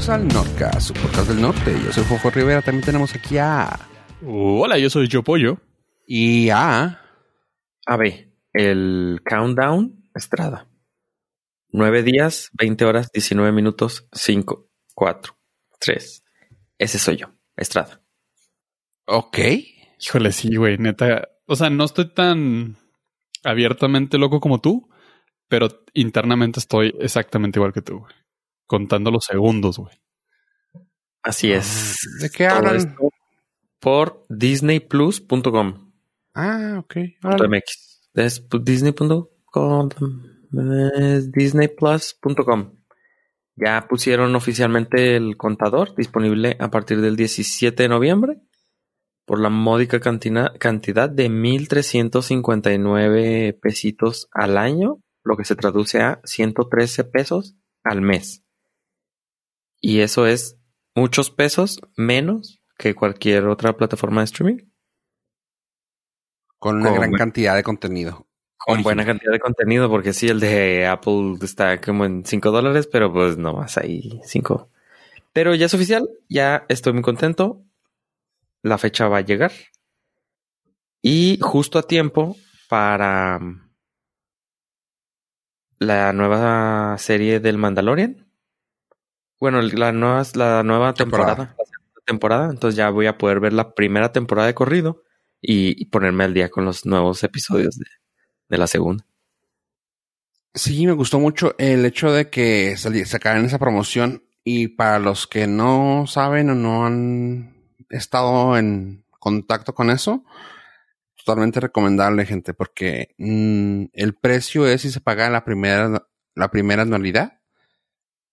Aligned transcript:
bienvenidos 0.00 0.08
al 0.08 0.28
Nordcast, 0.28 0.80
su 0.80 0.94
podcast 0.94 1.28
del 1.28 1.42
norte. 1.42 1.74
Yo 1.84 1.92
soy 1.92 2.04
Fofo 2.04 2.30
Rivera, 2.30 2.62
también 2.62 2.84
tenemos 2.84 3.14
aquí 3.14 3.36
a... 3.36 3.78
Hola, 4.26 4.78
yo 4.78 4.88
soy 4.88 5.08
Yo 5.08 5.22
Pollo. 5.22 5.58
Y 6.06 6.48
a... 6.48 7.02
A 7.84 7.96
ver, 7.98 8.32
el 8.54 9.20
countdown 9.28 10.10
Estrada. 10.14 10.68
9 11.72 12.02
días, 12.02 12.50
20 12.54 12.84
horas, 12.86 13.10
19 13.12 13.52
minutos, 13.52 14.08
5, 14.12 14.70
4, 14.94 15.34
3. 15.80 16.24
Ese 16.78 16.98
soy 16.98 17.16
yo, 17.18 17.34
Estrada. 17.56 18.02
Ok. 19.06 19.38
Híjole, 20.00 20.32
sí, 20.32 20.56
güey, 20.56 20.78
neta. 20.78 21.28
O 21.46 21.56
sea, 21.56 21.68
no 21.68 21.84
estoy 21.84 22.12
tan 22.14 22.76
abiertamente 23.44 24.16
loco 24.16 24.40
como 24.40 24.60
tú, 24.60 24.88
pero 25.48 25.68
internamente 25.92 26.58
estoy 26.58 26.94
exactamente 27.00 27.58
igual 27.58 27.74
que 27.74 27.82
tú, 27.82 27.98
güey. 27.98 28.14
Contando 28.70 29.10
los 29.10 29.24
segundos, 29.24 29.78
güey. 29.78 29.96
Así 31.24 31.50
es. 31.50 31.98
¿De 32.20 32.30
qué 32.30 32.46
hablan? 32.46 32.94
por 33.80 34.24
disneyplus.com. 34.28 35.92
Ah, 36.34 36.76
ok. 36.78 36.94
.mx. 37.48 38.10
Es 38.14 38.46
disney.com. 38.62 39.88
es 40.96 41.32
disneyplus.com. 41.32 42.76
Ya 43.56 43.88
pusieron 43.88 44.36
oficialmente 44.36 45.16
el 45.16 45.36
contador 45.36 45.96
disponible 45.96 46.56
a 46.60 46.70
partir 46.70 47.00
del 47.00 47.16
17 47.16 47.82
de 47.82 47.88
noviembre 47.88 48.36
por 49.26 49.40
la 49.40 49.50
módica 49.50 49.98
cantina- 49.98 50.52
cantidad 50.60 51.10
de 51.10 51.28
1.359 51.28 53.58
pesitos 53.60 54.28
al 54.30 54.56
año, 54.58 55.02
lo 55.24 55.36
que 55.36 55.44
se 55.44 55.56
traduce 55.56 56.00
a 56.00 56.20
113 56.22 57.02
pesos 57.02 57.56
al 57.82 58.00
mes. 58.00 58.44
Y 59.80 60.00
eso 60.00 60.26
es 60.26 60.58
muchos 60.94 61.30
pesos 61.30 61.80
menos 61.96 62.60
que 62.78 62.94
cualquier 62.94 63.46
otra 63.46 63.76
plataforma 63.76 64.20
de 64.20 64.24
streaming. 64.26 64.58
Con 66.58 66.76
una 66.76 66.90
Con- 66.90 66.98
gran 66.98 67.12
cantidad 67.12 67.54
de 67.56 67.62
contenido. 67.62 68.26
Con 68.58 68.74
Original. 68.74 68.82
buena 68.84 69.06
cantidad 69.06 69.32
de 69.32 69.40
contenido, 69.40 69.88
porque 69.88 70.12
sí, 70.12 70.28
el 70.28 70.38
de 70.38 70.86
Apple 70.86 71.36
está 71.42 71.80
como 71.80 72.04
en 72.04 72.26
5 72.26 72.50
dólares, 72.50 72.86
pero 72.92 73.10
pues 73.10 73.38
no 73.38 73.54
más 73.54 73.78
ahí 73.78 74.20
5. 74.24 74.68
Pero 75.32 75.54
ya 75.54 75.64
es 75.66 75.72
oficial, 75.74 76.08
ya 76.28 76.66
estoy 76.68 76.92
muy 76.92 77.02
contento. 77.02 77.64
La 78.62 78.76
fecha 78.76 79.08
va 79.08 79.18
a 79.18 79.22
llegar. 79.22 79.52
Y 81.00 81.38
justo 81.40 81.78
a 81.78 81.82
tiempo 81.84 82.36
para 82.68 83.38
mm, 83.38 83.70
la 85.78 86.12
nueva 86.12 86.96
serie 86.98 87.40
del 87.40 87.56
Mandalorian. 87.56 88.29
Bueno, 89.40 89.62
la 89.62 89.90
nueva, 89.92 90.22
la 90.34 90.62
nueva 90.62 90.92
Temporada. 90.94 91.34
temporada. 91.34 91.56
la 91.58 91.64
segunda 91.64 92.00
temporada. 92.06 92.50
Entonces 92.50 92.76
ya 92.76 92.90
voy 92.90 93.06
a 93.06 93.18
poder 93.18 93.40
ver 93.40 93.52
la 93.54 93.74
primera 93.74 94.12
temporada 94.12 94.46
de 94.46 94.54
corrido 94.54 95.02
y, 95.40 95.80
y 95.80 95.86
ponerme 95.86 96.24
al 96.24 96.34
día 96.34 96.50
con 96.50 96.64
los 96.64 96.84
nuevos 96.86 97.24
episodios 97.24 97.76
de, 97.78 97.86
de 98.48 98.58
la 98.58 98.66
segunda. 98.66 99.04
Sí, 100.54 100.86
me 100.86 100.92
gustó 100.92 101.20
mucho 101.20 101.54
el 101.58 101.84
hecho 101.86 102.12
de 102.12 102.28
que 102.28 102.76
sacaran 102.76 103.44
esa 103.44 103.58
promoción 103.58 104.24
y 104.44 104.68
para 104.68 104.98
los 104.98 105.26
que 105.26 105.46
no 105.46 106.06
saben 106.06 106.50
o 106.50 106.54
no 106.54 106.86
han 106.86 107.54
estado 107.88 108.58
en 108.58 109.04
contacto 109.10 109.74
con 109.74 109.90
eso, 109.90 110.24
totalmente 111.16 111.60
recomendable, 111.60 112.26
gente, 112.26 112.52
porque 112.52 113.14
mm, 113.18 113.84
el 113.92 114.14
precio 114.14 114.66
es 114.66 114.82
si 114.82 114.90
se 114.90 115.00
paga 115.00 115.30
la 115.30 115.44
primera 115.44 116.06
la 116.34 116.50
primera 116.50 116.82
anualidad, 116.82 117.39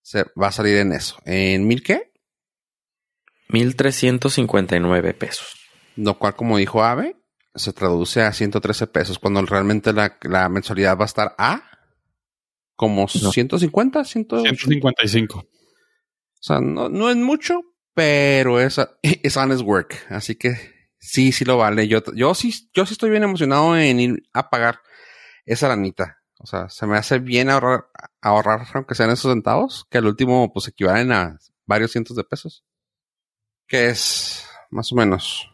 se 0.07 0.23
va 0.41 0.47
a 0.47 0.51
salir 0.53 0.77
en 0.77 0.93
eso. 0.93 1.17
¿En 1.25 1.67
mil 1.67 1.83
qué? 1.83 2.13
1359 3.49 5.13
pesos. 5.13 5.53
Lo 5.97 6.17
cual, 6.17 6.33
como 6.37 6.57
dijo 6.57 6.81
Ave, 6.81 7.17
se 7.53 7.73
traduce 7.73 8.21
a 8.21 8.31
113 8.31 8.87
pesos, 8.87 9.19
cuando 9.19 9.41
realmente 9.41 9.91
la, 9.91 10.17
la 10.21 10.47
mensualidad 10.47 10.97
va 10.97 11.03
a 11.03 11.07
estar 11.07 11.35
a 11.37 11.61
como 12.77 13.09
150, 13.09 14.05
180. 14.05 14.47
155. 14.47 15.39
O 15.39 15.45
sea, 16.39 16.61
no, 16.61 16.87
no 16.87 17.09
es 17.09 17.17
mucho, 17.17 17.59
pero 17.93 18.61
es, 18.61 18.79
es 19.01 19.35
honest 19.35 19.63
work. 19.63 20.05
Así 20.09 20.35
que 20.35 20.55
sí, 20.99 21.33
sí 21.33 21.43
lo 21.43 21.57
vale. 21.57 21.89
Yo, 21.89 22.01
yo 22.15 22.33
sí, 22.33 22.53
yo 22.73 22.85
sí 22.85 22.93
estoy 22.93 23.09
bien 23.09 23.23
emocionado 23.23 23.75
en 23.75 23.99
ir 23.99 24.23
a 24.31 24.49
pagar 24.49 24.79
esa 25.43 25.67
lanita. 25.67 26.16
O 26.39 26.45
sea, 26.45 26.69
se 26.69 26.85
me 26.85 26.97
hace 26.97 27.19
bien 27.19 27.49
ahorrar, 27.49 27.87
ahorrar, 28.21 28.67
aunque 28.73 28.95
sean 28.95 29.09
esos 29.09 29.31
centavos, 29.31 29.85
que 29.89 29.97
al 29.97 30.05
último, 30.05 30.51
pues 30.53 30.67
equivalen 30.67 31.11
a 31.11 31.37
varios 31.65 31.91
cientos 31.91 32.15
de 32.15 32.23
pesos. 32.23 32.63
Que 33.67 33.89
es 33.89 34.47
más 34.69 34.91
o 34.91 34.95
menos. 34.95 35.49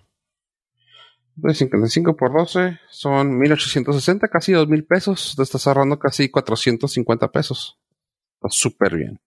De 1.35 1.53
55 1.53 2.15
por 2.15 2.31
12 2.31 2.79
son 2.91 3.37
1860, 3.39 4.27
casi 4.27 4.51
2000 4.51 4.85
pesos. 4.85 5.33
Te 5.35 5.43
estás 5.43 5.65
ahorrando 5.65 5.97
casi 5.97 6.29
450 6.29 7.31
pesos. 7.31 7.79
Está 8.35 8.49
súper 8.49 8.95
bien. 8.95 9.19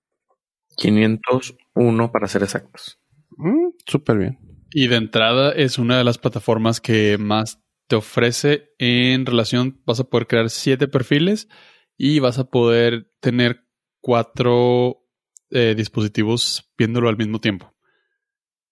501 0.76 2.12
para 2.12 2.28
ser 2.28 2.42
exactos. 2.42 3.00
Mm, 3.30 3.70
súper 3.86 4.18
bien. 4.18 4.38
Y 4.70 4.88
de 4.88 4.96
entrada 4.96 5.52
es 5.52 5.78
una 5.78 5.98
de 5.98 6.04
las 6.04 6.18
plataformas 6.18 6.80
que 6.80 7.18
más 7.18 7.60
te 7.86 7.96
ofrece 7.96 8.74
en 8.78 9.26
relación. 9.26 9.80
Vas 9.84 10.00
a 10.00 10.04
poder 10.04 10.26
crear 10.26 10.50
siete 10.50 10.88
perfiles 10.88 11.48
y 11.96 12.18
vas 12.18 12.38
a 12.38 12.50
poder 12.50 13.10
tener 13.20 13.64
cuatro 14.00 15.04
eh, 15.50 15.74
dispositivos 15.76 16.72
viéndolo 16.76 17.08
al 17.08 17.16
mismo 17.16 17.40
tiempo. 17.40 17.74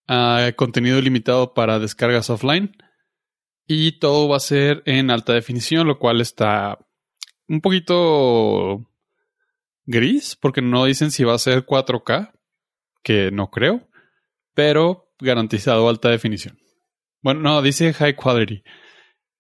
Ah, 0.07 0.51
contenido 0.57 1.01
limitado 1.01 1.55
para 1.55 1.79
descargas 1.79 2.31
offline. 2.31 2.77
Y 3.67 3.99
todo 3.99 4.29
va 4.29 4.37
a 4.37 4.41
ser 4.41 4.83
en 4.85 5.11
alta 5.11 5.33
definición, 5.33 5.87
lo 5.87 5.99
cual 5.99 6.21
está 6.21 6.79
un 7.49 7.61
poquito 7.61 8.91
gris, 9.87 10.37
porque 10.37 10.61
no 10.61 10.85
dicen 10.85 11.11
si 11.11 11.25
va 11.25 11.35
a 11.35 11.39
ser 11.39 11.65
4K, 11.65 12.33
que 13.03 13.31
no 13.31 13.51
creo, 13.51 13.89
pero 14.55 15.15
garantizado 15.19 15.89
alta 15.89 16.11
definición. 16.11 16.59
Bueno, 17.23 17.41
no, 17.41 17.63
dice 17.63 17.93
high 17.95 18.15
quality. 18.15 18.63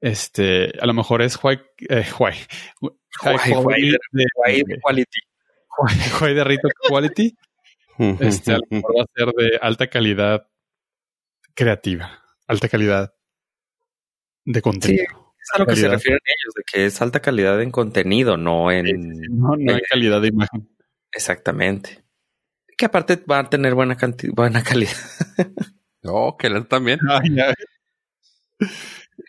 Este, 0.05 0.71
a 0.81 0.85
lo 0.87 0.93
mejor 0.93 1.23
es 1.23 1.39
high, 1.39 1.59
eh, 1.89 2.03
high, 2.05 2.35
high 3.23 3.39
High 3.39 3.53
quality 3.55 3.91
de, 4.13 4.25
Wide 4.37 4.81
quality. 4.83 5.21
high 6.19 6.35
de 6.35 6.45
rito 6.45 6.69
quality. 6.89 7.35
Este, 8.21 8.53
a 8.53 8.57
lo 8.59 8.65
mejor 8.69 8.99
va 8.99 9.03
a 9.05 9.07
ser 9.17 9.29
de 9.33 9.59
alta 9.63 9.87
calidad 9.87 10.47
creativa, 11.55 12.23
alta 12.47 12.69
calidad 12.69 13.15
de 14.45 14.61
contenido. 14.61 15.33
Es 15.41 15.51
a 15.55 15.59
lo 15.61 15.67
que 15.67 15.77
se 15.77 15.83
Calidad. 15.83 15.97
refieren 15.99 16.21
ellos, 16.27 16.55
de 16.55 16.63
que 16.71 16.85
es 16.87 17.01
alta 17.01 17.21
calidad 17.21 17.63
en 17.63 17.71
contenido, 17.71 18.37
no 18.37 18.71
en... 18.71 18.85
No, 19.31 19.57
no 19.57 19.75
hay 19.75 19.81
calidad 19.89 20.21
de 20.21 20.29
imagen. 20.29 20.69
Exactamente. 21.13 22.05
Que 22.77 22.85
aparte 22.87 23.17
va 23.31 23.39
a 23.39 23.49
tener 23.49 23.75
buena, 23.75 23.97
canti- 23.97 24.31
buena 24.35 24.63
calidad. 24.63 24.93
Oh, 26.03 26.37
que 26.37 26.49
él 26.49 26.67
también. 26.67 26.99
Ay, 27.09 27.31
ay. 27.41 28.69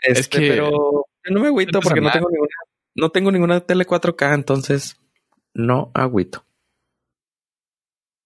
Es 0.01 0.19
Este, 0.19 0.39
que- 0.39 0.50
pero 0.50 1.06
no 1.29 1.39
me 1.39 1.47
agüito 1.47 1.79
porque 1.81 2.01
no 2.01 2.11
tengo 2.11 2.29
ninguna, 2.29 2.53
no 2.95 3.09
tengo 3.11 3.31
ninguna 3.31 3.59
tele 3.61 3.85
4K, 3.85 4.33
entonces 4.33 4.97
no 5.53 5.91
agüito. 5.94 6.45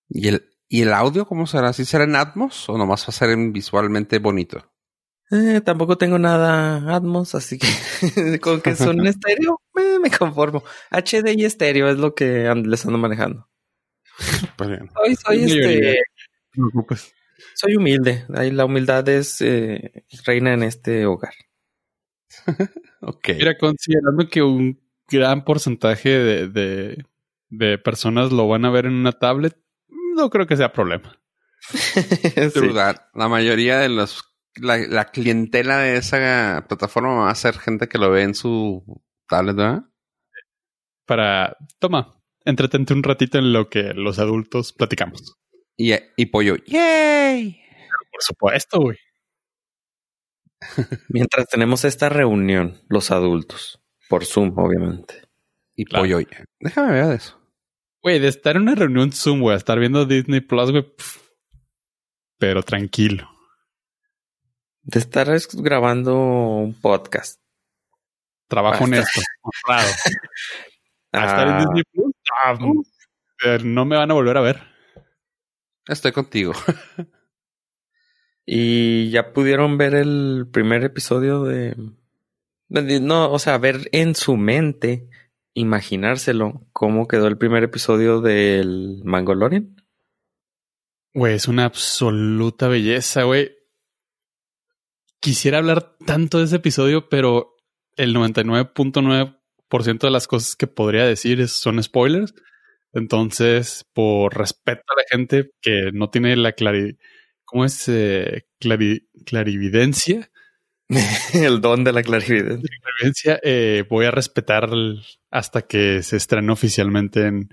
¿Y 0.10 0.28
el, 0.28 0.50
¿Y 0.68 0.82
el 0.82 0.94
audio 0.94 1.26
cómo 1.26 1.48
será? 1.48 1.74
¿Sí 1.74 1.86
será 1.86 2.04
en 2.04 2.16
Atmos 2.16 2.68
o 2.70 2.78
nomás 2.78 3.04
va 3.04 3.10
a 3.10 3.12
ser 3.12 3.30
en 3.30 3.54
visualmente 3.54 4.20
bonito? 4.20 4.72
Eh, 5.32 5.62
tampoco 5.64 5.98
tengo 5.98 6.18
nada 6.18 6.96
Atmos, 6.96 7.36
así 7.36 7.60
que 7.60 7.68
con 8.42 8.62
que 8.62 8.76
son 8.76 9.00
en 9.00 9.08
estéreo, 9.14 9.62
eh, 9.78 10.00
me 10.02 10.10
conformo. 10.10 10.64
HD 10.92 11.34
y 11.38 11.46
estéreo 11.46 11.90
es 11.90 11.98
lo 11.98 12.16
que 12.16 12.48
and- 12.48 12.66
les 12.68 12.86
ando 12.86 12.98
manejando. 12.98 13.48
Pues 14.58 14.70
bien. 14.70 14.90
Soy, 14.94 15.16
soy 15.16 15.44
este, 15.44 15.66
mayoría. 15.66 16.02
No 16.56 16.68
te 16.68 16.72
preocupes. 16.72 17.14
soy 17.56 17.76
humilde. 17.76 18.26
Ahí 18.36 18.52
la 18.52 18.66
humildad 18.66 19.08
es 19.08 19.40
eh, 19.42 20.04
reina 20.26 20.54
en 20.54 20.64
este 20.64 21.06
hogar. 21.06 21.34
Ok. 23.02 23.30
Mira, 23.38 23.58
considerando 23.58 24.28
que 24.28 24.42
un 24.44 24.80
gran 25.08 25.46
porcentaje 25.46 26.10
de, 26.10 26.48
de, 26.48 27.06
de 27.50 27.78
personas 27.78 28.32
lo 28.32 28.48
van 28.48 28.66
a 28.66 28.70
ver 28.70 28.86
en 28.86 28.94
una 28.94 29.14
tablet, 29.14 29.58
no 30.16 30.30
creo 30.30 30.48
que 30.48 30.58
sea 30.58 30.74
problema. 30.74 31.20
Sí. 31.70 32.52
True 32.54 32.74
that. 32.74 32.98
La 33.14 33.28
mayoría 33.28 33.80
de 33.80 33.90
los 33.90 34.24
la, 34.56 34.78
la 34.78 35.06
clientela 35.06 35.78
de 35.80 35.98
esa 35.98 36.66
plataforma 36.68 37.26
va 37.26 37.30
a 37.30 37.36
ser 37.36 37.58
gente 37.58 37.88
que 37.88 37.98
lo 37.98 38.10
ve 38.10 38.24
en 38.24 38.36
su 38.36 38.84
tablet, 39.28 39.56
¿verdad? 39.56 39.84
Para, 41.06 41.58
toma, 41.80 42.22
entretente 42.46 42.94
un 42.94 43.04
ratito 43.04 43.40
en 43.40 43.54
lo 43.54 43.70
que 43.70 43.94
los 43.94 44.20
adultos 44.20 44.74
platicamos. 44.74 45.38
Y, 45.78 45.94
y 46.18 46.26
pollo, 46.28 46.56
¡yay! 46.66 47.62
Por 48.12 48.22
supuesto, 48.22 48.80
güey. 48.80 48.98
Mientras 51.10 51.48
tenemos 51.48 51.86
esta 51.86 52.10
reunión, 52.10 52.82
los 52.90 53.12
adultos, 53.12 53.82
por 54.10 54.26
Zoom, 54.26 54.54
obviamente. 54.58 55.28
Y 55.76 55.86
Claro. 55.86 56.04
pollo, 56.04 56.20
déjame 56.60 56.92
ver 56.92 57.06
de 57.08 57.16
eso. 57.16 57.40
Güey, 58.02 58.20
de 58.20 58.28
estar 58.28 58.56
en 58.56 58.64
una 58.64 58.76
reunión 58.76 59.12
Zoom, 59.12 59.42
güey, 59.42 59.54
a 59.54 59.58
estar 59.58 59.80
viendo 59.80 60.06
Disney 60.06 60.42
Plus, 60.42 60.72
güey. 60.72 60.94
Pero 62.38 62.64
tranquilo. 62.64 63.30
De 64.82 65.00
estar 65.00 65.30
es- 65.30 65.54
grabando 65.56 66.16
un 66.18 66.74
podcast. 66.80 67.40
Trabajo 68.48 68.80
Basta. 68.80 68.86
honesto, 68.86 69.22
honrado. 69.42 69.90
A 71.12 71.26
estar 71.26 71.48
en 71.48 71.54
Ah, 71.54 71.58
Disney 71.60 71.84
Plus, 71.92 72.14
ah, 72.46 73.58
no 73.64 73.86
me 73.86 73.96
van 73.98 74.12
a 74.12 74.14
volver 74.14 74.38
a 74.38 74.42
ver. 74.42 74.62
Estoy 75.88 76.12
contigo. 76.12 76.54
y 78.52 79.12
ya 79.12 79.32
pudieron 79.32 79.78
ver 79.78 79.94
el 79.94 80.48
primer 80.52 80.84
episodio 80.84 81.44
de... 81.44 81.76
No, 82.68 83.32
o 83.32 83.38
sea, 83.38 83.60
ver 83.60 83.90
en 83.92 84.16
su 84.16 84.38
mente, 84.38 85.08
imaginárselo, 85.54 86.66
cómo 86.74 87.08
quedó 87.08 87.28
el 87.28 87.38
primer 87.38 87.64
episodio 87.64 88.22
del 88.22 89.02
Mangolorian. 89.04 89.76
Güey, 91.14 91.36
es 91.36 91.48
una 91.48 91.66
absoluta 91.66 92.68
belleza, 92.68 93.22
güey. 93.22 93.52
Quisiera 95.20 95.60
hablar 95.60 95.96
tanto 96.08 96.40
de 96.40 96.46
ese 96.46 96.56
episodio, 96.56 97.08
pero 97.08 97.56
el 97.98 98.16
99.9% 98.16 100.00
de 100.00 100.10
las 100.10 100.28
cosas 100.28 100.56
que 100.56 100.66
podría 100.66 101.06
decir 101.06 101.48
son 101.50 101.84
spoilers. 101.84 102.34
Entonces, 102.94 103.86
por 103.94 104.36
respeto 104.36 104.82
a 104.88 104.96
la 104.98 105.04
gente 105.08 105.52
que 105.62 105.92
no 105.94 106.10
tiene 106.10 106.36
la 106.36 106.54
clari... 106.54 106.98
¿Cómo 107.50 107.66
es? 107.66 107.88
Eh, 107.88 108.46
clari- 108.60 109.08
clarividencia. 109.26 110.30
el 111.34 111.62
don 111.62 111.84
de 111.84 111.94
la 111.94 112.04
clarividencia. 112.04 112.70
Clarividencia, 112.82 113.40
eh, 113.44 113.86
voy 113.90 114.06
a 114.06 114.12
respetar 114.12 114.70
hasta 115.32 115.62
que 115.64 116.02
se 116.04 116.18
estrene 116.18 116.52
oficialmente 116.52 117.26
en, 117.28 117.50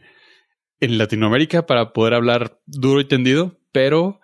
en 0.81 0.99
Latinoamérica 0.99 1.67
para 1.67 1.93
poder 1.93 2.15
hablar 2.15 2.61
duro 2.67 3.01
y 3.01 3.05
tendido, 3.05 3.59
pero 3.73 4.21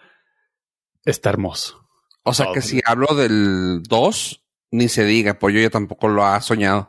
está 1.04 1.30
hermoso. 1.30 1.86
O 2.24 2.32
sea 2.34 2.46
Todo. 2.46 2.54
que 2.54 2.62
si 2.62 2.80
hablo 2.84 3.14
del 3.14 3.82
2, 3.82 4.44
ni 4.70 4.88
se 4.88 5.04
diga, 5.04 5.38
pues 5.38 5.54
yo 5.54 5.60
ya 5.60 5.70
tampoco 5.70 6.08
lo 6.08 6.24
ha 6.24 6.40
soñado. 6.40 6.88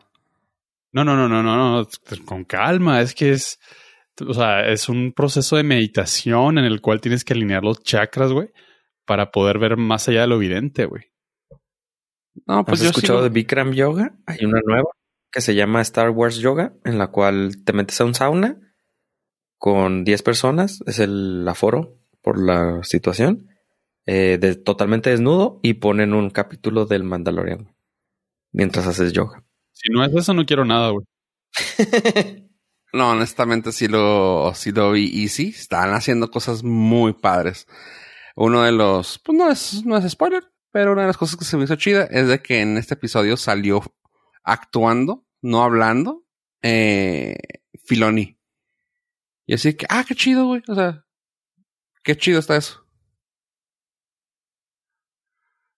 No, 0.92 1.04
no, 1.04 1.16
no, 1.16 1.28
no, 1.28 1.42
no, 1.42 1.56
no, 1.82 1.88
con 2.26 2.44
calma. 2.46 3.02
Es 3.02 3.16
que 3.16 3.32
es, 3.32 3.60
o 4.26 4.34
sea, 4.34 4.68
es 4.68 4.90
un 4.90 5.12
proceso 5.12 5.56
de 5.58 5.64
meditación 5.64 6.58
en 6.60 6.66
el 6.66 6.82
cual 6.82 7.02
tienes 7.02 7.24
que 7.26 7.34
alinear 7.34 7.64
los 7.64 7.82
chakras, 7.82 8.32
güey, 8.32 8.50
para 9.06 9.32
poder 9.32 9.60
ver 9.60 9.78
más 9.78 10.08
allá 10.08 10.22
de 10.22 10.28
lo 10.28 10.36
evidente, 10.36 10.86
güey. 10.86 11.12
No, 12.48 12.66
pues 12.66 12.80
¿Has 12.80 12.84
yo 12.86 12.90
escuchado 12.90 13.20
sigo- 13.20 13.24
de 13.24 13.30
Bikram 13.30 13.72
Yoga? 13.74 14.16
Hay 14.26 14.44
una 14.46 14.60
nueva 14.66 14.90
que 15.32 15.42
se 15.42 15.56
llama 15.56 15.82
Star 15.82 16.10
Wars 16.10 16.38
Yoga, 16.38 16.74
en 16.84 16.98
la 16.98 17.08
cual 17.08 17.64
te 17.64 17.74
metes 17.74 18.00
a 18.02 18.06
un 18.06 18.14
sauna 18.14 18.60
con 19.58 20.04
10 20.04 20.22
personas, 20.24 20.82
es 20.86 21.00
el 21.00 21.48
aforo 21.48 21.98
por 22.22 22.40
la 22.42 22.84
situación, 22.84 23.50
eh, 24.06 24.38
de, 24.40 24.56
totalmente 24.56 25.10
desnudo 25.10 25.60
y 25.64 25.76
ponen 25.76 26.14
un 26.14 26.30
capítulo 26.30 26.86
del 26.86 27.04
Mandalorian 27.04 27.74
mientras 28.52 28.86
haces 28.88 29.14
yoga. 29.14 29.44
Si 29.72 29.92
no 29.92 30.04
es 30.04 30.14
eso, 30.14 30.34
no 30.34 30.46
quiero 30.46 30.66
nada, 30.66 30.90
güey. 30.90 31.06
No, 32.96 33.10
honestamente 33.10 33.72
sí 33.72 33.88
lo, 33.88 34.52
sí 34.54 34.72
lo 34.72 34.92
vi 34.92 35.06
y 35.06 35.28
sí, 35.28 35.48
están 35.50 35.96
haciendo 35.96 36.30
cosas 36.30 36.64
muy 36.64 37.14
padres. 37.14 37.66
Uno 38.36 38.64
de 38.64 38.72
los, 38.72 39.20
pues 39.20 39.38
no 39.38 39.50
es, 39.52 39.86
no 39.86 39.98
es 39.98 40.12
spoiler, 40.12 40.44
pero 40.72 40.94
una 40.94 41.02
de 41.02 41.08
las 41.08 41.18
cosas 41.18 41.38
que 41.38 41.46
se 41.46 41.56
me 41.58 41.66
hizo 41.66 41.76
chida 41.76 42.06
es 42.06 42.28
de 42.28 42.42
que 42.42 42.62
en 42.62 42.78
este 42.78 42.96
episodio 42.96 43.38
salió 43.38 43.82
actuando, 44.44 45.26
no 45.42 45.64
hablando, 45.64 46.26
eh, 46.62 47.38
Filoni. 47.86 48.40
Y 49.46 49.54
así 49.54 49.76
que, 49.76 49.86
ah, 49.90 50.04
qué 50.08 50.16
chido, 50.16 50.46
güey. 50.48 50.64
O 50.68 50.74
sea, 50.76 51.06
qué 52.04 52.16
chido 52.18 52.40
está 52.40 52.56
eso. 52.56 52.80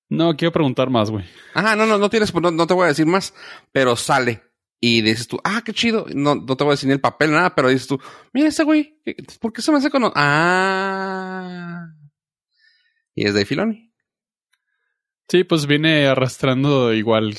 No, 0.08 0.36
quiero 0.38 0.52
preguntar 0.52 0.90
más, 0.90 1.10
güey. 1.10 1.26
Ajá, 1.54 1.76
no, 1.76 1.86
no, 1.86 1.98
no 1.98 2.10
tienes, 2.10 2.34
no, 2.34 2.52
no 2.52 2.68
te 2.68 2.74
voy 2.74 2.86
a 2.86 2.90
decir 2.90 3.08
más, 3.08 3.34
pero 3.72 3.96
sale. 3.96 4.44
Y 4.80 5.02
dices 5.02 5.28
tú, 5.28 5.40
ah, 5.44 5.62
qué 5.66 5.74
chido. 5.74 6.06
No, 6.14 6.36
no 6.36 6.56
te 6.56 6.64
voy 6.64 6.72
a 6.72 6.76
decir 6.76 6.88
ni 6.88 6.94
el 6.94 7.02
papel, 7.02 7.32
nada, 7.32 7.56
pero 7.56 7.70
dices 7.70 7.88
tú, 7.88 8.00
mira 8.32 8.50
ese 8.50 8.64
güey, 8.64 9.02
¿qué- 9.04 9.16
¿por 9.42 9.52
qué 9.52 9.62
se 9.64 9.72
me 9.72 9.80
hace 9.80 9.90
con... 9.90 10.12
Ah. 10.16 11.88
Y 13.16 13.26
es 13.28 13.34
de 13.34 13.46
Filoni. 13.46 13.94
Sí, 15.28 15.44
pues 15.44 15.66
viene 15.66 16.06
arrastrando 16.08 16.94
igual. 16.94 17.36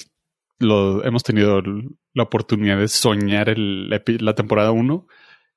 Lo 0.58 1.04
hemos 1.04 1.22
tenido 1.22 1.60
la 2.14 2.22
oportunidad 2.22 2.78
de 2.78 2.88
soñar 2.88 3.50
el, 3.50 3.90
la 3.90 4.34
temporada 4.34 4.72
1. 4.72 5.06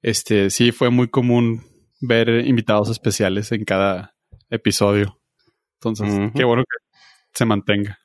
Este 0.02 0.50
sí 0.50 0.72
fue 0.72 0.90
muy 0.90 1.08
común 1.08 1.64
ver 2.02 2.46
invitados 2.46 2.90
especiales 2.90 3.52
en 3.52 3.64
cada 3.64 4.16
episodio. 4.50 5.20
Entonces, 5.76 6.32
qué 6.36 6.44
bueno 6.44 6.64
que 6.64 7.00
se 7.34 7.46
mantenga. 7.46 8.00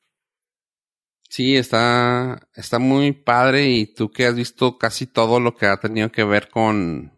Sí, 1.28 1.56
está, 1.56 2.48
está 2.54 2.78
muy 2.78 3.10
padre 3.10 3.68
y 3.68 3.92
tú 3.92 4.12
que 4.12 4.26
has 4.26 4.36
visto 4.36 4.78
casi 4.78 5.06
todo 5.08 5.40
lo 5.40 5.56
que 5.56 5.66
ha 5.66 5.80
tenido 5.80 6.12
que 6.12 6.22
ver 6.22 6.48
con, 6.48 7.12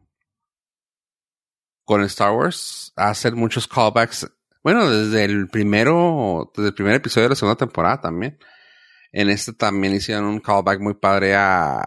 con 1.84 2.02
Star 2.04 2.32
Wars, 2.32 2.94
hacer 2.96 3.34
muchos 3.34 3.68
callbacks. 3.68 4.26
Bueno, 4.66 4.90
desde 4.90 5.24
el 5.24 5.46
primero, 5.46 6.50
desde 6.52 6.70
el 6.70 6.74
primer 6.74 6.96
episodio 6.96 7.26
de 7.26 7.28
la 7.28 7.36
segunda 7.36 7.56
temporada 7.56 8.00
también. 8.00 8.36
En 9.12 9.30
este 9.30 9.52
también 9.52 9.94
hicieron 9.94 10.24
un 10.24 10.40
callback 10.40 10.80
muy 10.80 10.94
padre 10.94 11.36
a, 11.36 11.84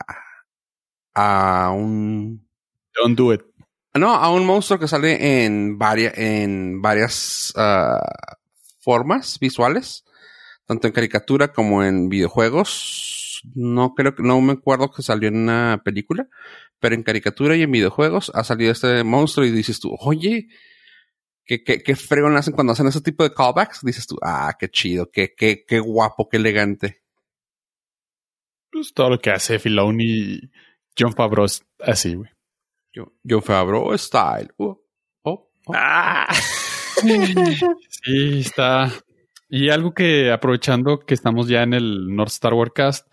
a 1.14 1.72
un, 1.72 2.48
Don't 2.96 3.18
do 3.18 3.34
it. 3.34 3.42
no, 3.96 4.14
a 4.14 4.31
un 4.31 4.46
monstruo 4.46 4.80
que 4.80 4.88
sale 4.88 5.44
en 5.44 5.78
varias, 5.78 6.18
en 6.18 6.81
varias 6.81 7.52
ah, 7.58 8.00
formas 8.80 9.40
visuales, 9.40 10.06
tanto 10.66 10.88
en 10.88 10.94
caricatura 10.94 11.52
como 11.52 11.84
en 11.84 12.08
videojuegos. 12.08 13.42
No 13.56 13.94
creo 13.94 14.16
que, 14.16 14.24
no 14.24 14.40
me 14.40 14.54
acuerdo 14.54 14.90
que 14.90 15.02
salió 15.02 15.28
en 15.28 15.36
una 15.36 15.81
película, 15.84 16.30
pero 16.80 16.96
en 16.96 17.04
caricatura 17.04 17.58
y 17.58 17.64
en 17.64 17.72
videojuegos 17.74 18.31
ha 18.34 18.46
salido 18.46 18.72
este 18.72 19.04
monstruo 19.04 19.46
y 19.46 19.52
dices 19.52 19.81
tú, 19.81 19.94
oye, 20.00 20.48
qué, 21.50 21.63
qué, 21.63 21.81
qué 21.81 21.96
fregón 21.96 22.38
hacen 22.38 22.54
cuando 22.54 22.74
hacen 22.74 22.86
ese 22.86 23.01
tipo 23.01 23.24
de 23.24 23.34
callbacks. 23.34 23.81
Dices 23.84 24.06
tú, 24.06 24.18
ah, 24.22 24.56
qué 24.57 24.69
chido, 24.69 25.10
qué, 25.10 25.34
qué, 25.36 25.66
qué 25.68 25.80
guapo, 25.80 26.30
qué 26.30 26.38
elegante. 26.38 27.01
Pues 28.72 28.94
todo 28.94 29.10
lo 29.10 29.19
que 29.19 29.31
hace 29.31 29.57
Filoni 29.57 30.06
y 30.06 30.51
John 30.98 31.13
Favreau 31.13 31.46
es 31.46 31.66
así, 31.80 32.13
güey. 32.13 32.30
Yo, 32.94 33.13
yo 33.23 33.42
Favreau 33.42 33.97
style. 33.97 34.52
Uh, 34.57 34.76
oh, 35.23 35.52
oh. 35.66 35.73
Ah. 35.73 36.28
Sí, 37.02 38.40
está. 38.40 38.92
Y 39.47 39.69
algo 39.69 39.94
que 39.94 40.33
aprovechando 40.33 41.00
que 41.00 41.14
estamos 41.14 41.47
ya 41.47 41.64
en 41.64 41.73
el 41.73 42.14
North 42.14 42.31
Star 42.31 42.54
Wars 42.54 42.73
Cast, 42.76 43.07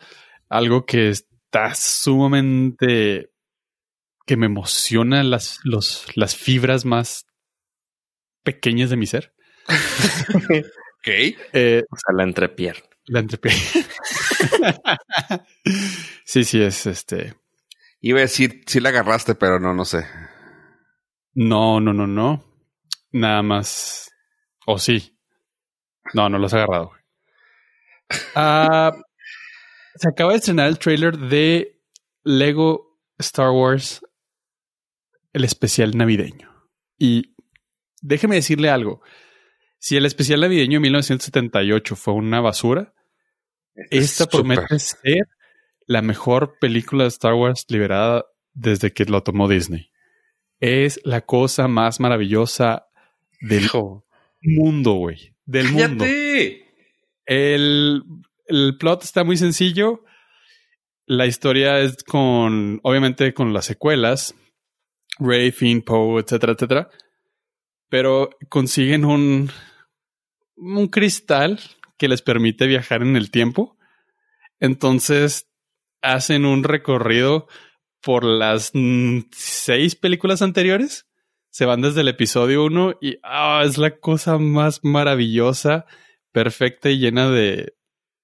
algo 0.49 0.85
que 0.85 1.11
está 1.11 1.73
sumamente 1.75 3.31
que 4.27 4.37
me 4.37 4.47
emociona 4.47 5.23
las, 5.23 5.61
los, 5.63 6.05
las 6.17 6.35
fibras 6.35 6.85
más 6.85 7.26
pequeñas 8.47 8.89
de 8.89 8.97
mi 8.97 9.07
ser. 9.07 9.35
Ok. 10.99 11.13
Eh, 11.53 11.85
O 11.89 11.97
sea, 11.97 12.17
la 12.17 12.25
entrepierna. 12.25 12.83
la 13.05 13.21
entrepierna. 13.21 13.61
sí, 16.25 16.43
sí, 16.43 16.61
es 16.63 16.87
este. 16.87 17.35
Iba 18.01 18.19
a 18.19 18.23
decir, 18.23 18.63
sí 18.67 18.81
la 18.81 18.89
agarraste, 18.89 19.35
pero 19.37 19.61
no, 19.61 19.73
no 19.73 19.85
sé. 19.85 20.05
No, 21.35 21.81
no, 21.81 21.93
no, 21.93 22.07
no. 22.09 22.45
Nada 23.13 23.43
más. 23.43 24.11
O 24.67 24.79
sí. 24.79 25.17
No, 26.13 26.29
no 26.29 26.39
los 26.39 26.53
he 26.53 26.57
agarrado. 26.57 26.89
güey. 26.89 27.01
Ah, 28.35 28.93
se 29.97 30.09
acaba 30.09 30.33
de 30.33 30.39
estrenar 30.39 30.67
el 30.69 30.79
trailer 30.79 31.17
de 31.19 31.81
Lego 32.25 32.99
Star 33.19 33.51
Wars, 33.51 34.01
el 35.33 35.45
especial 35.45 35.97
navideño. 35.97 36.53
Y 36.99 37.36
déjeme 38.07 38.37
decirle 38.37 38.71
algo. 38.71 39.03
Si 39.79 39.97
el 39.97 40.07
especial 40.07 40.41
navideño 40.41 40.77
de 40.79 40.83
1978 40.83 41.97
fue 41.97 42.15
una 42.15 42.41
basura, 42.41 42.95
esta 43.91 44.27
promete 44.27 44.79
ser 44.79 45.29
la 45.87 46.03
mejor 46.03 46.59
película 46.59 47.05
de 47.05 47.09
Star 47.09 47.35
Wars 47.35 47.67
liberada 47.69 48.25
desde 48.55 48.93
que 48.93 49.05
lo 49.05 49.23
tomó 49.23 49.49
Disney. 49.49 49.91
Es 50.61 51.01
la 51.05 51.21
cosa 51.21 51.69
más 51.69 52.01
maravillosa 52.01 52.87
del 53.41 53.65
Hijo. 53.65 54.07
mundo, 54.41 54.95
güey. 54.95 55.35
Del 55.45 55.69
mundo. 55.71 56.05
¡Cállate! 56.05 56.65
El, 57.27 58.03
el 58.47 58.79
plot 58.79 59.05
está 59.05 59.25
muy 59.25 59.37
sencillo. 59.37 60.05
La 61.05 61.27
historia 61.27 61.81
es 61.81 62.03
con, 62.03 62.81
obviamente, 62.83 63.35
con 63.35 63.53
las 63.53 63.67
secuelas. 63.67 64.35
Ray, 65.19 65.51
Finn, 65.53 65.83
Poe, 65.83 66.21
etcétera, 66.23 66.53
etcétera. 66.55 66.91
Pero 67.89 68.31
consiguen 68.49 69.05
un, 69.05 69.51
un 70.57 70.89
cristal 70.89 71.61
que 71.97 72.09
les 72.09 72.23
permite 72.23 72.67
viajar 72.67 73.03
en 73.03 73.17
el 73.17 73.31
tiempo. 73.31 73.77
Entonces 74.61 75.49
hacen 76.03 76.45
un 76.45 76.65
recorrido 76.65 77.47
por 78.03 78.25
las 78.25 78.73
seis 79.33 79.97
películas 79.97 80.43
anteriores. 80.43 81.07
Se 81.51 81.65
van 81.65 81.81
desde 81.81 82.03
el 82.03 82.09
episodio 82.09 82.65
1 82.65 82.99
y 83.01 83.19
ah, 83.23 83.63
es 83.65 83.79
la 83.79 83.99
cosa 83.99 84.39
más 84.39 84.81
maravillosa, 84.85 85.87
perfecta 86.31 86.91
y 86.91 86.99
llena 86.99 87.31
de, 87.31 87.75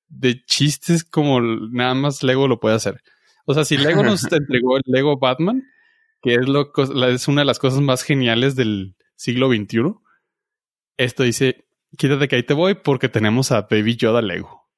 de 0.08 0.44
chistes 0.44 1.02
como 1.02 1.40
nada 1.40 1.94
más 1.94 2.22
Lego 2.22 2.46
lo 2.46 2.60
puede 2.60 2.76
hacer. 2.76 3.02
O 3.46 3.54
sea, 3.54 3.64
si 3.64 3.76
Lego 3.76 4.02
nos 4.02 4.22
entregó 4.32 4.76
el 4.76 4.82
Lego 4.86 5.18
Batman, 5.18 5.62
que 6.20 6.34
es, 6.34 6.48
lo, 6.48 6.72
es 7.08 7.28
una 7.28 7.40
de 7.40 7.46
las 7.46 7.58
cosas 7.58 7.80
más 7.80 8.02
geniales 8.02 8.54
del 8.54 8.94
siglo 9.22 9.48
XXI, 9.48 9.94
esto 10.96 11.22
dice, 11.22 11.64
quítate 11.96 12.26
que 12.26 12.34
ahí 12.34 12.42
te 12.42 12.54
voy 12.54 12.74
porque 12.74 13.08
tenemos 13.08 13.52
a 13.52 13.68
Baby 13.70 13.94
Yoda 13.94 14.20
Lego. 14.20 14.68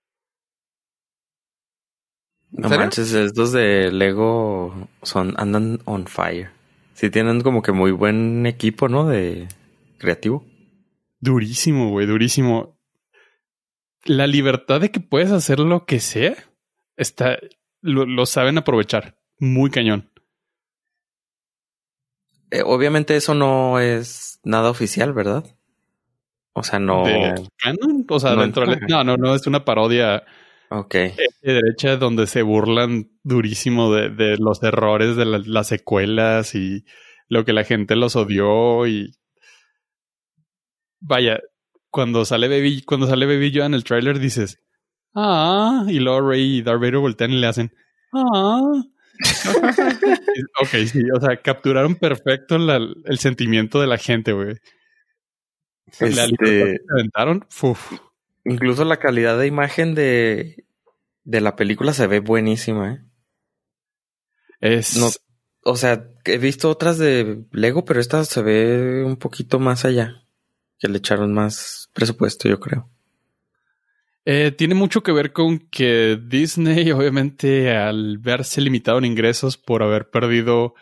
No 2.50 2.68
manches, 2.68 3.14
estos 3.14 3.52
de 3.52 3.90
Lego 3.90 4.86
son, 5.02 5.32
andan 5.38 5.80
on 5.86 6.06
fire. 6.06 6.50
Sí 6.92 7.08
tienen 7.08 7.40
como 7.40 7.62
que 7.62 7.72
muy 7.72 7.90
buen 7.90 8.44
equipo, 8.44 8.86
¿no? 8.86 9.08
De 9.08 9.48
creativo. 9.96 10.44
Durísimo, 11.20 11.88
güey, 11.88 12.06
durísimo. 12.06 12.78
La 14.04 14.26
libertad 14.26 14.82
de 14.82 14.90
que 14.90 15.00
puedes 15.00 15.32
hacer 15.32 15.58
lo 15.58 15.86
que 15.86 16.00
sea, 16.00 16.36
está, 16.98 17.38
lo, 17.80 18.26
saben 18.26 18.58
aprovechar. 18.58 19.16
Muy 19.38 19.70
cañón. 19.70 20.10
Eh, 22.54 22.62
obviamente 22.64 23.16
eso 23.16 23.34
no 23.34 23.80
es 23.80 24.38
nada 24.44 24.70
oficial, 24.70 25.12
¿verdad? 25.12 25.44
O 26.52 26.62
sea, 26.62 26.78
no. 26.78 27.02
O 27.02 28.20
sea, 28.20 28.34
no 28.36 28.42
dentro 28.42 28.64
de... 28.64 28.78
No, 28.88 29.02
no, 29.02 29.16
no, 29.16 29.34
es 29.34 29.48
una 29.48 29.64
parodia. 29.64 30.22
Ok. 30.70 30.94
De 30.94 31.12
derecha 31.42 31.96
donde 31.96 32.28
se 32.28 32.42
burlan 32.42 33.10
durísimo 33.24 33.92
de, 33.92 34.36
los 34.38 34.62
errores 34.62 35.16
de 35.16 35.24
las 35.24 35.66
secuelas 35.66 36.54
y 36.54 36.84
lo 37.28 37.44
que 37.44 37.52
la 37.52 37.64
gente 37.64 37.96
los 37.96 38.14
odió 38.14 38.86
y. 38.86 39.16
Vaya, 41.00 41.40
cuando 41.90 42.24
sale 42.24 42.46
Baby, 42.46 42.82
cuando 42.82 43.08
sale 43.08 43.26
Baby 43.26 43.50
Yoda 43.50 43.66
en 43.66 43.74
el 43.74 43.82
tráiler 43.82 44.20
dices, 44.20 44.62
ah, 45.14 45.84
y 45.88 45.98
luego 45.98 46.28
Rey 46.28 46.58
y 46.58 46.62
Darth 46.62 46.80
Vader 46.80 46.98
voltean 46.98 47.32
y 47.32 47.40
le 47.40 47.48
hacen, 47.48 47.74
ah. 48.12 48.60
ok, 50.60 50.68
sí, 50.86 51.02
o 51.10 51.20
sea, 51.20 51.40
capturaron 51.40 51.94
perfecto 51.96 52.56
el 52.56 53.18
sentimiento 53.18 53.80
de 53.80 53.86
la 53.86 53.98
gente, 53.98 54.32
güey. 54.32 54.56
Este, 56.00 56.80
Incluso 58.44 58.84
la 58.84 58.98
calidad 58.98 59.38
de 59.38 59.46
imagen 59.46 59.94
de, 59.94 60.66
de 61.24 61.40
la 61.40 61.56
película 61.56 61.92
se 61.92 62.06
ve 62.06 62.20
buenísima, 62.20 62.94
¿eh? 62.94 63.04
Es. 64.60 64.96
No, 64.96 65.08
o 65.64 65.76
sea, 65.76 66.08
he 66.24 66.38
visto 66.38 66.70
otras 66.70 66.98
de 66.98 67.44
Lego, 67.52 67.84
pero 67.84 68.00
esta 68.00 68.24
se 68.24 68.42
ve 68.42 69.04
un 69.04 69.16
poquito 69.16 69.58
más 69.58 69.84
allá. 69.84 70.26
Que 70.78 70.88
le 70.88 70.98
echaron 70.98 71.32
más 71.32 71.90
presupuesto, 71.94 72.48
yo 72.48 72.60
creo. 72.60 72.90
Eh, 74.26 74.52
tiene 74.52 74.74
mucho 74.74 75.02
que 75.02 75.12
ver 75.12 75.32
con 75.32 75.58
que 75.58 76.18
Disney, 76.22 76.90
obviamente, 76.92 77.76
al 77.76 78.18
verse 78.18 78.60
limitado 78.60 78.98
en 78.98 79.04
ingresos 79.04 79.56
por 79.56 79.82
haber 79.82 80.10
perdido 80.10 80.74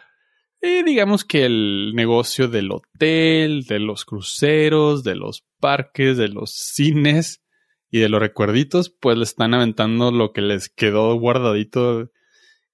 eh, 0.64 0.84
digamos 0.84 1.24
que 1.24 1.44
el 1.44 1.92
negocio 1.92 2.46
del 2.46 2.70
hotel, 2.70 3.64
de 3.64 3.80
los 3.80 4.04
cruceros, 4.04 5.02
de 5.02 5.16
los 5.16 5.44
parques, 5.58 6.16
de 6.16 6.28
los 6.28 6.52
cines 6.52 7.42
y 7.90 7.98
de 7.98 8.08
los 8.08 8.20
recuerditos, 8.20 8.88
pues 8.88 9.18
le 9.18 9.24
están 9.24 9.54
aventando 9.54 10.12
lo 10.12 10.32
que 10.32 10.40
les 10.40 10.68
quedó 10.68 11.18
guardadito 11.18 12.12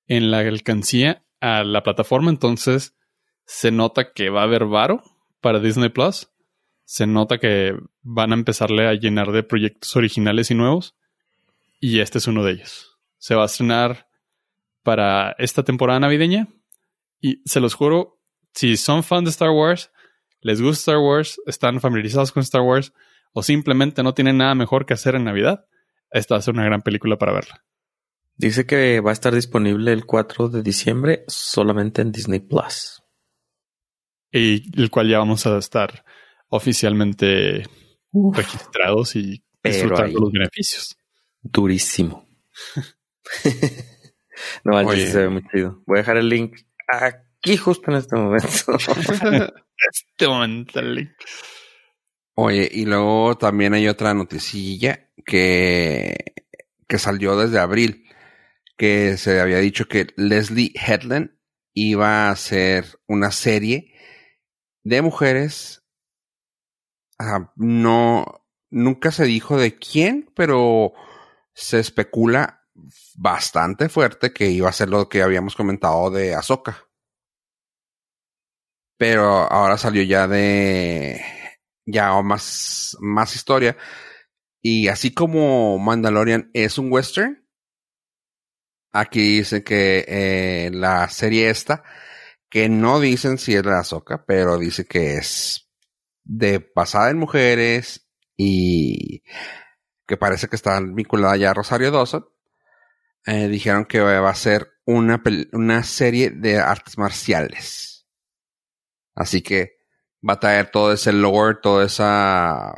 en 0.07 0.31
la 0.31 0.41
alcancía 0.41 1.25
a 1.41 1.65
la 1.65 1.83
plataforma. 1.83 2.29
Entonces 2.29 2.95
se 3.47 3.71
nota 3.71 4.13
que 4.13 4.29
va 4.29 4.43
a 4.43 4.45
haber 4.45 4.67
varo 4.67 5.03
para 5.41 5.59
Disney 5.59 5.89
Plus. 5.89 6.29
Se 6.88 7.07
nota 7.07 7.37
que 7.37 7.76
van 8.00 8.33
a 8.33 8.35
empezarle 8.35 8.88
a 8.88 8.95
llenar 8.95 9.30
de 9.30 9.42
proyectos 9.42 9.95
originales 9.95 10.50
y 10.50 10.54
nuevos. 10.54 10.97
Y 11.80 12.00
este 12.00 12.16
es 12.16 12.26
uno 12.26 12.42
de 12.42 12.52
ellos. 12.52 12.97
Se 13.18 13.35
va 13.35 13.42
a 13.42 13.45
estrenar 13.45 14.09
para 14.83 15.33
esta 15.33 15.64
temporada 15.64 16.00
navideña, 16.00 16.49
y 17.21 17.42
se 17.45 17.61
los 17.61 17.75
juro, 17.75 18.18
si 18.54 18.78
son 18.78 19.04
fans 19.04 19.25
de 19.25 19.30
Star 19.33 19.50
Wars, 19.50 19.90
les 20.40 20.62
gusta 20.62 20.92
Star 20.92 20.99
Wars, 20.99 21.38
están 21.45 21.78
familiarizados 21.83 22.33
con 22.33 22.42
Star 22.42 22.62
Wars 22.62 22.95
o 23.35 23.42
simplemente 23.42 24.02
no 24.02 24.14
tienen 24.14 24.38
nada 24.38 24.54
mejor 24.54 24.87
que 24.87 24.95
hacer 24.95 25.14
en 25.14 25.25
Navidad, 25.25 25.66
esta 26.11 26.37
va 26.37 26.38
a 26.38 26.42
ser 26.42 26.54
una 26.54 26.64
gran 26.64 26.80
película 26.80 27.18
para 27.18 27.35
verla. 27.35 27.66
Dice 28.37 28.64
que 28.64 29.00
va 29.00 29.11
a 29.11 29.12
estar 29.12 29.35
disponible 29.35 29.92
el 29.92 30.07
4 30.07 30.49
de 30.49 30.62
diciembre 30.62 31.25
solamente 31.26 32.00
en 32.00 32.12
Disney 32.12 32.40
Plus. 32.40 33.02
Y 34.33 34.80
el 34.80 34.88
cual 34.88 35.11
ya 35.11 35.18
vamos 35.18 35.47
a 35.47 35.59
estar 35.59 36.02
oficialmente 36.49 37.64
registrados 38.12 39.17
y 39.17 39.43
disfrutando 39.62 40.21
los 40.21 40.33
beneficios. 40.33 40.97
Durísimo. 41.40 42.26
no, 44.64 44.93
se 44.93 45.19
ve 45.19 45.28
muy 45.28 45.47
chido. 45.49 45.83
Voy 45.87 45.99
a 45.99 46.00
dejar 46.00 46.17
el 46.17 46.28
link 46.28 46.57
aquí 46.88 47.57
justo 47.57 47.90
en 47.90 47.97
este 47.99 48.17
momento. 48.17 48.49
este 49.93 50.26
momento. 50.26 50.81
Oye, 52.35 52.69
y 52.73 52.85
luego 52.87 53.37
también 53.37 53.75
hay 53.75 53.88
otra 53.88 54.14
noticilla 54.14 55.11
que, 55.25 56.17
que 56.87 56.99
salió 56.99 57.37
desde 57.37 57.59
abril, 57.59 58.05
que 58.76 59.17
se 59.17 59.40
había 59.40 59.59
dicho 59.59 59.88
que 59.88 60.09
Leslie 60.17 60.73
Headland 60.75 61.33
iba 61.75 62.28
a 62.28 62.31
hacer 62.31 62.99
una 63.07 63.31
serie 63.31 63.95
de 64.85 65.02
mujeres. 65.02 65.83
No, 67.57 68.47
nunca 68.71 69.11
se 69.11 69.25
dijo 69.25 69.59
de 69.59 69.77
quién, 69.77 70.31
pero 70.35 70.93
se 71.53 71.81
especula 71.81 72.65
bastante 73.17 73.89
fuerte 73.89 74.33
que 74.33 74.51
iba 74.51 74.69
a 74.69 74.73
ser 74.73 74.89
lo 74.89 75.09
que 75.09 75.23
habíamos 75.23 75.57
comentado 75.57 76.11
de 76.11 76.35
Ahsoka. 76.35 76.89
Pero 78.97 79.25
ahora 79.51 79.79
salió 79.79 80.03
ya 80.03 80.27
de 80.29 81.21
ya 81.87 82.21
más, 82.23 82.97
más 83.01 83.35
historia. 83.35 83.77
Y 84.63 84.89
así 84.89 85.13
como 85.15 85.79
Mandalorian 85.79 86.51
es 86.53 86.79
un 86.79 86.93
western, 86.93 87.47
aquí 88.93 89.39
dicen 89.39 89.63
que 89.63 90.05
eh, 90.09 90.71
la 90.73 91.09
serie 91.09 91.51
esta, 91.51 91.85
que 92.51 92.69
no 92.69 93.01
dicen 93.01 93.39
si 93.39 93.55
es 93.55 93.65
la 93.65 93.81
Ahsoka, 93.81 94.25
pero 94.27 94.59
dice 94.59 94.85
que 94.85 95.17
es 95.17 95.68
de 96.28 96.61
pasada 96.61 97.11
en 97.11 97.18
mujeres 97.18 98.06
y 98.37 99.25
que 100.06 100.16
parece 100.16 100.49
que 100.49 100.56
está 100.56 100.78
vinculada 100.80 101.37
ya 101.37 101.50
a 101.50 101.54
Rosario 101.54 101.90
Dawson. 101.90 102.28
Eh, 103.26 103.49
dijeron 103.49 103.85
que 103.85 104.00
va 104.00 104.30
a 104.30 104.35
ser 104.35 104.70
una, 104.85 105.23
una 105.52 105.82
serie 105.82 106.30
de 106.30 106.58
artes 106.58 106.97
marciales. 106.97 108.06
Así 109.14 109.42
que 109.42 109.78
va 110.26 110.35
a 110.35 110.40
traer 110.40 110.70
todo 110.70 110.92
ese 110.92 111.12
lore, 111.12 111.58
toda 111.61 111.87
esa 111.87 112.75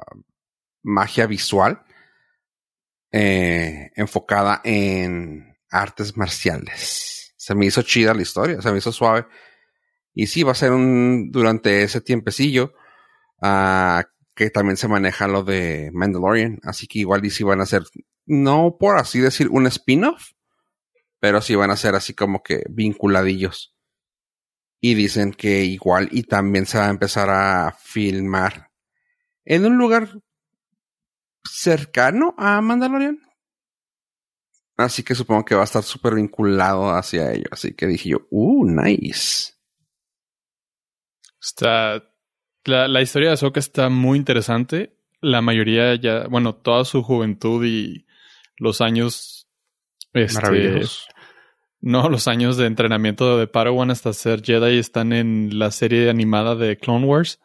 magia 0.83 1.27
visual 1.27 1.85
eh, 3.13 3.91
enfocada 3.97 4.61
en 4.65 5.57
artes 5.71 6.17
marciales. 6.17 7.35
Se 7.37 7.55
me 7.55 7.67
hizo 7.67 7.83
chida 7.83 8.15
la 8.15 8.23
historia, 8.23 8.63
se 8.63 8.71
me 8.71 8.79
hizo 8.79 8.93
suave. 8.93 9.27
Y 10.15 10.27
sí, 10.27 10.43
va 10.43 10.53
a 10.53 10.57
ser 10.57 10.73
un 10.73 11.31
durante 11.31 11.83
ese 11.83 12.01
tiempecillo 12.01 12.75
uh, 13.43 14.03
que 14.35 14.51
también 14.51 14.77
se 14.77 14.89
maneja 14.89 15.29
lo 15.29 15.43
de 15.43 15.91
Mandalorian. 15.93 16.61
Así 16.63 16.87
que 16.87 17.01
igual 17.01 17.25
y 17.25 17.31
si 17.31 17.45
van 17.45 17.61
a 17.61 17.67
ser, 17.67 17.85
no 18.27 18.77
por 18.79 18.99
así 18.99 19.21
decir, 19.21 19.49
un 19.51 19.67
spin-off, 19.67 20.33
pero 21.19 21.43
sí 21.43 21.55
van 21.55 21.71
a 21.71 21.77
ser 21.77 21.95
así 21.95 22.15
como 22.15 22.43
que 22.43 22.65
vinculadillos. 22.71 23.77
Y 24.81 24.95
dicen 24.95 25.33
que 25.33 25.65
igual 25.65 26.09
y 26.11 26.23
también 26.23 26.65
se 26.65 26.79
va 26.79 26.87
a 26.87 26.91
empezar 26.91 27.29
a 27.29 27.77
filmar 27.79 28.71
en 29.45 29.67
un 29.67 29.77
lugar 29.77 30.09
cercano 31.45 32.35
a 32.39 32.61
Mandalorian. 32.61 33.21
Así 34.77 35.03
que 35.03 35.15
supongo 35.15 35.45
que 35.45 35.55
va 35.55 35.61
a 35.61 35.65
estar 35.65 35.83
súper 35.83 36.15
vinculado 36.15 36.91
hacia 36.91 37.33
ello. 37.33 37.49
Así 37.51 37.75
que 37.75 37.87
dije 37.87 38.11
yo, 38.11 38.27
uh, 38.31 38.65
nice. 38.65 39.53
Está. 41.39 42.10
La, 42.65 42.89
la 42.89 43.03
historia 43.03 43.29
de 43.29 43.35
Ahsoka 43.35 43.61
está 43.61 43.89
muy 43.89 44.19
interesante. 44.19 44.97
La 45.21 45.41
mayoría 45.41 45.95
ya, 45.95 46.27
bueno, 46.29 46.55
toda 46.55 46.85
su 46.85 47.03
juventud 47.03 47.65
y 47.65 48.07
los 48.57 48.81
años 48.81 49.41
este, 50.13 50.83
no, 51.81 52.09
los 52.09 52.29
años 52.29 52.57
de 52.57 52.67
entrenamiento 52.67 53.39
de 53.39 53.47
Padawan 53.47 53.91
hasta 53.91 54.13
ser 54.13 54.43
Jedi 54.43 54.79
están 54.79 55.13
en 55.13 55.59
la 55.59 55.71
serie 55.71 56.11
animada 56.11 56.55
de 56.55 56.77
Clone 56.77 57.07
Wars 57.07 57.41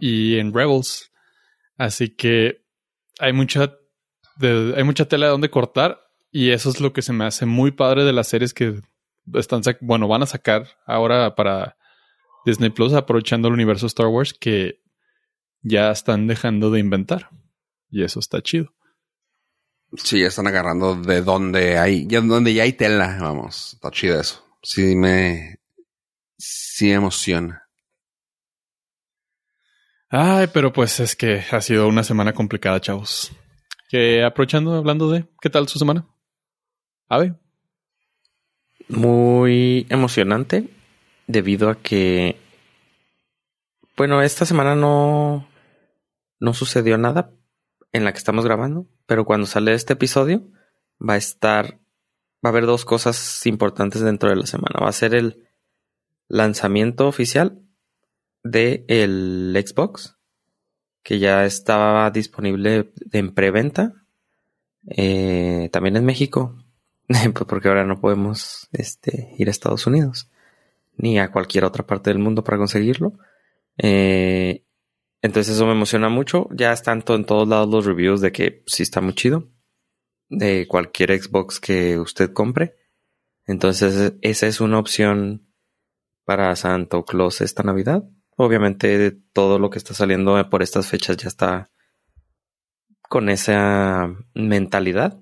y 0.00 0.38
en 0.38 0.52
Rebels. 0.52 1.12
Así 1.76 2.08
que 2.08 2.62
hay 3.20 3.32
mucha, 3.32 3.74
hay 4.40 4.84
mucha 4.84 5.06
tela 5.06 5.26
de 5.26 5.32
donde 5.32 5.50
cortar 5.50 6.00
y 6.32 6.50
eso 6.50 6.70
es 6.70 6.80
lo 6.80 6.92
que 6.92 7.02
se 7.02 7.12
me 7.12 7.24
hace 7.24 7.46
muy 7.46 7.70
padre 7.70 8.04
de 8.04 8.12
las 8.12 8.28
series 8.28 8.54
que 8.54 8.80
están 9.34 9.62
bueno, 9.80 10.08
van 10.08 10.22
a 10.22 10.26
sacar 10.26 10.66
ahora 10.86 11.34
para 11.34 11.76
Disney 12.44 12.70
Plus, 12.70 12.92
aprovechando 12.92 13.48
el 13.48 13.54
universo 13.54 13.86
Star 13.86 14.06
Wars, 14.06 14.34
que 14.34 14.80
ya 15.62 15.90
están 15.90 16.26
dejando 16.26 16.70
de 16.70 16.80
inventar. 16.80 17.30
Y 17.90 18.02
eso 18.02 18.20
está 18.20 18.42
chido. 18.42 18.74
Sí, 19.96 20.20
ya 20.20 20.26
están 20.26 20.46
agarrando 20.46 20.96
de 20.96 21.22
donde 21.22 21.78
hay, 21.78 22.06
ya 22.06 22.20
donde 22.20 22.52
ya 22.52 22.64
hay 22.64 22.72
tela, 22.72 23.16
vamos. 23.20 23.74
Está 23.74 23.90
chido 23.90 24.20
eso. 24.20 24.44
Sí 24.62 24.96
me, 24.96 25.60
sí 26.36 26.90
emociona. 26.90 27.68
Ay, 30.10 30.48
pero 30.52 30.72
pues 30.72 31.00
es 31.00 31.16
que 31.16 31.44
ha 31.50 31.60
sido 31.60 31.88
una 31.88 32.04
semana 32.04 32.32
complicada, 32.32 32.80
chavos. 32.80 33.32
Que 33.88 34.24
aprovechando, 34.24 34.74
hablando 34.74 35.10
de, 35.10 35.26
¿qué 35.40 35.50
tal 35.50 35.68
su 35.68 35.78
semana? 35.78 36.06
Ave. 37.08 37.34
Muy 38.88 39.86
emocionante 39.88 40.68
debido 41.26 41.70
a 41.70 41.76
que, 41.80 42.36
bueno, 43.96 44.22
esta 44.22 44.46
semana 44.46 44.74
no, 44.74 45.48
no 46.40 46.54
sucedió 46.54 46.98
nada 46.98 47.30
en 47.92 48.04
la 48.04 48.12
que 48.12 48.18
estamos 48.18 48.44
grabando, 48.44 48.86
pero 49.06 49.24
cuando 49.24 49.46
sale 49.46 49.74
este 49.74 49.94
episodio 49.94 50.50
va 51.00 51.14
a 51.14 51.18
estar, 51.18 51.78
va 52.44 52.48
a 52.48 52.48
haber 52.48 52.66
dos 52.66 52.84
cosas 52.84 53.46
importantes 53.46 54.02
dentro 54.02 54.28
de 54.28 54.36
la 54.36 54.46
semana. 54.46 54.80
Va 54.82 54.88
a 54.88 54.92
ser 54.92 55.14
el 55.14 55.48
lanzamiento 56.28 57.06
oficial 57.06 57.60
de 58.42 58.84
el 58.88 59.56
Xbox, 59.66 60.16
que 61.02 61.18
ya 61.18 61.44
estaba 61.44 62.10
disponible 62.10 62.92
en 63.12 63.34
preventa. 63.34 63.92
Eh, 64.86 65.70
también 65.72 65.96
en 65.96 66.04
México, 66.04 66.58
porque 67.48 67.68
ahora 67.68 67.84
no 67.84 68.00
podemos 68.00 68.68
este, 68.72 69.34
ir 69.38 69.48
a 69.48 69.50
Estados 69.50 69.86
Unidos 69.86 70.28
ni 70.96 71.18
a 71.18 71.30
cualquier 71.30 71.64
otra 71.64 71.86
parte 71.86 72.10
del 72.10 72.18
mundo 72.18 72.44
para 72.44 72.58
conseguirlo. 72.58 73.14
Eh, 73.78 74.64
entonces 75.22 75.56
eso 75.56 75.66
me 75.66 75.72
emociona 75.72 76.08
mucho. 76.08 76.48
Ya 76.52 76.72
están 76.72 77.04
en 77.06 77.24
todos 77.24 77.48
lados 77.48 77.68
los 77.68 77.86
reviews 77.86 78.20
de 78.20 78.32
que 78.32 78.62
sí 78.66 78.82
está 78.82 79.00
muy 79.00 79.14
chido. 79.14 79.50
De 80.28 80.66
cualquier 80.66 81.20
Xbox 81.20 81.60
que 81.60 81.98
usted 81.98 82.32
compre. 82.32 82.74
Entonces 83.46 84.14
esa 84.20 84.46
es 84.46 84.60
una 84.60 84.78
opción 84.78 85.48
para 86.24 86.54
Santo 86.56 87.04
Claus 87.04 87.40
esta 87.40 87.62
Navidad. 87.62 88.04
Obviamente 88.36 89.12
todo 89.32 89.58
lo 89.58 89.70
que 89.70 89.78
está 89.78 89.94
saliendo 89.94 90.48
por 90.50 90.62
estas 90.62 90.88
fechas 90.88 91.16
ya 91.16 91.28
está 91.28 91.70
con 93.08 93.28
esa 93.28 94.14
mentalidad. 94.34 95.20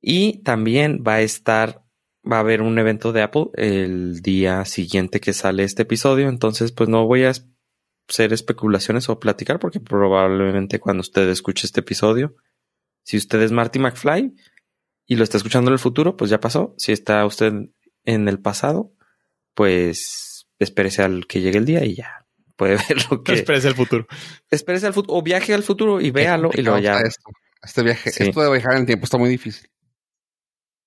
Y 0.00 0.42
también 0.42 1.04
va 1.06 1.14
a 1.14 1.20
estar, 1.20 1.84
va 2.30 2.36
a 2.36 2.40
haber 2.40 2.62
un 2.62 2.78
evento 2.78 3.12
de 3.12 3.22
Apple 3.22 3.46
el 3.54 4.20
día 4.22 4.64
siguiente 4.64 5.20
que 5.20 5.32
sale 5.32 5.64
este 5.64 5.82
episodio. 5.82 6.28
Entonces, 6.28 6.72
pues 6.72 6.88
no 6.88 7.06
voy 7.06 7.24
a 7.24 7.32
hacer 8.08 8.32
especulaciones 8.32 9.08
o 9.08 9.20
platicar 9.20 9.58
porque 9.58 9.80
probablemente 9.80 10.80
cuando 10.80 11.00
usted 11.00 11.28
escuche 11.28 11.66
este 11.66 11.80
episodio, 11.80 12.36
si 13.02 13.16
usted 13.16 13.40
es 13.42 13.52
Marty 13.52 13.78
McFly 13.78 14.34
y 15.06 15.16
lo 15.16 15.24
está 15.24 15.36
escuchando 15.36 15.70
en 15.70 15.74
el 15.74 15.78
futuro, 15.78 16.16
pues 16.16 16.30
ya 16.30 16.40
pasó. 16.40 16.74
Si 16.76 16.92
está 16.92 17.24
usted 17.26 17.52
en 18.04 18.28
el 18.28 18.38
pasado, 18.40 18.92
pues 19.54 20.46
espérese 20.58 21.02
al 21.02 21.26
que 21.26 21.40
llegue 21.40 21.58
el 21.58 21.64
día 21.64 21.84
y 21.84 21.96
ya 21.96 22.26
puede 22.56 22.76
ver 22.88 23.10
lo 23.10 23.22
que. 23.22 23.32
Espérese 23.32 23.68
al 23.68 23.74
futuro. 23.74 24.06
Espérese 24.50 24.86
al 24.86 24.92
futuro 24.92 25.18
o 25.18 25.22
viaje 25.22 25.54
al 25.54 25.62
futuro 25.62 26.00
y 26.00 26.10
véalo 26.10 26.50
y 26.52 26.62
lo 26.62 26.78
ya. 26.78 27.00
Este 27.62 27.82
viaje, 27.82 28.10
esto 28.10 28.40
de 28.40 28.50
viajar 28.50 28.72
en 28.72 28.80
el 28.80 28.86
tiempo 28.86 29.04
está 29.04 29.18
muy 29.18 29.28
difícil. 29.28 29.68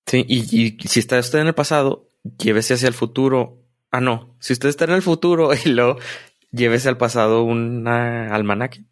Sí, 0.05 0.25
y, 0.27 0.77
si 0.87 0.99
está 0.99 1.19
usted 1.19 1.39
en 1.39 1.47
el 1.47 1.55
pasado, 1.55 2.09
llévese 2.37 2.73
hacia 2.73 2.87
el 2.87 2.93
futuro. 2.93 3.63
Ah, 3.91 4.01
no. 4.01 4.35
Si 4.39 4.53
usted 4.53 4.69
está 4.69 4.85
en 4.85 4.91
el 4.91 5.01
futuro 5.01 5.51
y 5.65 5.69
lo 5.69 5.97
llévese 6.51 6.89
al 6.89 6.97
pasado 6.97 7.43
un 7.43 7.87
almanaque. 7.87 8.85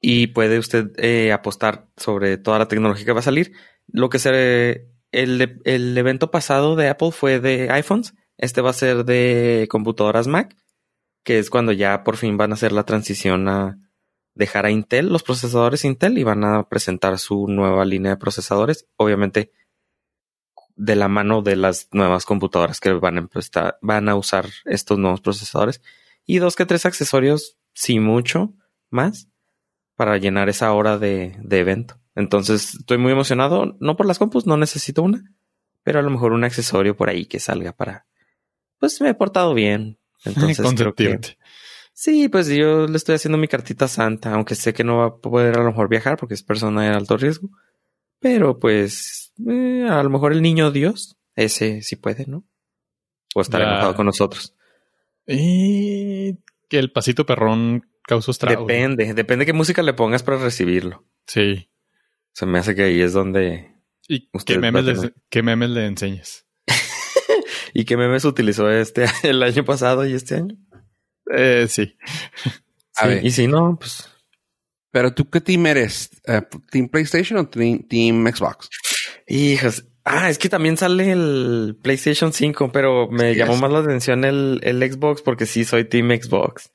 Y 0.00 0.28
puede 0.28 0.58
usted 0.58 0.92
eh, 0.98 1.32
apostar 1.32 1.88
sobre 1.96 2.36
toda 2.36 2.58
la 2.58 2.68
tecnología 2.68 3.06
que 3.06 3.12
va 3.12 3.20
a 3.20 3.22
salir. 3.22 3.52
Lo 3.86 4.10
que 4.10 4.18
se 4.18 4.88
el, 5.12 5.60
el 5.64 5.96
evento 5.96 6.30
pasado 6.30 6.76
de 6.76 6.88
Apple 6.88 7.12
fue 7.12 7.40
de 7.40 7.70
iPhones 7.70 8.14
este 8.38 8.60
va 8.60 8.70
a 8.70 8.74
ser 8.74 9.04
de 9.04 9.68
computadoras 9.70 10.26
Mac, 10.26 10.56
que 11.22 11.38
es 11.38 11.50
cuando 11.50 11.72
ya 11.72 12.04
por 12.04 12.16
fin 12.16 12.36
van 12.36 12.50
a 12.50 12.54
hacer 12.54 12.72
la 12.72 12.84
transición 12.84 13.48
a 13.48 13.78
dejar 14.34 14.66
a 14.66 14.70
Intel, 14.70 15.08
los 15.08 15.22
procesadores 15.22 15.84
Intel, 15.84 16.18
y 16.18 16.24
van 16.24 16.44
a 16.44 16.68
presentar 16.68 17.18
su 17.18 17.46
nueva 17.48 17.84
línea 17.84 18.12
de 18.12 18.16
procesadores. 18.16 18.86
Obviamente, 18.96 19.52
de 20.76 20.96
la 20.96 21.08
mano 21.08 21.42
de 21.42 21.56
las 21.56 21.88
nuevas 21.92 22.24
computadoras 22.24 22.80
que 22.80 22.92
van 22.92 23.18
a, 23.18 23.28
van 23.80 24.08
a 24.08 24.16
usar 24.16 24.46
estos 24.64 24.98
nuevos 24.98 25.20
procesadores. 25.20 25.80
Y 26.26 26.38
dos 26.38 26.56
que 26.56 26.66
tres 26.66 26.86
accesorios, 26.86 27.58
sí 27.72 28.00
mucho 28.00 28.54
más, 28.90 29.28
para 29.94 30.18
llenar 30.18 30.48
esa 30.48 30.72
hora 30.72 30.98
de, 30.98 31.36
de 31.40 31.60
evento. 31.60 32.00
Entonces, 32.14 32.74
estoy 32.74 32.98
muy 32.98 33.12
emocionado, 33.12 33.76
no 33.80 33.96
por 33.96 34.06
las 34.06 34.18
compus, 34.18 34.46
no 34.46 34.56
necesito 34.56 35.02
una, 35.02 35.32
pero 35.82 35.98
a 35.98 36.02
lo 36.02 36.10
mejor 36.10 36.32
un 36.32 36.44
accesorio 36.44 36.96
por 36.96 37.08
ahí 37.08 37.26
que 37.26 37.40
salga 37.40 37.72
para, 37.72 38.06
pues 38.78 39.00
me 39.00 39.10
he 39.10 39.14
portado 39.14 39.54
bien. 39.54 39.98
Entonces 40.24 40.74
creo 40.74 40.94
que, 40.94 41.36
sí, 41.94 42.28
pues 42.28 42.48
yo 42.48 42.86
le 42.86 42.96
estoy 42.96 43.14
haciendo 43.14 43.38
mi 43.38 43.48
cartita 43.48 43.88
santa, 43.88 44.34
aunque 44.34 44.54
sé 44.54 44.74
que 44.74 44.84
no 44.84 44.98
va 44.98 45.06
a 45.06 45.16
poder 45.16 45.56
a 45.56 45.62
lo 45.62 45.70
mejor 45.70 45.88
viajar 45.88 46.18
porque 46.18 46.34
es 46.34 46.42
persona 46.42 46.82
de 46.82 46.88
alto 46.88 47.16
riesgo. 47.16 47.48
Pero 48.20 48.58
pues 48.58 49.32
eh, 49.48 49.86
a 49.88 50.02
lo 50.02 50.10
mejor 50.10 50.32
el 50.32 50.42
niño 50.42 50.70
Dios, 50.70 51.16
ese 51.34 51.80
sí 51.82 51.96
puede, 51.96 52.26
¿no? 52.26 52.44
O 53.34 53.40
estar 53.40 53.62
enojado 53.62 53.94
con 53.94 54.06
nosotros. 54.06 54.54
Y 55.26 56.38
que 56.68 56.78
el 56.78 56.92
pasito 56.92 57.24
perrón 57.26 57.86
causa 58.02 58.30
estragos. 58.30 58.66
Depende, 58.66 59.14
depende 59.14 59.46
qué 59.46 59.52
música 59.52 59.82
le 59.82 59.94
pongas 59.94 60.22
para 60.22 60.38
recibirlo. 60.38 61.04
Sí. 61.26 61.70
Se 62.32 62.46
me 62.46 62.58
hace 62.58 62.74
que 62.74 62.82
ahí 62.82 63.00
es 63.00 63.12
donde. 63.12 63.72
¿Y 64.08 64.28
qué 64.44 64.58
memes, 64.58 65.12
qué 65.30 65.42
memes 65.42 65.70
le 65.70 65.86
enseñes? 65.86 66.46
¿Y 67.74 67.84
qué 67.84 67.96
memes 67.96 68.24
utilizó 68.24 68.70
este 68.70 69.06
el 69.22 69.42
año 69.42 69.64
pasado 69.64 70.06
y 70.06 70.12
este 70.12 70.36
año? 70.36 70.56
Eh, 71.32 71.66
sí. 71.68 71.96
A 72.96 73.06
ver. 73.06 73.24
Y 73.24 73.30
si 73.30 73.46
no, 73.46 73.76
pues. 73.78 74.08
Pero 74.90 75.12
tú, 75.12 75.28
¿qué 75.28 75.40
team 75.40 75.66
eres? 75.66 76.10
Eh, 76.26 76.42
¿Team 76.70 76.88
PlayStation 76.88 77.38
o 77.38 77.48
team, 77.48 78.26
Xbox? 78.32 78.70
Hijos. 79.26 79.84
Ah, 80.04 80.28
es 80.28 80.38
que 80.38 80.48
también 80.48 80.76
sale 80.76 81.10
el 81.10 81.78
PlayStation 81.82 82.32
5, 82.32 82.70
pero 82.70 83.08
me 83.08 83.34
llamó 83.34 83.56
más 83.56 83.72
la 83.72 83.78
atención 83.80 84.24
el, 84.24 84.60
el 84.62 84.92
Xbox 84.92 85.22
porque 85.22 85.46
sí 85.46 85.64
soy 85.64 85.86
Team 85.86 86.10
Xbox. 86.10 86.70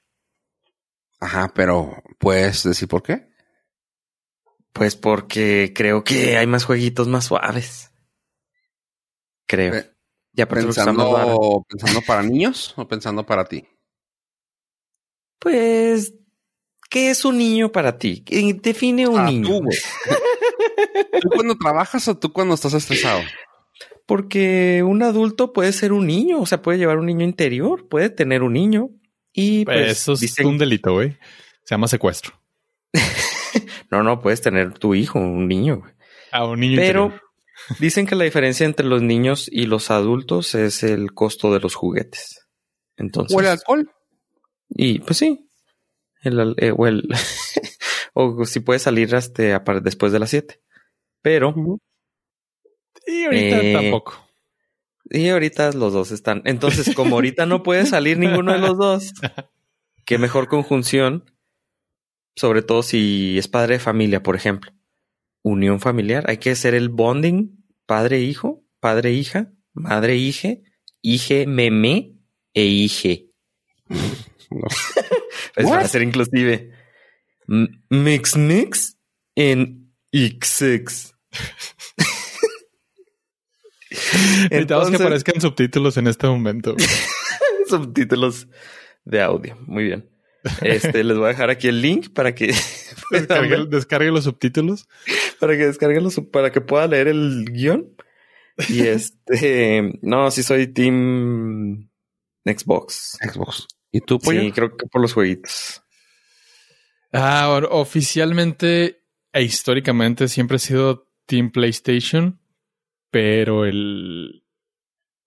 Ajá, 1.19 1.51
pero 1.53 2.01
¿puedes 2.17 2.63
decir 2.63 2.88
por 2.88 3.03
qué? 3.03 3.29
Pues 4.73 4.95
porque 4.95 5.73
creo 5.75 6.03
que 6.03 6.38
hay 6.38 6.47
más 6.47 6.63
jueguitos 6.65 7.07
más 7.07 7.25
suaves. 7.25 7.91
Creo. 9.45 9.75
Eh, 9.75 9.91
ya 10.33 10.47
pensando, 10.47 11.65
pensando 11.67 12.01
para 12.01 12.23
niños 12.23 12.73
o 12.77 12.88
pensando 12.88 13.25
para 13.25 13.45
ti. 13.45 13.67
Pues, 15.39 16.13
¿qué 16.89 17.10
es 17.10 17.25
un 17.25 17.38
niño 17.38 17.71
para 17.71 17.97
ti? 17.97 18.23
Define 18.62 19.08
un 19.08 19.19
ah, 19.19 19.25
niño. 19.25 19.60
Tú, 21.21 21.30
cuando 21.30 21.58
trabajas 21.58 22.08
o 22.08 22.17
tú 22.17 22.32
cuando 22.32 22.56
estás 22.56 22.73
estresado? 22.73 23.21
Porque 24.06 24.84
un 24.84 25.04
adulto 25.04 25.54
puede 25.54 25.71
ser 25.71 25.93
un 25.93 26.08
niño, 26.08 26.39
o 26.41 26.45
sea, 26.45 26.62
puede 26.62 26.78
llevar 26.78 26.97
un 26.97 27.06
niño 27.06 27.23
interior, 27.23 27.88
puede 27.88 28.10
tener 28.10 28.43
un 28.43 28.54
niño. 28.54 28.89
Y 29.34 29.65
pues, 29.65 29.78
pues 29.78 29.91
eso 29.91 30.13
es 30.13 30.39
un 30.39 30.58
delito, 30.58 30.93
güey. 30.93 31.17
Se 31.63 31.75
llama 31.75 31.88
secuestro. 31.88 32.34
no, 33.91 34.04
no, 34.04 34.19
puedes 34.19 34.41
tener 34.41 34.73
tu 34.78 34.95
hijo, 34.95 35.19
un 35.19 35.47
niño. 35.47 35.84
Ah, 36.32 36.45
un 36.45 36.60
niño 36.60 36.78
Pero 36.78 37.13
Dicen 37.78 38.08
que 38.08 38.15
la 38.15 38.23
diferencia 38.23 38.65
entre 38.65 38.86
los 38.86 39.02
niños 39.02 39.47
y 39.52 39.65
los 39.65 39.91
adultos 39.91 40.56
es 40.56 40.84
el 40.84 41.13
costo 41.13 41.54
de 41.54 41.60
los 41.60 41.75
juguetes. 41.75 42.47
Entonces, 42.97 43.36
o 43.36 43.39
el 43.39 43.47
alcohol. 43.47 43.91
Y 44.69 44.99
pues 44.99 45.17
sí. 45.17 45.47
El, 46.21 46.55
eh, 46.58 46.73
o, 46.75 46.88
el 46.88 47.08
o 48.13 48.45
si 48.45 48.60
puede 48.60 48.79
salir 48.79 49.15
hasta 49.15 49.60
después 49.82 50.12
de 50.12 50.19
las 50.19 50.29
7. 50.29 50.62
Pero. 51.21 51.53
Y 53.05 53.25
ahorita 53.25 53.62
eh, 53.62 53.73
tampoco. 53.73 54.27
Y 55.10 55.29
ahorita 55.29 55.71
los 55.71 55.93
dos 55.93 56.12
están. 56.12 56.41
Entonces, 56.45 56.93
como 56.95 57.15
ahorita 57.15 57.45
no 57.45 57.63
puede 57.63 57.86
salir 57.86 58.17
ninguno 58.17 58.53
de 58.53 58.60
los 58.60 58.77
dos, 58.77 59.13
qué 60.05 60.17
mejor 60.17 60.47
conjunción. 60.47 61.32
Sobre 62.36 62.62
todo 62.62 62.84
si 62.84 63.38
es 63.38 63.47
padre 63.47 63.75
de 63.75 63.79
familia, 63.79 64.23
por 64.23 64.36
ejemplo 64.36 64.71
unión 65.41 65.79
familiar. 65.79 66.25
Hay 66.29 66.38
que 66.38 66.51
hacer 66.51 66.73
el 66.73 66.89
bonding 66.89 67.63
padre-hijo, 67.86 68.63
padre-hija, 68.79 69.51
madre-hije, 69.73 70.63
hije, 71.01 71.47
meme 71.47 72.13
e 72.53 72.65
hije. 72.65 73.29
es 75.55 75.65
para 75.65 75.88
ser 75.88 76.01
inclusive. 76.01 76.71
Mix 77.89 78.35
mix 78.38 78.97
en 79.35 79.93
XX. 80.12 81.15
Necesitamos 84.51 84.89
que 84.89 84.95
aparezcan 84.97 85.41
subtítulos 85.41 85.97
en 85.97 86.07
este 86.07 86.27
momento. 86.27 86.75
subtítulos 87.67 88.47
de 89.05 89.21
audio. 89.21 89.57
Muy 89.65 89.85
bien. 89.85 90.09
Este, 90.62 91.03
les 91.03 91.17
voy 91.17 91.25
a 91.25 91.29
dejar 91.29 91.49
aquí 91.49 91.67
el 91.67 91.81
link 91.81 92.13
para 92.13 92.33
que 92.33 92.53
descarguen, 93.12 94.13
los 94.13 94.23
subtítulos. 94.23 94.88
Para 95.39 95.57
que 95.57 95.65
descarguen 95.65 96.03
los, 96.03 96.21
para 96.31 96.51
que 96.51 96.62
pueda 96.62 96.88
leer 96.88 97.07
el 97.07 97.45
guion. 97.45 97.95
Y 98.67 98.81
este, 98.81 99.99
no, 100.01 100.29
sí 100.31 100.43
soy 100.43 100.67
Team 100.67 101.89
Xbox. 102.45 103.17
Xbox. 103.21 103.67
¿Y 103.91 104.02
tú, 104.02 104.19
Pollo? 104.19 104.41
Sí, 104.41 104.52
creo 104.52 104.75
que 104.75 104.86
por 104.88 105.02
los 105.02 105.13
jueguitos. 105.13 105.82
Ah, 107.12 107.62
oficialmente 107.71 109.02
e 109.34 109.43
históricamente 109.43 110.28
siempre 110.28 110.58
he 110.58 110.60
sido 110.60 111.08
Team 111.25 111.52
PlayStation, 111.52 112.39
pero 113.12 113.65
el, 113.65 114.43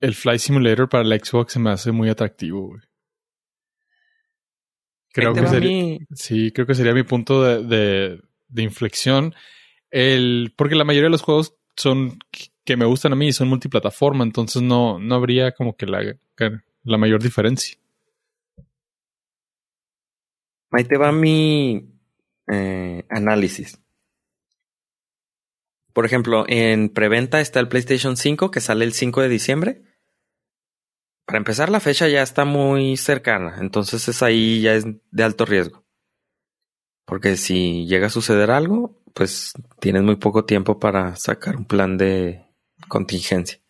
el 0.00 0.14
Flight 0.14 0.40
Simulator 0.40 0.88
para 0.88 1.04
la 1.04 1.16
Xbox 1.16 1.54
se 1.54 1.58
me 1.58 1.70
hace 1.70 1.92
muy 1.92 2.08
atractivo. 2.08 2.68
Güey. 2.68 2.80
Creo 5.12 5.34
que 5.34 5.46
sería, 5.46 5.98
sí, 6.14 6.52
creo 6.52 6.66
que 6.66 6.74
sería 6.74 6.94
mi 6.94 7.02
punto 7.02 7.42
de, 7.42 8.18
de, 8.48 8.62
inflexión. 8.62 9.34
El, 9.90 10.54
porque 10.56 10.74
la 10.74 10.84
mayoría 10.84 11.08
de 11.08 11.10
los 11.10 11.22
juegos 11.22 11.54
son 11.76 12.18
que 12.64 12.76
me 12.76 12.86
gustan 12.86 13.12
a 13.12 13.16
mí 13.16 13.28
y 13.28 13.32
son 13.32 13.48
multiplataforma, 13.48 14.24
entonces 14.24 14.62
no, 14.62 14.98
no 14.98 15.14
habría 15.14 15.52
como 15.52 15.76
que 15.76 15.86
la, 15.86 16.16
la 16.84 16.96
mayor 16.96 17.22
diferencia. 17.22 17.76
Ahí 20.72 20.84
te 20.84 20.96
va 20.96 21.12
mi 21.12 21.92
eh, 22.50 23.04
análisis. 23.10 23.78
Por 25.92 26.06
ejemplo, 26.06 26.44
en 26.48 26.88
preventa 26.88 27.40
está 27.40 27.60
el 27.60 27.68
PlayStation 27.68 28.16
5 28.16 28.50
que 28.50 28.60
sale 28.60 28.84
el 28.84 28.94
5 28.94 29.20
de 29.20 29.28
diciembre. 29.28 29.82
Para 31.26 31.38
empezar, 31.38 31.68
la 31.68 31.80
fecha 31.80 32.08
ya 32.08 32.22
está 32.22 32.44
muy 32.44 32.96
cercana, 32.96 33.58
entonces 33.60 34.08
es 34.08 34.22
ahí 34.22 34.62
ya 34.62 34.74
es 34.74 34.84
de 35.10 35.22
alto 35.22 35.44
riesgo. 35.44 35.84
Porque 37.04 37.36
si 37.36 37.86
llega 37.86 38.06
a 38.06 38.10
suceder 38.10 38.50
algo, 38.50 39.00
pues 39.14 39.52
tienes 39.80 40.02
muy 40.02 40.16
poco 40.16 40.44
tiempo 40.44 40.78
para 40.78 41.14
sacar 41.16 41.56
un 41.56 41.66
plan 41.66 41.98
de 41.98 42.46
contingencia. 42.88 43.60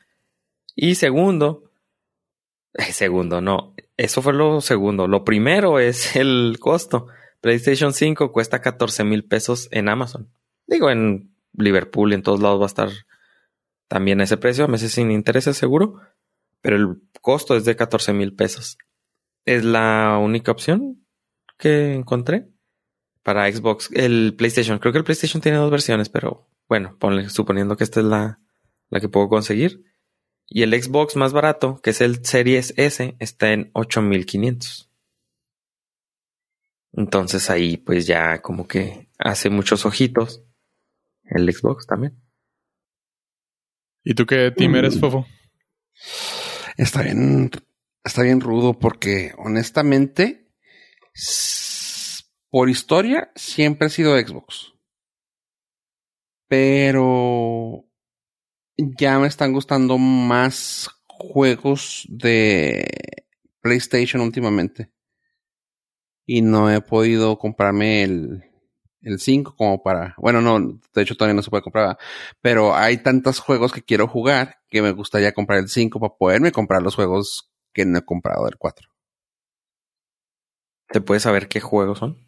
Y 0.74 0.94
segundo, 0.94 1.70
segundo, 2.92 3.40
no, 3.40 3.71
eso 3.96 4.22
fue 4.22 4.32
lo 4.32 4.60
segundo. 4.60 5.06
Lo 5.06 5.24
primero 5.24 5.78
es 5.78 6.16
el 6.16 6.56
costo. 6.60 7.06
PlayStation 7.40 7.92
5 7.92 8.32
cuesta 8.32 8.60
14 8.60 9.04
mil 9.04 9.24
pesos 9.24 9.68
en 9.72 9.88
Amazon. 9.88 10.30
Digo, 10.66 10.90
en 10.90 11.34
Liverpool 11.52 12.12
y 12.12 12.14
en 12.14 12.22
todos 12.22 12.40
lados 12.40 12.60
va 12.60 12.64
a 12.64 12.66
estar 12.66 12.90
también 13.88 14.20
ese 14.20 14.36
precio, 14.36 14.64
a 14.64 14.68
meses 14.68 14.92
sin 14.92 15.10
intereses 15.10 15.56
seguro, 15.56 16.00
pero 16.62 16.76
el 16.76 17.02
costo 17.20 17.56
es 17.56 17.64
de 17.64 17.76
14 17.76 18.12
mil 18.12 18.34
pesos. 18.34 18.78
Es 19.44 19.64
la 19.64 20.18
única 20.18 20.52
opción 20.52 21.04
que 21.58 21.92
encontré 21.92 22.48
para 23.22 23.50
Xbox. 23.52 23.90
El 23.92 24.34
PlayStation, 24.36 24.78
creo 24.78 24.92
que 24.92 24.98
el 24.98 25.04
PlayStation 25.04 25.42
tiene 25.42 25.58
dos 25.58 25.70
versiones, 25.70 26.08
pero 26.08 26.48
bueno, 26.68 26.96
ponle, 26.98 27.28
suponiendo 27.28 27.76
que 27.76 27.84
esta 27.84 28.00
es 28.00 28.06
la, 28.06 28.40
la 28.88 29.00
que 29.00 29.08
puedo 29.08 29.28
conseguir. 29.28 29.84
Y 30.54 30.64
el 30.64 30.80
Xbox 30.80 31.16
más 31.16 31.32
barato, 31.32 31.80
que 31.82 31.90
es 31.90 32.02
el 32.02 32.26
Series 32.26 32.74
S, 32.76 33.16
está 33.18 33.52
en 33.54 33.70
8500. 33.72 34.90
Entonces 36.92 37.48
ahí 37.48 37.78
pues 37.78 38.06
ya 38.06 38.42
como 38.42 38.68
que 38.68 39.08
hace 39.16 39.48
muchos 39.48 39.86
ojitos 39.86 40.44
el 41.24 41.50
Xbox 41.50 41.86
también. 41.86 42.22
¿Y 44.04 44.12
tú 44.12 44.26
qué 44.26 44.50
team 44.50 44.76
eres, 44.76 45.00
Fofo? 45.00 45.26
Está 46.76 47.00
bien, 47.00 47.50
está 48.04 48.20
bien 48.22 48.42
rudo 48.42 48.78
porque 48.78 49.32
honestamente, 49.38 50.50
por 52.50 52.68
historia, 52.68 53.32
siempre 53.36 53.86
ha 53.86 53.90
sido 53.90 54.18
Xbox. 54.18 54.74
Pero 56.46 57.86
ya 58.98 59.18
me 59.18 59.26
están 59.26 59.52
gustando 59.52 59.98
más 59.98 60.90
juegos 61.06 62.06
de 62.08 62.84
PlayStation 63.60 64.22
últimamente. 64.22 64.90
Y 66.26 66.42
no 66.42 66.70
he 66.70 66.80
podido 66.80 67.38
comprarme 67.38 68.02
el, 68.02 68.44
el 69.02 69.20
5 69.20 69.54
como 69.56 69.82
para, 69.82 70.14
bueno, 70.18 70.40
no, 70.40 70.80
de 70.94 71.02
hecho 71.02 71.16
todavía 71.16 71.34
no 71.34 71.42
se 71.42 71.50
puede 71.50 71.62
comprar, 71.62 71.98
pero 72.40 72.74
hay 72.74 72.98
tantos 72.98 73.40
juegos 73.40 73.72
que 73.72 73.82
quiero 73.82 74.06
jugar 74.06 74.58
que 74.68 74.82
me 74.82 74.92
gustaría 74.92 75.32
comprar 75.32 75.58
el 75.58 75.68
5 75.68 75.98
para 76.00 76.14
poderme 76.14 76.52
comprar 76.52 76.82
los 76.82 76.94
juegos 76.94 77.50
que 77.72 77.84
no 77.84 77.98
he 77.98 78.04
comprado 78.04 78.44
del 78.44 78.56
4. 78.56 78.88
¿Te 80.88 81.00
puedes 81.00 81.22
saber 81.22 81.48
qué 81.48 81.60
juegos 81.60 81.98
son? 81.98 82.18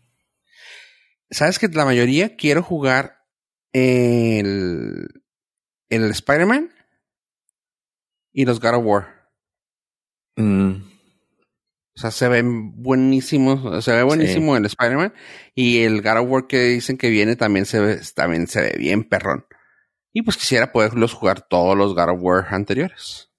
Sabes 1.30 1.58
que 1.58 1.68
la 1.68 1.84
mayoría 1.84 2.36
quiero 2.36 2.62
jugar 2.62 3.18
el, 3.72 5.23
el 6.02 6.10
Spider-Man 6.10 6.72
y 8.32 8.44
los 8.44 8.60
God 8.60 8.74
of 8.74 8.84
War. 8.84 9.30
Mm. 10.36 10.94
O 11.96 12.00
sea, 12.00 12.10
se 12.10 12.28
ven 12.28 12.82
buenísimos, 12.82 13.84
se 13.84 13.92
ve 13.92 14.02
buenísimo 14.02 14.56
el 14.56 14.66
Spider-Man 14.66 15.14
y 15.54 15.82
el 15.82 16.02
God 16.02 16.18
of 16.18 16.28
War 16.28 16.46
que 16.48 16.60
dicen 16.64 16.98
que 16.98 17.08
viene 17.08 17.36
también 17.36 17.66
se 17.66 17.80
ve, 17.80 18.00
también 18.14 18.48
se 18.48 18.60
ve 18.62 18.74
bien 18.78 19.04
perrón. 19.04 19.46
Y 20.12 20.22
pues 20.22 20.36
quisiera 20.36 20.72
poderlos 20.72 21.12
jugar 21.12 21.42
todos 21.42 21.76
los 21.76 21.94
God 21.94 22.10
of 22.10 22.18
War 22.20 22.46
anteriores. 22.50 23.30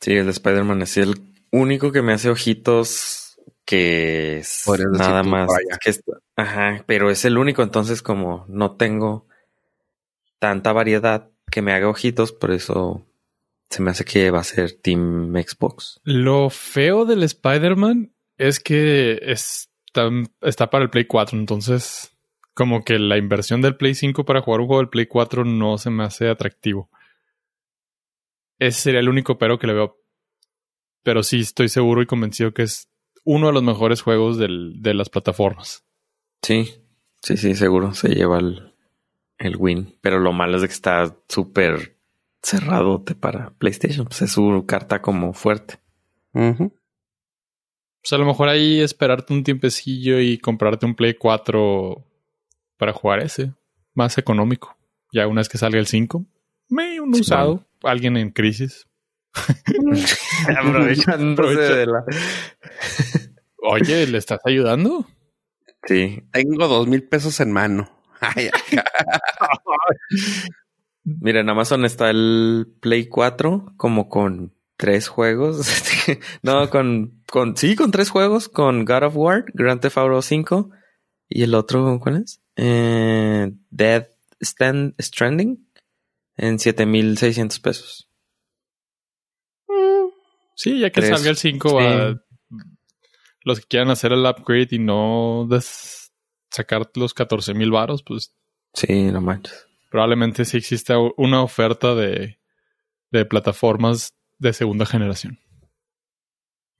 Sí, 0.00 0.12
el 0.12 0.28
Spider-Man 0.28 0.82
es 0.82 0.98
el 0.98 1.14
único 1.50 1.92
que 1.92 2.02
me 2.02 2.12
hace 2.12 2.28
ojitos 2.28 3.40
que 3.64 4.38
es 4.38 4.64
nada 4.92 5.22
más. 5.22 5.48
Que 5.82 5.94
ajá, 6.36 6.84
pero 6.86 7.10
es 7.10 7.24
el 7.24 7.38
único, 7.38 7.62
entonces 7.62 8.02
como 8.02 8.44
no 8.48 8.76
tengo 8.76 9.26
tanta 10.38 10.72
variedad 10.72 11.30
que 11.50 11.62
me 11.62 11.72
haga 11.72 11.88
ojitos, 11.88 12.32
por 12.32 12.50
eso 12.50 13.06
se 13.70 13.82
me 13.82 13.90
hace 13.90 14.04
que 14.04 14.30
va 14.30 14.40
a 14.40 14.44
ser 14.44 14.72
Team 14.72 15.32
Xbox. 15.34 16.00
Lo 16.04 16.50
feo 16.50 17.04
del 17.04 17.22
Spider-Man 17.22 18.14
es 18.36 18.60
que 18.60 19.20
está, 19.22 20.10
está 20.42 20.70
para 20.70 20.84
el 20.84 20.90
Play 20.90 21.06
4, 21.06 21.38
entonces 21.38 22.12
como 22.54 22.84
que 22.84 22.98
la 22.98 23.18
inversión 23.18 23.62
del 23.62 23.76
Play 23.76 23.94
5 23.94 24.24
para 24.24 24.42
jugar 24.42 24.60
un 24.60 24.66
juego 24.68 24.80
del 24.80 24.90
Play 24.90 25.06
4 25.06 25.44
no 25.44 25.76
se 25.78 25.90
me 25.90 26.04
hace 26.04 26.28
atractivo. 26.28 26.88
Ese 28.58 28.80
sería 28.80 29.00
el 29.00 29.08
único 29.08 29.38
pero 29.38 29.58
que 29.58 29.66
le 29.66 29.74
veo. 29.74 29.98
Pero 31.02 31.22
sí 31.22 31.40
estoy 31.40 31.68
seguro 31.68 32.00
y 32.00 32.06
convencido 32.06 32.54
que 32.54 32.62
es 32.62 32.88
uno 33.24 33.48
de 33.48 33.52
los 33.52 33.62
mejores 33.62 34.02
juegos 34.02 34.38
de 34.38 34.94
las 34.94 35.08
plataformas. 35.08 35.84
Sí, 36.42 36.74
sí, 37.22 37.36
sí, 37.36 37.54
seguro 37.54 37.94
se 37.94 38.08
lleva 38.08 38.38
el, 38.38 38.73
el 39.38 39.56
win. 39.56 39.96
Pero 40.00 40.20
lo 40.20 40.32
malo 40.32 40.56
es 40.56 40.62
que 40.62 40.72
está 40.72 41.16
súper 41.28 41.96
cerrado 42.42 43.04
para 43.04 43.50
PlayStation. 43.58 44.06
Pues 44.06 44.22
es 44.22 44.32
su 44.32 44.64
carta 44.66 45.02
como 45.02 45.32
fuerte. 45.32 45.78
Pues 46.32 48.12
a 48.12 48.18
lo 48.18 48.26
mejor 48.26 48.48
ahí 48.48 48.80
esperarte 48.80 49.32
un 49.32 49.44
tiempecillo 49.44 50.20
y 50.20 50.38
comprarte 50.38 50.86
un 50.86 50.94
Play 50.94 51.14
4 51.14 52.04
para 52.76 52.92
jugar 52.92 53.20
ese. 53.20 53.52
Más 53.94 54.18
económico. 54.18 54.76
Ya 55.12 55.26
una 55.26 55.40
vez 55.40 55.48
que 55.48 55.58
salga 55.58 55.78
el 55.78 55.86
5. 55.86 56.24
Me 56.68 57.00
un 57.00 57.14
usado. 57.14 57.64
Alguien 57.82 58.16
en 58.16 58.30
crisis. 58.30 58.86
Aprovechándose 60.58 61.60
de 61.60 61.86
la... 61.86 62.04
Oye, 63.66 64.06
¿le 64.06 64.18
estás 64.18 64.40
ayudando? 64.44 65.06
Sí. 65.86 66.22
Tengo 66.32 66.68
dos 66.68 66.86
mil 66.86 67.02
pesos 67.02 67.40
en 67.40 67.52
mano. 67.52 67.93
Mira, 71.04 71.40
en 71.40 71.50
Amazon 71.50 71.84
está 71.84 72.10
el 72.10 72.66
Play 72.80 73.08
4 73.08 73.74
como 73.76 74.08
con 74.08 74.54
tres 74.76 75.08
juegos. 75.08 75.66
no, 76.42 76.70
con, 76.70 77.22
con, 77.30 77.56
sí, 77.56 77.76
con 77.76 77.90
tres 77.90 78.10
juegos, 78.10 78.48
con 78.48 78.84
God 78.84 79.04
of 79.04 79.16
War, 79.16 79.44
Grand 79.52 79.80
Theft 79.80 79.98
Auto 79.98 80.22
5 80.22 80.70
y 81.28 81.42
el 81.42 81.54
otro, 81.54 81.98
¿cuál 82.00 82.22
es? 82.24 82.40
Eh, 82.56 83.52
Dead 83.70 84.08
Stand, 84.40 84.94
Stranding 85.00 85.66
en 86.36 86.58
7600 86.58 87.60
pesos. 87.60 88.10
Sí, 90.56 90.78
ya 90.78 90.90
que 90.90 91.02
salga 91.02 91.30
el 91.30 91.36
5, 91.36 91.80
los 93.42 93.60
que 93.60 93.66
quieran 93.66 93.90
hacer 93.90 94.12
el 94.12 94.24
upgrade 94.24 94.68
y 94.70 94.78
no 94.78 95.46
sacar 96.54 96.90
los 96.94 97.14
14 97.14 97.54
mil 97.54 97.70
varos, 97.70 98.02
pues. 98.02 98.34
Sí, 98.72 99.10
no 99.10 99.20
manches 99.20 99.66
probablemente 99.94 100.44
sí 100.44 100.56
exista 100.56 100.96
una 101.16 101.44
oferta 101.44 101.94
de, 101.94 102.40
de 103.12 103.24
plataformas 103.24 104.12
de 104.40 104.52
segunda 104.52 104.86
generación. 104.86 105.38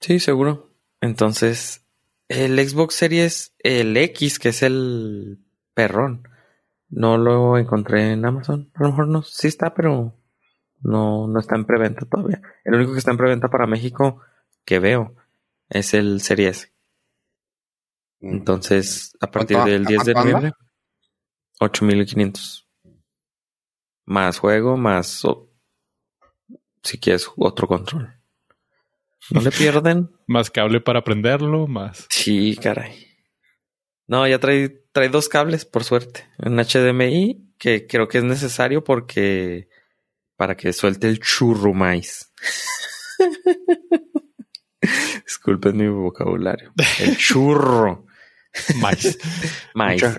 Sí, 0.00 0.18
seguro. 0.18 0.72
Entonces, 1.00 1.86
el 2.26 2.58
Xbox 2.58 2.96
Series, 2.96 3.54
el 3.60 3.96
X, 3.96 4.40
que 4.40 4.48
es 4.48 4.64
el 4.64 5.38
perrón, 5.74 6.26
no 6.88 7.16
lo 7.16 7.56
encontré 7.56 8.10
en 8.10 8.26
Amazon. 8.26 8.72
A 8.74 8.82
lo 8.82 8.88
mejor 8.88 9.06
no, 9.06 9.22
sí 9.22 9.46
está, 9.46 9.74
pero 9.74 10.18
No, 10.80 11.28
no 11.28 11.38
está 11.38 11.54
en 11.54 11.66
preventa 11.66 12.06
todavía. 12.06 12.42
El 12.64 12.74
único 12.74 12.94
que 12.94 12.98
está 12.98 13.12
en 13.12 13.18
preventa 13.18 13.46
para 13.48 13.68
México 13.68 14.22
que 14.64 14.80
veo 14.80 15.14
es 15.68 15.94
el 15.94 16.20
Serie 16.20 16.48
S. 16.48 16.73
Entonces, 18.32 19.16
a 19.20 19.30
partir 19.30 19.56
¿Cuánto- 19.56 19.72
del 19.72 19.84
10 19.84 20.04
de 20.04 20.14
noviembre, 20.14 20.52
8500. 21.60 22.68
Más 24.06 24.38
juego, 24.38 24.76
más 24.76 25.22
si 26.82 26.98
quieres 26.98 27.28
otro 27.36 27.66
control. 27.66 28.14
No 29.30 29.40
le 29.40 29.50
pierden. 29.50 30.10
Más 30.26 30.50
cable 30.50 30.80
para 30.80 31.04
prenderlo, 31.04 31.66
más. 31.66 32.06
Sí, 32.10 32.58
caray. 32.62 33.08
No, 34.06 34.26
ya 34.26 34.38
trae, 34.38 34.70
trae 34.92 35.08
dos 35.10 35.28
cables, 35.28 35.66
por 35.66 35.84
suerte. 35.84 36.26
En 36.38 36.56
HDMI, 36.56 37.52
que 37.58 37.86
creo 37.86 38.08
que 38.08 38.18
es 38.18 38.24
necesario 38.24 38.82
porque 38.84 39.68
para 40.36 40.56
que 40.56 40.72
suelte 40.72 41.08
el 41.08 41.20
churrumais. 41.20 42.32
Disculpen 45.24 45.76
mi 45.76 45.88
vocabulario. 45.88 46.72
El 47.00 47.16
churro. 47.16 48.06
Más. 48.80 49.18
Mais. 49.74 50.02
Mucha- 50.02 50.18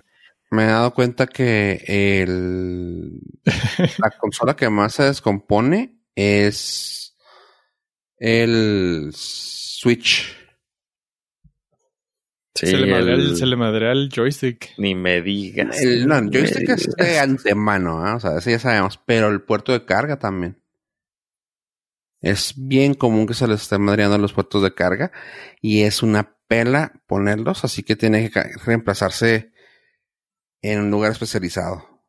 Me 0.51 0.63
he 0.63 0.67
dado 0.67 0.93
cuenta 0.93 1.27
que 1.27 1.83
el, 1.87 3.19
la 3.97 4.11
consola 4.19 4.55
que 4.55 4.69
más 4.69 4.93
se 4.93 5.03
descompone 5.03 5.99
es 6.15 7.15
el 8.17 9.11
Switch. 9.13 10.35
Sí, 12.57 12.67
se, 12.67 12.77
le 12.77 12.89
madrea 12.89 13.15
el, 13.15 13.21
el- 13.21 13.37
se 13.37 13.45
le 13.45 13.55
madrea 13.57 13.91
el 13.91 14.09
joystick. 14.15 14.69
Ni 14.77 14.95
me 14.95 15.21
digas. 15.21 15.77
El, 15.81 16.07
no, 16.07 16.17
el 16.17 16.29
joystick 16.29 16.69
es 16.69 16.83
digas. 16.87 16.95
de 16.95 17.19
antemano, 17.19 18.05
¿ah? 18.05 18.15
o 18.15 18.19
sea, 18.21 18.37
eso 18.37 18.49
ya 18.49 18.59
sabemos, 18.59 18.97
pero 19.05 19.27
el 19.29 19.41
puerto 19.41 19.73
de 19.73 19.83
carga 19.83 20.17
también. 20.19 20.61
Es 22.21 22.53
bien 22.55 22.93
común 22.93 23.27
que 23.27 23.33
se 23.33 23.45
les 23.47 23.61
esté 23.61 23.77
madreando 23.77 24.17
los 24.17 24.31
puertos 24.31 24.63
de 24.63 24.73
carga 24.73 25.11
y 25.61 25.81
es 25.81 26.01
una 26.01 26.34
pela 26.47 26.93
ponerlos, 27.07 27.63
así 27.65 27.83
que 27.83 27.95
tiene 27.95 28.29
que 28.29 28.41
reemplazarse 28.65 29.51
en 30.61 30.79
un 30.81 30.91
lugar 30.91 31.11
especializado. 31.11 32.03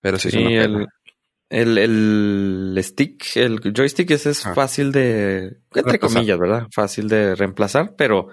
Pero 0.00 0.18
sí, 0.18 0.30
Sí, 0.30 0.38
es 0.38 0.66
una 0.68 0.86
el, 1.50 1.78
el, 1.78 1.78
el 2.78 2.84
stick, 2.84 3.36
el 3.36 3.60
joystick 3.74 4.10
ese 4.12 4.30
es 4.30 4.46
Ah. 4.46 4.54
fácil 4.54 4.92
de, 4.92 5.58
entre 5.74 5.82
Reemplazar. 5.82 6.00
comillas, 6.00 6.38
¿verdad? 6.38 6.66
Fácil 6.72 7.08
de 7.08 7.34
reemplazar, 7.34 7.94
pero 7.96 8.28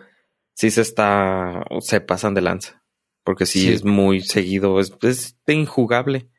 sí 0.53 0.71
se 0.71 0.81
está, 0.81 1.65
se 1.81 1.99
pasan 2.01 2.33
de 2.33 2.41
lanza. 2.41 2.83
Porque 3.23 3.45
sí, 3.45 3.61
Sí. 3.61 3.73
es 3.73 3.83
muy 3.83 4.21
seguido, 4.21 4.79
es, 4.79 4.93
es 5.01 5.35
injugable. 5.47 6.29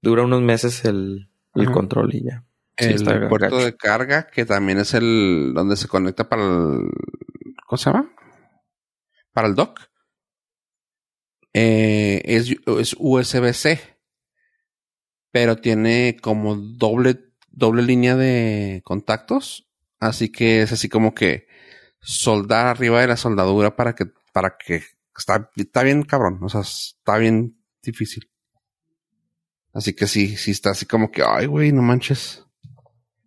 Dura 0.00 0.22
unos 0.22 0.40
meses 0.42 0.84
el, 0.84 1.28
el 1.54 1.70
control 1.70 2.14
y 2.14 2.24
ya. 2.24 2.44
El 2.76 3.28
puerto 3.28 3.56
gacho. 3.56 3.64
de 3.64 3.76
carga, 3.76 4.26
que 4.26 4.44
también 4.44 4.78
es 4.78 4.94
el 4.94 5.52
donde 5.54 5.76
se 5.76 5.88
conecta 5.88 6.28
para 6.28 6.42
el. 6.42 6.90
¿Cómo 7.66 7.78
se 7.78 7.90
llama? 7.90 8.14
Para 9.32 9.48
el 9.48 9.54
dock. 9.54 9.80
Eh, 11.52 12.20
es, 12.24 12.50
es 12.66 12.96
USB-C. 12.98 13.80
Pero 15.30 15.56
tiene 15.56 16.16
como 16.20 16.56
doble, 16.56 17.32
doble 17.50 17.82
línea 17.82 18.16
de 18.16 18.82
contactos. 18.84 19.68
Así 19.98 20.30
que 20.30 20.62
es 20.62 20.72
así 20.72 20.88
como 20.88 21.14
que 21.14 21.46
soldar 22.00 22.66
arriba 22.66 23.00
de 23.00 23.08
la 23.08 23.16
soldadura 23.16 23.74
para 23.74 23.94
que, 23.94 24.06
para 24.32 24.56
que 24.56 24.82
está, 25.16 25.50
está 25.56 25.82
bien 25.82 26.02
cabrón. 26.02 26.38
O 26.42 26.48
sea, 26.48 26.60
está 26.60 27.18
bien 27.18 27.56
difícil. 27.82 28.30
Así 29.72 29.92
que 29.94 30.06
sí, 30.06 30.36
sí 30.36 30.52
está 30.52 30.70
así 30.70 30.86
como 30.86 31.10
que, 31.10 31.22
ay, 31.26 31.46
güey, 31.46 31.72
no 31.72 31.82
manches. 31.82 32.44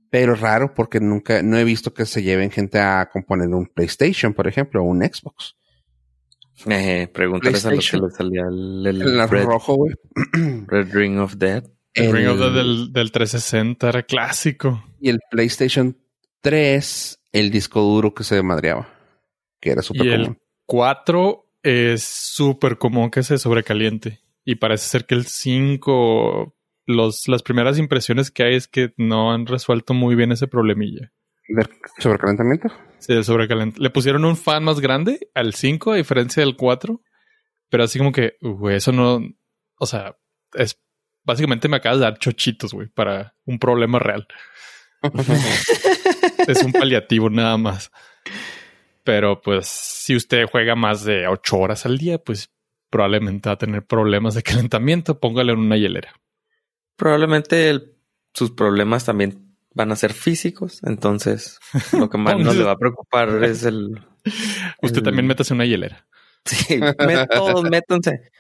Pero 0.10 0.36
raro 0.36 0.74
porque 0.74 1.00
nunca, 1.00 1.42
no 1.42 1.58
he 1.58 1.64
visto 1.64 1.94
que 1.94 2.06
se 2.06 2.24
lleven 2.24 2.52
gente 2.52 2.80
a 2.80 3.10
componer 3.12 3.50
un 3.50 3.68
PlayStation, 3.68 4.34
por 4.34 4.48
ejemplo, 4.48 4.82
o 4.82 4.86
un 4.86 5.02
Xbox. 5.02 5.56
Eh, 6.66 7.08
pregúntales 7.14 7.66
a 7.66 7.72
los 7.72 7.86
que 7.86 7.98
PlayStation. 7.98 8.08
les 8.08 8.16
salía 8.16 8.42
el, 8.50 8.86
el 8.88 9.02
El 9.02 9.30
Red, 9.30 9.46
rojo, 9.46 9.76
güey. 9.76 9.94
Red 10.68 10.94
Ring 10.94 11.20
of 11.20 11.36
Death. 11.36 11.66
El, 11.94 12.12
Ring 12.12 12.28
of 12.28 12.40
Death 12.40 12.54
del, 12.54 12.94
del 12.94 13.12
360 13.12 13.90
era 13.90 14.04
clásico. 14.04 14.84
Y 15.00 15.10
el 15.10 15.20
PlayStation 15.30 15.98
3, 16.42 17.20
el 17.34 17.52
disco 17.52 17.82
duro 17.82 18.14
que 18.14 18.24
se 18.24 18.42
madreaba. 18.42 18.90
Que 19.60 19.72
era 19.72 19.82
súper 19.82 20.06
Y 20.06 20.10
el 20.10 20.22
común. 20.24 20.40
4 20.66 21.50
es 21.64 22.04
súper 22.04 22.78
común 22.78 23.10
que 23.10 23.24
se 23.24 23.38
sobrecaliente. 23.38 24.22
Y 24.44 24.56
parece 24.56 24.88
ser 24.88 25.06
que 25.06 25.16
el 25.16 25.26
5, 25.26 26.56
los, 26.88 27.28
las 27.28 27.44
primeras 27.44 27.78
impresiones 27.78 28.32
que 28.32 28.44
hay 28.44 28.56
es 28.56 28.68
que 28.68 28.94
no 28.98 29.32
han 29.32 29.46
resuelto 29.46 29.94
muy 29.94 30.16
bien 30.16 30.32
ese 30.32 30.48
problemilla. 30.48 31.12
¿Del 31.48 31.68
sobrecalentamiento? 32.00 32.70
Sí, 33.00 33.14
el 33.14 33.24
sobrecalent- 33.24 33.78
Le 33.78 33.90
pusieron 33.92 34.26
un 34.26 34.36
fan 34.36 34.64
más 34.64 34.80
grande 34.80 35.30
al 35.36 35.54
5 35.54 35.92
a 35.92 35.96
diferencia 35.98 36.42
del 36.44 36.56
4. 36.56 37.02
Pero 37.70 37.84
así 37.84 38.00
como 38.00 38.12
que, 38.12 38.38
güey, 38.42 38.78
eso 38.78 38.92
no... 38.92 39.22
O 39.80 39.86
sea, 39.86 40.18
es... 40.54 40.82
Básicamente 41.24 41.68
me 41.68 41.78
acabas 41.78 42.00
de 42.00 42.06
dar 42.06 42.18
chochitos, 42.20 42.74
güey, 42.74 42.88
para 42.88 43.36
un 43.46 43.60
problema 43.60 44.00
real. 44.00 44.26
es 46.48 46.64
un 46.64 46.72
paliativo 46.72 47.30
nada 47.30 47.58
más. 47.58 47.92
Pero 49.04 49.42
pues 49.42 49.68
si 49.68 50.16
usted 50.16 50.46
juega 50.50 50.76
más 50.76 51.04
de 51.04 51.28
ocho 51.28 51.58
horas 51.58 51.86
al 51.86 51.98
día, 51.98 52.18
pues 52.18 52.50
probablemente 52.90 53.50
va 53.50 53.54
a 53.54 53.58
tener 53.58 53.86
problemas 53.86 54.36
de 54.36 54.44
calentamiento. 54.44 55.20
Póngale 55.20 55.52
en 55.54 55.60
una 55.60 55.78
hielera. 55.78 56.14
Probablemente 56.98 57.70
el- 57.70 57.96
sus 58.34 58.52
problemas 58.52 59.06
también 59.06 59.56
van 59.74 59.92
a 59.92 59.96
ser 59.96 60.12
físicos, 60.14 60.82
entonces 60.84 61.60
lo 61.94 62.10
que 62.10 62.18
más 62.18 62.38
nos 62.40 62.56
le 62.58 62.64
va 62.64 62.72
a 62.74 62.78
preocupar 62.78 63.44
es 63.46 63.64
el... 63.64 64.02
Usted 64.82 64.98
el- 64.98 65.04
también 65.04 65.26
métase 65.28 65.54
en 65.54 65.58
una 65.58 65.66
hielera. 65.66 66.06
Sí, 66.46 66.80
todos 67.34 67.64
métanse. 67.64 68.32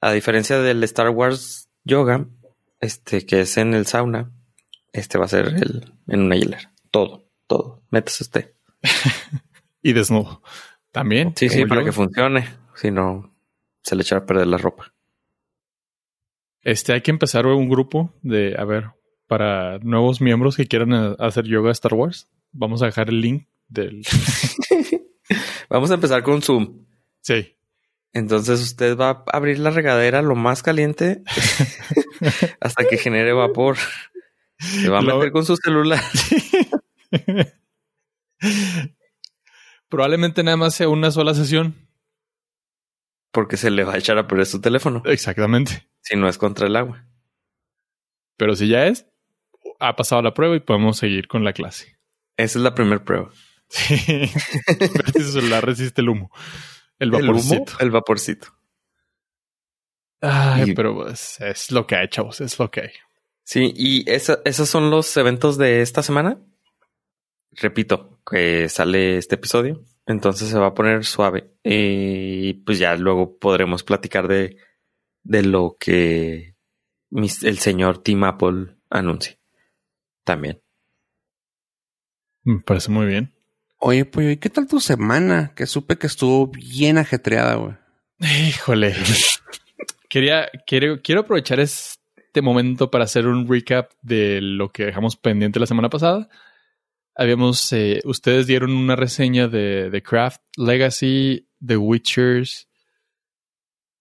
A 0.00 0.12
diferencia 0.12 0.60
del 0.60 0.84
Star 0.84 1.10
Wars 1.10 1.68
Yoga, 1.82 2.26
este 2.80 3.26
que 3.26 3.40
es 3.40 3.56
en 3.56 3.74
el 3.74 3.84
sauna, 3.86 4.30
este 4.92 5.18
va 5.18 5.24
a 5.24 5.28
ser 5.28 5.46
el, 5.48 5.92
en 6.06 6.20
una 6.22 6.36
hielera. 6.36 6.72
Todo, 6.92 7.28
todo. 7.48 7.82
Métase 7.90 8.22
usted. 8.22 8.54
Y 9.82 9.92
desnudo. 9.92 10.40
También. 10.92 11.34
Sí, 11.36 11.48
sí, 11.48 11.64
para 11.66 11.80
yo. 11.80 11.86
que 11.86 11.92
funcione. 11.92 12.48
Si 12.76 12.92
no, 12.92 13.34
se 13.82 13.96
le 13.96 14.02
echa 14.02 14.18
a 14.18 14.24
perder 14.26 14.46
la 14.46 14.58
ropa. 14.58 14.94
Este 16.62 16.92
hay 16.92 17.00
que 17.02 17.10
empezar 17.10 17.46
un 17.46 17.68
grupo 17.68 18.14
de, 18.22 18.54
a 18.58 18.64
ver, 18.64 18.90
para 19.26 19.78
nuevos 19.78 20.20
miembros 20.20 20.56
que 20.56 20.66
quieran 20.66 20.92
eh, 20.92 21.16
hacer 21.18 21.44
yoga 21.44 21.70
Star 21.70 21.94
Wars. 21.94 22.28
Vamos 22.50 22.82
a 22.82 22.86
dejar 22.86 23.08
el 23.10 23.20
link 23.20 23.46
del. 23.68 24.02
Vamos 25.68 25.90
a 25.90 25.94
empezar 25.94 26.22
con 26.22 26.42
Zoom. 26.42 26.86
Sí. 27.20 27.54
Entonces 28.12 28.60
usted 28.62 28.96
va 28.96 29.10
a 29.10 29.24
abrir 29.36 29.58
la 29.58 29.70
regadera 29.70 30.22
lo 30.22 30.34
más 30.34 30.62
caliente 30.62 31.22
hasta 32.60 32.84
que 32.88 32.96
genere 32.96 33.32
vapor. 33.32 33.76
Se 34.58 34.88
va 34.88 34.98
a 34.98 35.02
meter 35.02 35.30
con 35.30 35.44
su 35.44 35.56
celular. 35.56 36.02
Probablemente 39.88 40.42
nada 40.42 40.56
más 40.56 40.74
sea 40.74 40.88
una 40.88 41.10
sola 41.10 41.34
sesión. 41.34 41.86
Porque 43.30 43.56
se 43.56 43.70
le 43.70 43.84
va 43.84 43.94
a 43.94 43.98
echar 43.98 44.18
a 44.18 44.26
perder 44.26 44.46
su 44.46 44.60
teléfono. 44.60 45.02
Exactamente. 45.04 45.87
Si 46.02 46.16
no 46.16 46.28
es 46.28 46.38
contra 46.38 46.66
el 46.66 46.76
agua. 46.76 47.04
Pero 48.36 48.54
si 48.56 48.68
ya 48.68 48.86
es, 48.86 49.06
ha 49.80 49.96
pasado 49.96 50.22
la 50.22 50.34
prueba 50.34 50.56
y 50.56 50.60
podemos 50.60 50.96
seguir 50.98 51.28
con 51.28 51.44
la 51.44 51.52
clase. 51.52 51.98
Esa 52.36 52.58
es 52.58 52.62
la 52.62 52.74
primera 52.74 53.04
prueba. 53.04 53.30
Sí. 53.70 53.96
Ver 54.78 55.12
si 55.12 55.22
su 55.24 55.32
celular 55.32 55.64
resiste 55.66 56.00
el 56.00 56.08
humo. 56.08 56.30
El 56.98 57.08
El 57.14 57.14
humo, 57.16 57.26
vaporcito. 57.34 57.72
el 57.80 57.90
vaporcito. 57.90 58.48
Ay, 60.20 60.70
Y- 60.70 60.74
pero 60.74 60.94
pues, 60.94 61.40
es 61.40 61.70
lo 61.70 61.86
que 61.86 61.96
hay, 61.96 62.08
chavos. 62.08 62.40
Es 62.40 62.58
lo 62.58 62.70
que 62.70 62.80
hay. 62.80 62.90
Sí, 63.44 63.72
y 63.76 64.10
esa- 64.10 64.40
esos 64.44 64.68
son 64.68 64.90
los 64.90 65.16
eventos 65.16 65.58
de 65.58 65.80
esta 65.82 66.02
semana. 66.02 66.40
Repito, 67.52 68.20
que 68.28 68.68
sale 68.68 69.18
este 69.18 69.36
episodio. 69.36 69.82
Entonces 70.06 70.48
se 70.48 70.58
va 70.58 70.68
a 70.68 70.74
poner 70.74 71.04
suave. 71.04 71.52
Y 71.62 72.54
pues 72.64 72.78
ya 72.78 72.96
luego 72.96 73.38
podremos 73.38 73.84
platicar 73.84 74.28
de, 74.28 74.56
de 75.28 75.42
lo 75.42 75.76
que 75.78 76.54
el 77.10 77.58
señor 77.58 78.02
Tim 78.02 78.24
Apple 78.24 78.76
anuncie. 78.88 79.38
También. 80.24 80.62
Me 82.44 82.60
parece 82.60 82.90
muy 82.90 83.06
bien. 83.06 83.34
Oye, 83.78 84.06
Pollo, 84.06 84.30
¿y 84.30 84.38
qué 84.38 84.48
tal 84.48 84.66
tu 84.66 84.80
semana? 84.80 85.52
Que 85.54 85.66
supe 85.66 85.98
que 85.98 86.06
estuvo 86.06 86.46
bien 86.48 86.96
ajetreada, 86.96 87.56
güey. 87.56 87.74
Híjole. 88.20 88.94
Quería, 90.08 90.48
quiero, 90.66 91.02
quiero 91.02 91.20
aprovechar 91.20 91.60
este 91.60 92.40
momento 92.40 92.90
para 92.90 93.04
hacer 93.04 93.26
un 93.26 93.46
recap 93.46 93.92
de 94.00 94.40
lo 94.40 94.72
que 94.72 94.86
dejamos 94.86 95.16
pendiente 95.16 95.60
la 95.60 95.66
semana 95.66 95.90
pasada. 95.90 96.30
Habíamos, 97.14 97.70
eh, 97.74 98.00
ustedes 98.04 98.46
dieron 98.46 98.70
una 98.70 98.96
reseña 98.96 99.48
de, 99.48 99.90
de 99.90 100.02
Craft 100.02 100.40
Legacy, 100.56 101.46
The 101.64 101.76
Witchers 101.76 102.67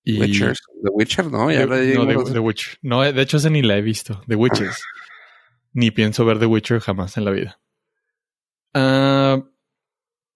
Y. 0.10 0.20
The 0.20 0.90
Witcher, 0.94 1.26
¿no? 1.30 1.52
Ya 1.52 1.68
The- 1.68 1.96
le 1.96 1.96
no, 1.96 2.24
The, 2.24 2.32
The 2.34 2.40
Witcher. 2.40 2.78
No, 2.82 3.02
de 3.02 3.22
hecho, 3.22 3.38
ese 3.38 3.50
ni 3.50 3.62
la 3.62 3.76
he 3.78 3.82
visto. 3.82 4.22
The 4.28 4.36
Witchers. 4.36 4.82
ni 5.74 5.92
pienso 5.92 6.24
ver 6.24 6.40
The 6.40 6.46
Witcher 6.46 6.80
jamás 6.80 7.18
en 7.18 7.26
la 7.26 7.32
vida. 7.32 7.60
Ah, 8.74 9.44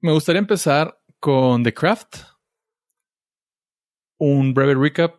me 0.01 0.11
gustaría 0.11 0.39
empezar 0.39 1.01
con 1.19 1.63
The 1.63 1.73
Craft. 1.73 2.17
Un 4.17 4.53
breve 4.53 4.75
recap. 4.75 5.15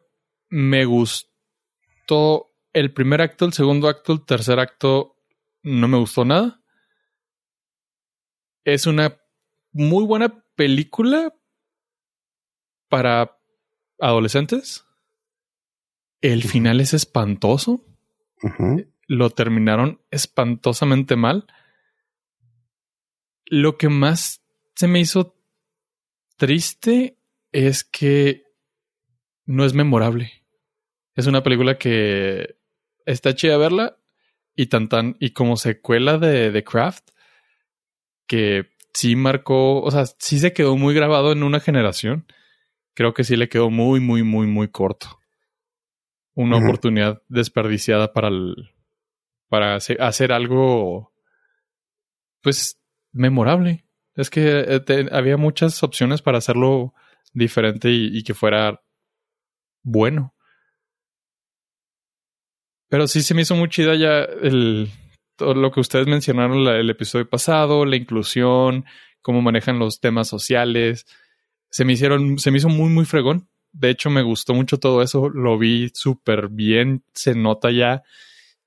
Me 0.51 0.85
gustó 0.85 2.53
el 2.75 2.93
primer 2.93 3.23
acto, 3.23 3.47
el 3.47 3.53
segundo 3.55 3.88
acto, 3.88 4.12
el 4.12 4.25
tercer 4.25 4.59
acto. 4.61 5.17
No 5.62 5.88
me 5.88 5.97
gustó 5.99 6.25
nada. 6.25 6.62
Es 8.65 8.87
una 8.87 9.19
muy 9.73 10.05
buena 10.05 10.45
película 10.55 11.35
para 12.88 13.38
adolescentes. 14.03 14.85
El 16.21 16.43
final 16.43 16.81
es 16.81 16.93
espantoso. 16.93 17.85
Lo 19.07 19.31
terminaron 19.31 20.01
espantosamente 20.11 21.17
mal. 21.17 21.47
Lo 23.47 23.79
que 23.79 23.88
más 23.88 24.43
se 24.75 24.88
me 24.88 25.01
hizo 25.01 25.37
triste 26.37 27.17
es 27.53 27.85
que 27.85 28.45
no 29.47 29.65
es 29.65 29.75
memorable. 29.75 30.45
Es 31.15 31.27
una 31.27 31.43
película 31.43 31.79
que 31.79 32.57
está 33.07 33.35
chida 33.35 33.57
verla 33.57 33.99
y 34.55 34.67
tan 34.67 34.88
tan 34.88 35.17
y 35.21 35.31
como 35.31 35.57
secuela 35.57 36.19
de 36.19 36.51
The 36.51 36.65
Craft 36.65 37.11
que 38.27 38.71
sí 38.95 39.17
marcó, 39.17 39.83
o 39.83 39.91
sea, 39.91 40.07
sí 40.07 40.38
se 40.38 40.53
quedó 40.53 40.77
muy 40.77 40.95
grabado 40.95 41.33
en 41.33 41.43
una 41.43 41.61
generación. 41.61 42.27
Creo 42.94 43.14
que 43.14 43.24
sí 43.24 43.37
le 43.37 43.48
quedó 43.48 43.70
muy 43.70 44.00
muy 44.00 44.22
muy 44.22 44.46
muy 44.46 44.68
corto. 44.68 45.18
Una 46.35 46.57
oportunidad 46.64 47.22
desperdiciada 47.28 48.12
para 48.12 48.28
el, 48.28 48.70
para 49.48 49.74
hace- 49.76 49.96
hacer 50.00 50.33
algo 50.33 51.12
pues 52.42 52.81
memorable. 53.12 53.85
Es 54.14 54.31
que 54.31 54.61
eh, 54.61 54.81
te- 54.81 55.09
había 55.12 55.37
muchas 55.37 55.83
opciones 55.83 56.22
para 56.22 56.38
hacerlo 56.38 56.94
diferente 57.33 57.90
y, 57.90 58.16
y 58.18 58.22
que 58.24 58.35
fuera 58.35 58.83
bueno. 59.83 60.35
Pero 62.88 63.07
sí 63.07 63.22
se 63.22 63.35
me 63.35 63.42
hizo 63.42 63.55
muy 63.57 63.68
chida 63.68 63.94
ya 63.94 64.20
el, 64.22 64.90
todo 65.37 65.55
lo 65.55 65.70
que 65.70 65.81
ustedes 65.81 66.07
mencionaron 66.07 66.64
la- 66.64 66.76
el 66.78 66.90
episodio 66.90 67.28
pasado, 67.28 67.85
la 67.87 67.96
inclusión, 67.96 68.85
cómo 69.22 69.40
manejan 69.40 69.78
los 69.78 70.00
temas 70.00 70.28
sociales. 70.28 71.07
Se 71.72 71.87
me 71.87 71.94
hicieron, 71.94 72.38
se 72.38 72.50
me 72.50 72.58
hizo 72.58 72.68
muy, 72.68 72.90
muy 72.90 73.06
fregón. 73.06 73.48
De 73.72 73.88
hecho, 73.88 74.11
me 74.11 74.20
gustó 74.20 74.52
mucho 74.52 74.78
todo 74.78 75.00
eso. 75.02 75.30
Lo 75.30 75.58
vi 75.58 75.90
súper 75.94 76.48
bien. 76.48 77.02
Se 77.14 77.35
nota 77.35 77.70
ya 77.70 78.02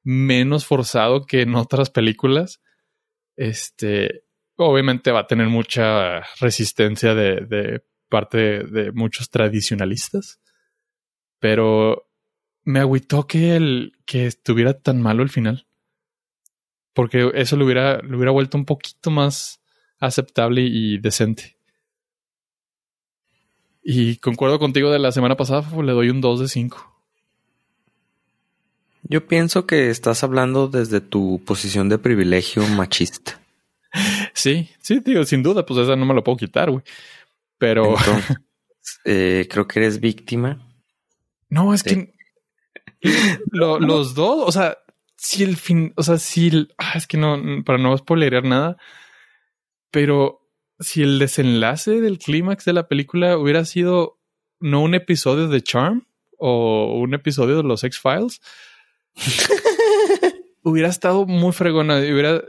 menos 0.03 0.65
forzado 0.65 1.27
que 1.27 1.43
en 1.43 1.53
otras 1.53 1.91
películas. 1.91 2.63
Este, 3.35 4.23
obviamente 4.55 5.11
va 5.11 5.19
a 5.19 5.27
tener 5.27 5.49
mucha 5.49 6.21
resistencia 6.39 7.13
de, 7.13 7.83
parte 8.09 8.37
de, 8.37 8.63
de 8.63 8.91
muchos 8.91 9.29
tradicionalistas. 9.29 10.41
Pero 11.37 12.09
me 12.63 12.79
agüitó 12.79 13.27
que 13.27 13.55
el 13.55 13.91
que 14.07 14.25
estuviera 14.25 14.73
tan 14.73 14.99
malo 14.99 15.21
el 15.21 15.29
final. 15.29 15.67
Porque 16.95 17.29
eso 17.35 17.55
lo 17.55 17.65
hubiera, 17.65 18.01
lo 18.01 18.17
hubiera 18.17 18.31
vuelto 18.31 18.57
un 18.57 18.65
poquito 18.65 19.11
más 19.11 19.61
aceptable 19.99 20.61
y 20.61 20.97
decente. 20.97 21.54
Y 23.87 24.17
concuerdo 24.17 24.57
contigo 24.57 24.89
de 24.89 24.97
la 24.97 25.11
semana 25.11 25.37
pasada, 25.37 25.63
le 25.83 25.91
doy 25.91 26.09
un 26.09 26.19
2 26.19 26.39
de 26.39 26.47
5. 26.47 26.91
Yo 29.03 29.27
pienso 29.27 29.67
que 29.67 29.91
estás 29.91 30.23
hablando 30.23 30.67
desde 30.67 30.99
tu 31.01 31.39
posición 31.45 31.87
de 31.89 31.97
privilegio 31.99 32.65
machista. 32.67 33.39
Sí, 34.33 34.69
sí, 34.81 34.99
digo, 34.99 35.23
sin 35.23 35.41
duda, 35.41 35.65
pues 35.65 35.79
esa 35.79 35.95
no 35.95 36.05
me 36.05 36.13
lo 36.13 36.21
puedo 36.21 36.35
quitar, 36.37 36.69
güey. 36.69 36.83
Pero 37.57 37.95
Entonces, 37.97 38.37
eh, 39.05 39.47
creo 39.49 39.65
que 39.67 39.79
eres 39.79 40.01
víctima. 40.01 40.59
no, 41.47 41.73
es 41.73 41.81
que 41.83 42.11
lo- 43.51 43.79
los 43.79 44.13
dos, 44.13 44.43
o 44.45 44.51
sea, 44.51 44.77
si 45.15 45.43
el 45.43 45.55
fin, 45.55 45.93
o 45.95 46.03
sea, 46.03 46.17
si 46.17 46.47
el, 46.49 46.73
ah, 46.77 46.91
es 46.95 47.07
que 47.07 47.15
no, 47.17 47.41
para 47.63 47.77
no 47.77 47.97
spoilerear 47.97 48.43
nada, 48.43 48.75
pero 49.91 50.44
si 50.79 51.03
el 51.03 51.19
desenlace 51.19 52.01
del 52.01 52.17
clímax 52.19 52.65
de 52.65 52.73
la 52.73 52.87
película 52.87 53.37
hubiera 53.37 53.63
sido 53.65 54.19
no 54.59 54.81
un 54.81 54.93
episodio 54.95 55.47
de 55.47 55.61
Charm 55.61 56.07
o 56.37 56.97
un 56.99 57.13
episodio 57.13 57.57
de 57.57 57.63
los 57.63 57.83
X-Files, 57.83 58.41
hubiera 60.63 60.89
estado 60.89 61.25
muy 61.25 61.51
fregona, 61.53 61.97
hubiera, 61.99 62.43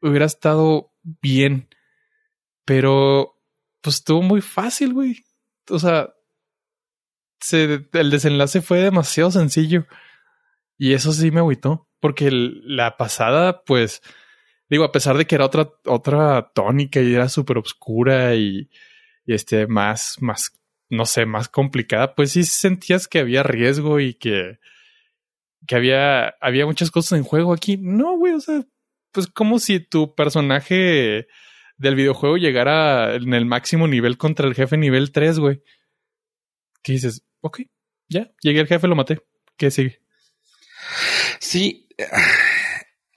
hubiera 0.00 0.26
estado 0.26 0.92
bien, 1.02 1.68
pero 2.64 3.36
pues 3.80 3.96
estuvo 3.96 4.22
muy 4.22 4.40
fácil, 4.40 4.92
güey. 4.94 5.24
O 5.68 5.78
sea, 5.78 6.12
se- 7.40 7.88
el 7.92 8.10
desenlace 8.10 8.60
fue 8.62 8.80
demasiado 8.80 9.30
sencillo 9.30 9.86
y 10.76 10.92
eso 10.94 11.12
sí 11.12 11.30
me 11.30 11.40
agüitó, 11.40 11.88
porque 12.00 12.26
el- 12.28 12.62
la 12.76 12.96
pasada, 12.96 13.62
pues, 13.64 14.02
digo, 14.70 14.84
a 14.84 14.92
pesar 14.92 15.18
de 15.18 15.26
que 15.26 15.34
era 15.34 15.44
otra, 15.44 15.68
otra 15.84 16.52
tónica 16.54 17.00
y 17.00 17.14
era 17.14 17.28
súper 17.28 17.58
oscura 17.58 18.36
y, 18.36 18.70
y 19.26 19.34
este, 19.34 19.66
más, 19.66 20.16
más, 20.20 20.52
no 20.88 21.04
sé, 21.04 21.26
más 21.26 21.48
complicada, 21.48 22.14
pues 22.14 22.32
sí 22.32 22.44
sentías 22.44 23.08
que 23.08 23.18
había 23.18 23.42
riesgo 23.42 24.00
y 24.00 24.14
que, 24.14 24.60
que 25.66 25.74
había, 25.74 26.28
había 26.40 26.66
muchas 26.66 26.90
cosas 26.90 27.18
en 27.18 27.24
juego 27.24 27.52
aquí. 27.52 27.76
No, 27.76 28.16
güey, 28.16 28.32
o 28.32 28.40
sea, 28.40 28.64
pues 29.12 29.26
como 29.26 29.58
si 29.58 29.80
tu 29.80 30.14
personaje 30.14 31.26
del 31.76 31.96
videojuego 31.96 32.36
llegara 32.36 33.16
en 33.16 33.34
el 33.34 33.46
máximo 33.46 33.88
nivel 33.88 34.18
contra 34.18 34.46
el 34.46 34.54
jefe 34.54 34.76
nivel 34.76 35.10
3, 35.10 35.38
güey. 35.40 35.62
Que 36.82 36.92
dices, 36.92 37.24
ok, 37.40 37.62
ya, 38.08 38.32
llegué 38.40 38.60
al 38.60 38.68
jefe, 38.68 38.86
lo 38.86 38.94
maté. 38.94 39.20
¿Qué 39.56 39.70
sigue? 39.70 40.00
Sí, 41.40 41.88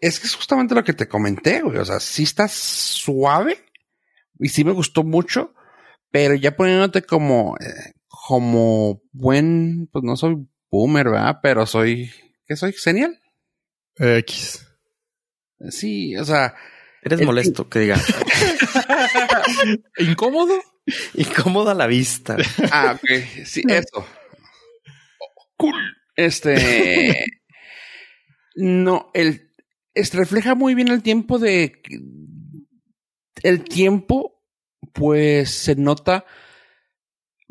es 0.08 0.20
que 0.20 0.28
es 0.28 0.36
justamente 0.36 0.76
lo 0.76 0.84
que 0.84 0.94
te 0.94 1.08
comenté, 1.08 1.62
güey. 1.62 1.78
O 1.78 1.86
sea, 1.86 2.00
sí 2.00 2.24
está 2.24 2.48
suave 2.48 3.64
y 4.40 4.50
sí 4.50 4.64
me 4.64 4.72
gustó 4.72 5.04
mucho, 5.04 5.54
pero 6.12 6.36
ya 6.36 6.56
poniéndote 6.56 7.02
como, 7.04 7.56
eh, 7.58 7.94
como 8.08 9.02
buen, 9.12 9.88
pues 9.92 10.04
no 10.04 10.16
soy 10.16 10.36
boomer, 10.70 11.10
¿verdad? 11.10 11.40
Pero 11.42 11.66
soy, 11.66 12.12
¿qué 12.48 12.56
soy? 12.56 12.74
¿Genial? 12.74 13.20
X. 13.96 14.68
Sí, 15.70 16.16
o 16.18 16.26
sea, 16.26 16.56
Eres 17.04 17.20
El- 17.20 17.26
molesto, 17.26 17.68
que 17.70 17.80
diga. 17.80 18.00
¿Incómodo? 19.98 20.54
Incómoda 21.16 21.74
la 21.74 21.88
vista. 21.88 22.38
ah, 22.72 22.96
ok, 22.96 23.46
sí, 23.46 23.62
eso. 23.68 24.06
Cool. 25.58 25.76
Este, 26.16 27.26
no, 28.56 29.12
el, 29.14 29.53
es, 29.94 30.14
refleja 30.14 30.56
muy 30.56 30.76
bien 30.76 30.88
el 30.90 31.02
tiempo 31.02 31.40
de, 31.40 31.82
el 33.44 33.64
tiempo, 33.64 34.42
pues 34.94 35.52
se 35.52 35.76
nota, 35.76 36.26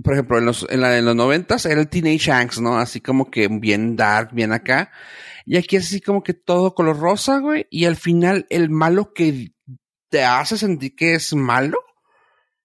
por 0.02 0.14
ejemplo, 0.14 0.38
en 0.38 0.46
los, 0.46 0.66
en 0.70 0.80
la 0.80 0.90
de 0.90 1.02
los 1.02 1.14
noventas 1.14 1.66
era 1.66 1.80
el 1.80 1.88
Teenage 1.88 2.30
Angst, 2.30 2.60
¿no? 2.60 2.78
Así 2.78 3.00
como 3.00 3.30
que 3.30 3.48
bien 3.48 3.96
dark, 3.96 4.30
bien 4.32 4.52
acá. 4.52 4.90
Y 5.44 5.56
aquí 5.56 5.76
es 5.76 5.86
así 5.86 6.00
como 6.00 6.22
que 6.22 6.34
todo 6.34 6.74
color 6.74 6.98
rosa, 6.98 7.38
güey. 7.38 7.66
Y 7.70 7.84
al 7.84 7.96
final 7.96 8.46
el 8.50 8.70
malo 8.70 9.12
que 9.12 9.52
te 10.08 10.24
hace 10.24 10.56
sentir 10.56 10.94
que 10.94 11.14
es 11.14 11.34
malo 11.34 11.78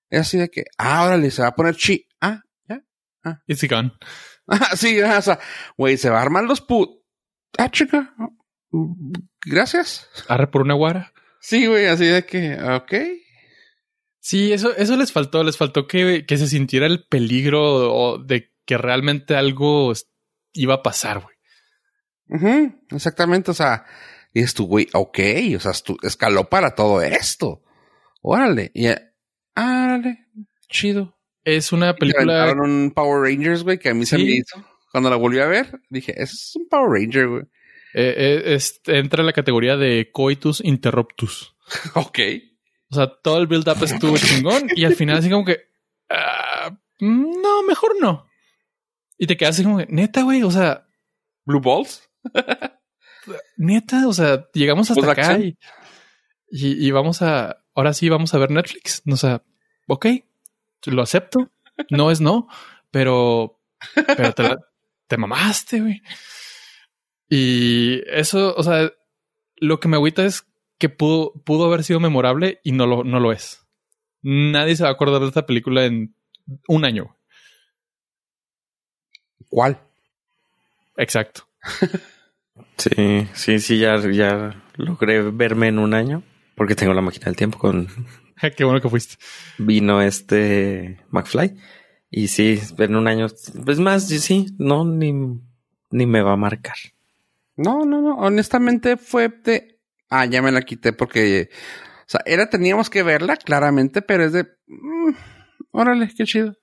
es 0.09 0.21
así 0.21 0.37
de 0.37 0.49
que, 0.49 0.65
ah, 0.77 1.05
órale, 1.05 1.31
se 1.31 1.41
va 1.41 1.49
a 1.49 1.55
poner 1.55 1.75
chi. 1.75 2.07
Ah, 2.21 2.41
ya. 2.67 2.81
It's 3.47 3.67
gone. 3.67 3.91
Ah, 4.47 4.75
sí, 4.75 5.01
o 5.01 5.21
sea, 5.21 5.39
güey, 5.77 5.97
se 5.97 6.09
va 6.09 6.19
a 6.19 6.21
armar 6.21 6.45
los 6.45 6.61
put. 6.61 6.89
Ah, 7.57 7.69
chica. 7.69 8.13
Gracias. 9.49 10.07
Arre 10.27 10.47
por 10.47 10.61
una 10.61 10.73
guara. 10.73 11.13
Sí, 11.39 11.65
güey, 11.67 11.85
así 11.87 12.05
de 12.05 12.25
que, 12.25 12.55
ok. 12.61 12.93
Sí, 14.19 14.51
eso, 14.51 14.75
eso 14.75 14.97
les 14.97 15.11
faltó. 15.11 15.43
Les 15.43 15.57
faltó 15.57 15.87
que, 15.87 16.25
que 16.27 16.37
se 16.37 16.47
sintiera 16.47 16.85
el 16.85 17.05
peligro 17.07 18.17
de 18.17 18.51
que 18.65 18.77
realmente 18.77 19.35
algo 19.35 19.93
iba 20.53 20.75
a 20.75 20.83
pasar, 20.83 21.21
güey. 21.21 21.35
Ujú, 22.29 22.75
exactamente, 22.91 23.51
o 23.51 23.53
sea, 23.53 23.85
y 24.33 24.41
es 24.41 24.53
tu 24.53 24.65
güey, 24.67 24.89
ok, 24.93 25.19
o 25.55 25.59
sea, 25.61 25.71
escaló 26.03 26.49
para 26.49 26.75
todo 26.75 27.01
esto. 27.01 27.63
Órale, 28.21 28.71
y, 28.73 28.87
eh, 28.87 28.99
árale, 29.55 30.25
chido. 30.67 31.17
Es 31.45 31.71
una 31.71 31.95
película. 31.95 32.51
un 32.51 32.91
Power 32.93 33.21
Rangers, 33.31 33.63
güey, 33.63 33.79
que 33.79 33.89
a 33.89 33.93
mí 33.93 34.05
se 34.05 34.17
Sí. 34.17 34.23
me 34.25 34.31
hizo. 34.31 34.67
Cuando 34.91 35.09
la 35.09 35.15
volví 35.15 35.39
a 35.39 35.45
ver, 35.45 35.79
dije, 35.89 36.11
ese 36.21 36.33
es 36.33 36.51
un 36.55 36.67
Power 36.67 36.89
Ranger, 37.01 37.27
güey. 37.29 37.43
Eh, 37.93 38.13
eh, 38.17 38.53
es- 38.55 38.81
entra 38.85 39.21
en 39.21 39.27
la 39.27 39.33
categoría 39.33 39.77
de 39.77 40.09
coitus 40.11 40.61
interruptus. 40.63 41.55
Ok. 41.95 42.19
O 42.89 42.95
sea, 42.95 43.07
todo 43.21 43.37
el 43.39 43.47
build-up 43.47 43.83
estuvo 43.83 44.17
chingón 44.17 44.69
y 44.75 44.85
al 44.85 44.95
final 44.95 45.17
así 45.17 45.29
como 45.29 45.43
que... 45.43 45.59
ah, 46.09 46.77
no, 46.99 47.63
mejor 47.63 47.91
no. 47.99 48.25
Y 49.17 49.27
te 49.27 49.35
quedas 49.35 49.55
así 49.55 49.63
como, 49.63 49.81
neta, 49.89 50.21
güey, 50.21 50.43
o 50.43 50.51
sea, 50.51 50.87
Blue 51.45 51.59
Balls. 51.59 52.09
neta, 53.57 54.07
o 54.07 54.13
sea, 54.13 54.47
llegamos 54.53 54.89
hasta 54.91 55.01
Pues, 55.03 55.17
acá 55.17 55.37
y, 55.39 55.57
y, 56.49 56.87
y 56.87 56.91
vamos 56.91 57.21
a, 57.21 57.63
ahora 57.75 57.93
sí 57.93 58.09
vamos 58.09 58.33
a 58.33 58.37
ver 58.37 58.51
Netflix. 58.51 59.01
O 59.11 59.17
sea, 59.17 59.43
ok, 59.87 60.05
lo 60.85 61.01
acepto. 61.01 61.51
No 61.89 62.09
es 62.09 62.21
no, 62.21 62.47
pero, 62.91 63.59
pero 64.15 64.33
te, 64.33 64.43
la- 64.43 64.59
te 65.07 65.17
mamaste, 65.17 65.81
güey. 65.81 66.01
Y 67.29 68.01
eso, 68.09 68.55
o 68.55 68.63
sea, 68.63 68.91
lo 69.57 69.79
que 69.79 69.87
me 69.87 69.97
agüita 69.97 70.25
es 70.25 70.45
que 70.77 70.89
pudo, 70.89 71.33
pudo 71.43 71.65
haber 71.65 71.83
sido 71.83 71.99
memorable 71.99 72.59
y 72.63 72.71
no 72.71 72.85
lo, 72.85 73.03
no 73.03 73.19
lo 73.19 73.31
es. 73.31 73.65
Nadie 74.21 74.75
se 74.75 74.83
va 74.83 74.89
a 74.89 74.93
acordar 74.93 75.21
de 75.21 75.27
esta 75.27 75.45
película 75.45 75.85
en 75.85 76.15
un 76.67 76.85
año. 76.85 77.15
¿Cuál? 79.49 79.79
Exacto. 80.97 81.47
Sí, 82.77 83.27
sí, 83.33 83.59
sí, 83.59 83.79
ya, 83.79 83.97
ya 84.11 84.63
logré 84.75 85.21
verme 85.31 85.67
en 85.67 85.79
un 85.79 85.95
año 85.95 86.21
porque 86.55 86.75
tengo 86.75 86.93
la 86.93 87.01
máquina 87.01 87.25
del 87.25 87.35
tiempo 87.35 87.57
con 87.57 87.87
Qué 88.55 88.63
bueno 88.63 88.81
que 88.81 88.89
fuiste. 88.89 89.15
vino 89.57 90.01
este 90.01 91.03
McFly. 91.09 91.55
Y 92.09 92.27
sí, 92.27 92.59
en 92.77 92.95
un 92.95 93.07
año, 93.07 93.27
pues 93.65 93.79
más, 93.79 94.07
sí, 94.07 94.19
sí, 94.19 94.47
no, 94.57 94.85
ni, 94.85 95.11
ni 95.91 96.05
me 96.05 96.21
va 96.21 96.33
a 96.33 96.37
marcar. 96.37 96.75
No, 97.57 97.85
no, 97.85 98.01
no. 98.01 98.15
Honestamente 98.17 98.97
fue 98.97 99.29
de. 99.29 99.79
Ah, 100.09 100.25
ya 100.25 100.41
me 100.41 100.51
la 100.51 100.61
quité 100.61 100.93
porque. 100.93 101.49
O 102.01 102.09
sea, 102.09 102.21
era, 102.25 102.49
teníamos 102.49 102.89
que 102.89 103.03
verla, 103.03 103.35
claramente, 103.35 104.01
pero 104.01 104.23
es 104.23 104.31
de. 104.33 104.45
mm, 104.67 105.11
órale, 105.71 106.09
qué 106.15 106.23
chido. 106.25 106.55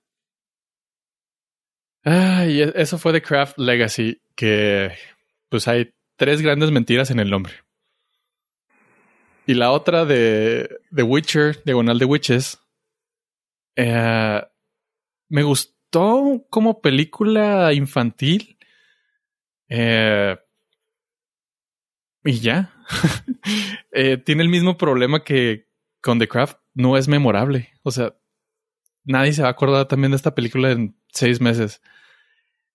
Ah, 2.05 2.45
y 2.47 2.62
e- 2.62 2.72
eso 2.76 2.99
fue 2.99 3.12
The 3.12 3.22
Craft 3.22 3.59
Legacy, 3.59 4.20
que 4.36 4.92
pues 5.49 5.68
hay 5.68 5.95
tres 6.16 6.40
grandes 6.42 6.70
mentiras 6.70 7.11
en 7.11 7.18
el 7.18 7.30
nombre. 7.30 7.55
Y 9.47 9.55
la 9.55 9.72
otra 9.72 10.05
de 10.05 10.68
The 10.95 11.03
Witcher, 11.03 11.62
Diagonal 11.64 11.99
de 11.99 12.05
Witches, 12.07 12.59
eh, 13.76 14.42
me 15.28 15.42
gustó 15.42 16.47
como 16.51 16.80
película 16.80 17.72
infantil. 17.72 18.59
Eh, 19.68 20.36
y 22.25 22.41
ya. 22.41 22.72
Eh, 23.97 24.16
tiene 24.16 24.43
el 24.43 24.49
mismo 24.49 24.77
problema 24.77 25.22
que 25.22 25.68
con 26.01 26.18
The 26.18 26.27
Craft. 26.27 26.59
No 26.75 26.97
es 26.97 27.07
memorable. 27.07 27.70
O 27.85 27.93
sea, 27.93 28.16
nadie 29.05 29.33
se 29.33 29.43
va 29.43 29.49
a 29.49 29.53
acordar 29.53 29.87
también 29.87 30.11
de 30.11 30.16
esta 30.16 30.35
película 30.35 30.72
en 30.72 30.97
seis 31.12 31.41
meses. 31.41 31.81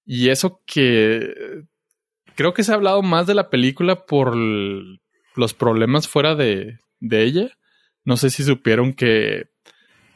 Y 0.06 0.30
eso 0.30 0.64
que 0.66 1.66
creo 2.36 2.54
que 2.54 2.64
se 2.64 2.72
ha 2.72 2.76
hablado 2.76 3.02
más 3.02 3.28
de 3.28 3.36
la 3.36 3.50
película 3.50 4.06
por 4.06 4.34
los 4.36 5.54
problemas 5.54 6.08
fuera 6.08 6.36
de, 6.36 6.80
de 7.02 7.24
ella. 7.24 7.50
No 8.06 8.16
sé 8.16 8.30
si 8.30 8.44
supieron 8.44 8.94
que 8.94 9.50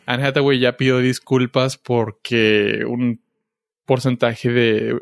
Anne 0.05 0.25
Hathaway 0.25 0.59
ya 0.59 0.77
pidió 0.77 0.99
disculpas 0.99 1.77
porque 1.77 2.85
un 2.87 3.21
porcentaje 3.85 4.49
de... 4.49 4.97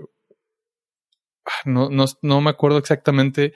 ah, 1.45 1.61
No, 1.65 1.89
no, 1.89 2.05
no 2.23 2.41
me 2.41 2.49
acuerdo 2.49 2.79
exactamente. 2.79 3.53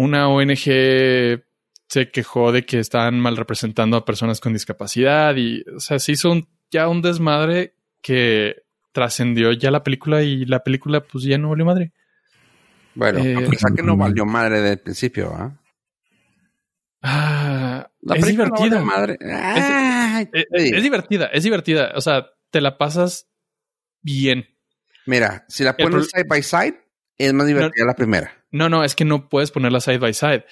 Una 0.00 0.28
ONG 0.28 1.42
se 1.88 2.10
quejó 2.12 2.52
de 2.52 2.64
que 2.64 2.78
estaban 2.78 3.18
mal 3.18 3.36
representando 3.36 3.96
a 3.96 4.04
personas 4.04 4.38
con 4.38 4.52
discapacidad 4.52 5.34
y, 5.36 5.64
o 5.74 5.80
sea, 5.80 5.98
se 5.98 6.12
hizo 6.12 6.30
un- 6.30 6.46
ya 6.70 6.86
un 6.88 7.02
desmadre 7.02 7.74
que 8.00 8.62
trascendió 8.92 9.50
ya 9.52 9.72
la 9.72 9.82
película 9.82 10.22
y 10.22 10.44
la 10.44 10.62
película 10.62 11.00
pues 11.00 11.24
ya 11.24 11.36
no 11.36 11.48
valió 11.48 11.64
madre. 11.64 11.90
Bueno, 12.94 13.18
Eh, 13.18 13.44
a 13.44 13.50
pesar 13.50 13.72
que 13.74 13.82
no 13.82 13.96
valió 13.96 14.24
madre 14.24 14.60
del 14.60 14.78
principio, 14.78 15.32
¿ah? 15.34 15.58
Ah, 17.02 17.90
La 18.02 18.14
es 18.16 18.20
no 18.22 18.26
divertida. 18.28 18.76
valió 18.80 18.84
madre. 18.84 19.18
Ay, 19.20 20.28
es, 20.32 20.82
divertida, 20.82 21.26
es 21.26 21.42
divertida. 21.42 21.92
O 21.96 22.00
sea, 22.00 22.28
te 22.50 22.60
la 22.60 22.78
pasas 22.78 23.28
bien. 24.02 24.46
Mira, 25.06 25.44
si 25.48 25.64
la 25.64 25.74
El 25.78 25.90
pones 25.90 26.08
side 26.08 26.24
by 26.28 26.42
side, 26.42 26.80
es 27.18 27.32
más 27.32 27.46
divertida 27.48 27.84
la 27.84 27.94
primera. 27.94 28.37
No, 28.50 28.68
no, 28.68 28.84
es 28.84 28.94
que 28.94 29.04
no 29.04 29.28
puedes 29.28 29.50
ponerla 29.50 29.80
side 29.80 29.98
by 29.98 30.14
side. 30.14 30.44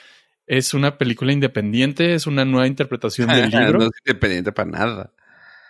Es 0.47 0.75
una 0.75 0.99
película 0.99 1.33
independiente, 1.33 2.15
es 2.15 2.27
una 2.27 2.45
nueva 2.45 2.67
interpretación 2.67 3.29
del 3.29 3.51
libro. 3.51 3.79
no 3.81 3.85
es 3.87 3.91
independiente 4.05 4.53
para 4.53 4.71
nada. 4.71 5.13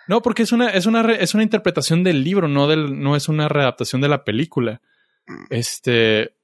No, 0.07 0.21
porque 0.21 0.43
es 0.43 0.51
una, 0.51 0.69
es 0.69 0.85
una, 0.85 1.03
re- 1.03 1.21
es 1.23 1.33
una 1.33 1.43
interpretación 1.43 2.03
del 2.03 2.23
libro, 2.23 2.47
no 2.47 2.67
del, 2.67 2.99
no 3.01 3.15
es 3.15 3.27
una 3.27 3.49
readaptación 3.49 4.01
de 4.01 4.07
la 4.07 4.23
película. 4.23 4.81
Este, 5.49 6.35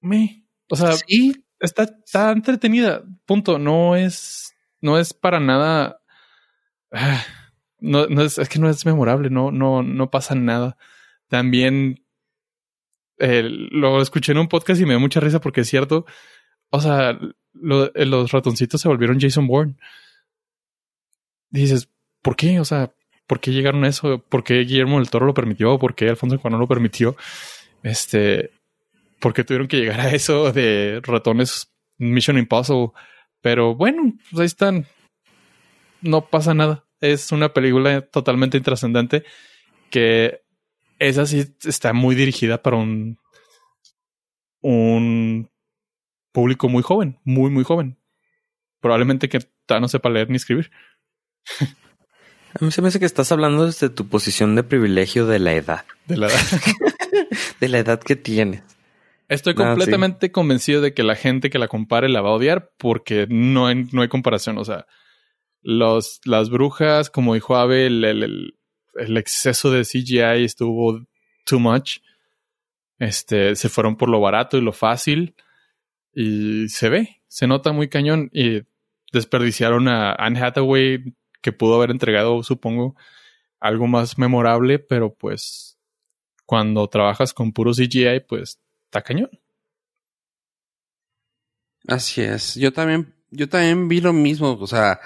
me, 0.00 0.44
o 0.70 0.76
sea, 0.76 0.92
Sí, 0.92 1.44
está, 1.58 1.84
está 1.84 2.30
entretenida. 2.30 3.02
Punto. 3.26 3.58
No 3.58 3.96
es, 3.96 4.54
no 4.80 4.98
es 4.98 5.12
para 5.14 5.40
nada. 5.40 6.00
ah, 6.92 7.22
No, 7.80 8.06
no 8.06 8.22
es, 8.22 8.38
es 8.38 8.48
que 8.48 8.58
no 8.60 8.68
es 8.68 8.84
memorable. 8.86 9.30
No, 9.30 9.50
no, 9.50 9.82
no 9.82 10.10
pasa 10.10 10.34
nada. 10.36 10.76
También 11.28 12.03
eh, 13.18 13.42
lo 13.44 14.00
escuché 14.00 14.32
en 14.32 14.38
un 14.38 14.48
podcast 14.48 14.80
y 14.80 14.84
me 14.84 14.90
dio 14.90 15.00
mucha 15.00 15.20
risa 15.20 15.40
porque 15.40 15.62
es 15.62 15.68
cierto. 15.68 16.06
O 16.70 16.80
sea, 16.80 17.10
eh, 17.10 18.06
los 18.06 18.32
ratoncitos 18.32 18.80
se 18.80 18.88
volvieron 18.88 19.20
Jason 19.20 19.46
Bourne. 19.46 19.76
Dices, 21.50 21.88
¿por 22.22 22.36
qué? 22.36 22.58
O 22.60 22.64
sea, 22.64 22.92
¿por 23.26 23.40
qué 23.40 23.52
llegaron 23.52 23.84
a 23.84 23.88
eso? 23.88 24.18
¿Por 24.18 24.44
qué 24.44 24.60
Guillermo 24.60 24.98
del 24.98 25.10
Toro 25.10 25.26
lo 25.26 25.34
permitió? 25.34 25.78
¿Por 25.78 25.94
qué 25.94 26.08
Alfonso 26.08 26.40
Cuarón 26.40 26.60
lo 26.60 26.66
permitió? 26.66 27.16
Este, 27.82 28.50
¿por 29.20 29.32
qué 29.32 29.44
tuvieron 29.44 29.68
que 29.68 29.78
llegar 29.78 30.00
a 30.00 30.10
eso 30.10 30.52
de 30.52 31.00
ratones 31.02 31.72
Mission 31.98 32.38
Impossible? 32.38 32.88
Pero 33.40 33.74
bueno, 33.74 34.14
pues 34.30 34.40
ahí 34.40 34.46
están. 34.46 34.86
No 36.00 36.26
pasa 36.28 36.54
nada. 36.54 36.84
Es 37.00 37.30
una 37.32 37.52
película 37.52 38.00
totalmente 38.02 38.56
intrascendente 38.56 39.24
que 39.90 40.43
esa 41.08 41.26
sí 41.26 41.44
está 41.64 41.92
muy 41.92 42.14
dirigida 42.14 42.62
para 42.62 42.76
un, 42.76 43.18
un 44.60 45.50
público 46.32 46.68
muy 46.68 46.82
joven, 46.82 47.18
muy, 47.24 47.50
muy 47.50 47.64
joven. 47.64 47.98
Probablemente 48.80 49.28
que 49.28 49.38
no 49.68 49.88
sepa 49.88 50.10
leer 50.10 50.30
ni 50.30 50.36
escribir. 50.36 50.70
A 52.60 52.64
mí 52.64 52.70
se 52.70 52.82
me 52.82 52.88
hace 52.88 53.00
que 53.00 53.06
estás 53.06 53.32
hablando 53.32 53.66
desde 53.66 53.88
tu 53.88 54.06
posición 54.06 54.54
de 54.54 54.62
privilegio 54.62 55.26
de 55.26 55.38
la 55.38 55.54
edad, 55.54 55.84
De 56.06 56.16
la 56.16 56.28
edad. 56.28 56.40
de 57.60 57.68
la 57.68 57.78
edad 57.78 58.00
que 58.00 58.16
tienes. 58.16 58.62
Estoy 59.28 59.54
sí. 59.54 59.56
completamente 59.56 60.30
convencido 60.30 60.80
de 60.80 60.94
que 60.94 61.02
la 61.02 61.16
gente 61.16 61.50
que 61.50 61.58
la 61.58 61.68
compare 61.68 62.08
la 62.08 62.20
va 62.20 62.30
a 62.30 62.34
odiar 62.34 62.72
porque 62.78 63.26
no 63.28 63.66
hay, 63.66 63.86
no 63.90 64.02
hay 64.02 64.08
comparación. 64.08 64.58
O 64.58 64.64
sea, 64.64 64.86
los, 65.62 66.20
las 66.24 66.50
brujas, 66.50 67.10
como 67.10 67.34
dijo 67.34 67.56
Abel, 67.56 68.04
el, 68.04 68.22
el, 68.22 68.58
el 68.96 69.16
exceso 69.16 69.70
de 69.70 69.84
CGI 69.84 70.44
estuvo 70.44 71.00
too 71.44 71.60
much. 71.60 71.98
Este, 72.98 73.56
se 73.56 73.68
fueron 73.68 73.96
por 73.96 74.08
lo 74.08 74.20
barato 74.20 74.56
y 74.56 74.60
lo 74.60 74.72
fácil. 74.72 75.34
Y 76.12 76.68
se 76.68 76.88
ve, 76.88 77.22
se 77.28 77.46
nota 77.46 77.72
muy 77.72 77.88
cañón. 77.88 78.30
Y 78.32 78.62
desperdiciaron 79.12 79.88
a 79.88 80.12
Anne 80.12 80.40
Hathaway, 80.40 81.14
que 81.40 81.52
pudo 81.52 81.76
haber 81.76 81.90
entregado, 81.90 82.42
supongo, 82.42 82.96
algo 83.60 83.86
más 83.86 84.18
memorable, 84.18 84.78
pero 84.78 85.14
pues 85.14 85.78
cuando 86.46 86.88
trabajas 86.88 87.32
con 87.32 87.52
puro 87.52 87.72
CGI, 87.72 88.20
pues 88.28 88.60
está 88.84 89.02
cañón. 89.02 89.30
Así 91.86 92.22
es. 92.22 92.54
Yo 92.54 92.72
también, 92.72 93.14
yo 93.30 93.48
también 93.48 93.88
vi 93.88 94.00
lo 94.00 94.12
mismo. 94.12 94.52
O 94.52 94.66
sea, 94.66 95.00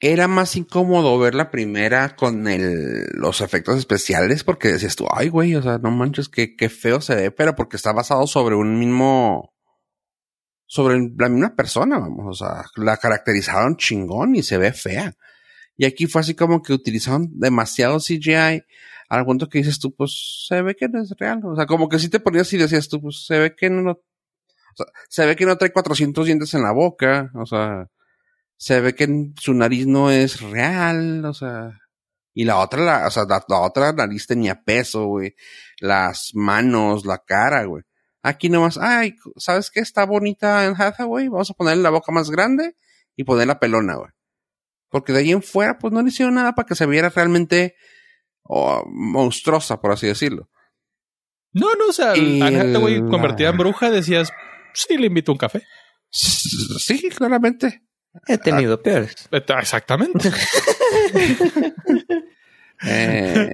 era 0.00 0.28
más 0.28 0.56
incómodo 0.56 1.18
ver 1.18 1.34
la 1.34 1.50
primera 1.50 2.16
con 2.16 2.48
el, 2.48 3.06
los 3.14 3.40
efectos 3.40 3.78
especiales 3.78 4.44
porque 4.44 4.68
decías 4.68 4.96
tú, 4.96 5.06
ay, 5.10 5.28
güey, 5.28 5.54
o 5.54 5.62
sea, 5.62 5.78
no 5.78 5.90
manches, 5.90 6.28
qué, 6.28 6.54
qué 6.54 6.68
feo 6.68 7.00
se 7.00 7.14
ve, 7.14 7.30
pero 7.30 7.56
porque 7.56 7.76
está 7.76 7.92
basado 7.92 8.26
sobre 8.26 8.56
un 8.56 8.78
mismo, 8.78 9.54
sobre 10.66 10.98
la 11.16 11.28
misma 11.28 11.56
persona, 11.56 11.98
vamos, 11.98 12.26
o 12.28 12.44
sea, 12.44 12.64
la 12.76 12.98
caracterizaron 12.98 13.76
chingón 13.76 14.34
y 14.36 14.42
se 14.42 14.58
ve 14.58 14.72
fea. 14.72 15.14
Y 15.76 15.84
aquí 15.86 16.06
fue 16.06 16.20
así 16.22 16.34
como 16.34 16.62
que 16.62 16.72
utilizaron 16.72 17.28
demasiado 17.38 17.98
CGI 17.98 18.62
al 19.08 19.24
punto 19.24 19.48
que 19.48 19.58
dices 19.58 19.78
tú, 19.78 19.94
pues 19.94 20.46
se 20.48 20.62
ve 20.62 20.74
que 20.74 20.88
no 20.88 21.02
es 21.02 21.10
real. 21.18 21.40
O 21.44 21.54
sea, 21.56 21.66
como 21.66 21.88
que 21.88 21.98
si 21.98 22.08
te 22.08 22.20
ponías 22.20 22.52
y 22.52 22.58
decías 22.58 22.88
tú, 22.88 23.00
pues 23.00 23.24
se 23.26 23.38
ve 23.38 23.54
que 23.54 23.70
no, 23.70 23.92
o 23.92 24.02
sea, 24.74 24.86
se 25.08 25.26
ve 25.26 25.36
que 25.36 25.46
no 25.46 25.56
trae 25.56 25.72
400 25.72 26.26
dientes 26.26 26.54
en 26.54 26.62
la 26.62 26.72
boca, 26.72 27.30
o 27.34 27.46
sea, 27.46 27.88
se 28.56 28.80
ve 28.80 28.94
que 28.94 29.08
su 29.40 29.54
nariz 29.54 29.86
no 29.86 30.10
es 30.10 30.40
real, 30.40 31.24
o 31.24 31.34
sea, 31.34 31.70
y 32.34 32.44
la 32.44 32.58
otra, 32.58 32.82
la, 32.84 33.06
o 33.06 33.10
sea, 33.10 33.24
la, 33.28 33.42
la 33.48 33.60
otra 33.60 33.92
nariz 33.92 34.26
tenía 34.26 34.62
peso, 34.62 35.06
güey, 35.06 35.34
las 35.80 36.30
manos, 36.34 37.04
la 37.06 37.18
cara, 37.18 37.64
güey. 37.64 37.82
Aquí 38.22 38.48
nomás, 38.48 38.76
ay, 38.78 39.14
¿sabes 39.36 39.70
qué? 39.70 39.80
Está 39.80 40.04
bonita 40.04 40.64
en 40.66 40.74
Hathaway, 40.80 41.28
vamos 41.28 41.50
a 41.50 41.54
ponerle 41.54 41.82
la 41.82 41.90
boca 41.90 42.10
más 42.12 42.30
grande 42.30 42.74
y 43.14 43.24
poner 43.24 43.46
la 43.46 43.58
pelona, 43.60 43.94
güey. 43.96 44.10
Porque 44.88 45.12
de 45.12 45.20
ahí 45.20 45.30
en 45.32 45.42
fuera, 45.42 45.78
pues 45.78 45.92
no 45.92 46.02
le 46.02 46.08
hicieron 46.08 46.34
nada 46.34 46.52
para 46.54 46.66
que 46.66 46.74
se 46.74 46.86
viera 46.86 47.08
realmente, 47.08 47.74
monstruosa, 48.86 49.80
por 49.80 49.92
así 49.92 50.06
decirlo. 50.06 50.48
No, 51.52 51.74
no, 51.74 51.86
o 51.88 51.92
sea, 51.92 52.16
Y 52.16 52.40
Anne 52.42 52.60
Hathaway 52.60 53.00
la- 53.00 53.08
convertida 53.08 53.48
en 53.50 53.56
bruja 53.56 53.90
decías, 53.90 54.30
sí, 54.74 54.96
le 54.98 55.06
invito 55.06 55.32
a 55.32 55.34
un 55.34 55.38
café. 55.38 55.62
Sí, 56.10 57.08
claramente. 57.10 57.82
He 58.26 58.38
tenido 58.38 58.82
peores. 58.82 59.14
Eh, 59.32 59.44
Exactamente. 59.60 60.30
Eh, 62.86 63.52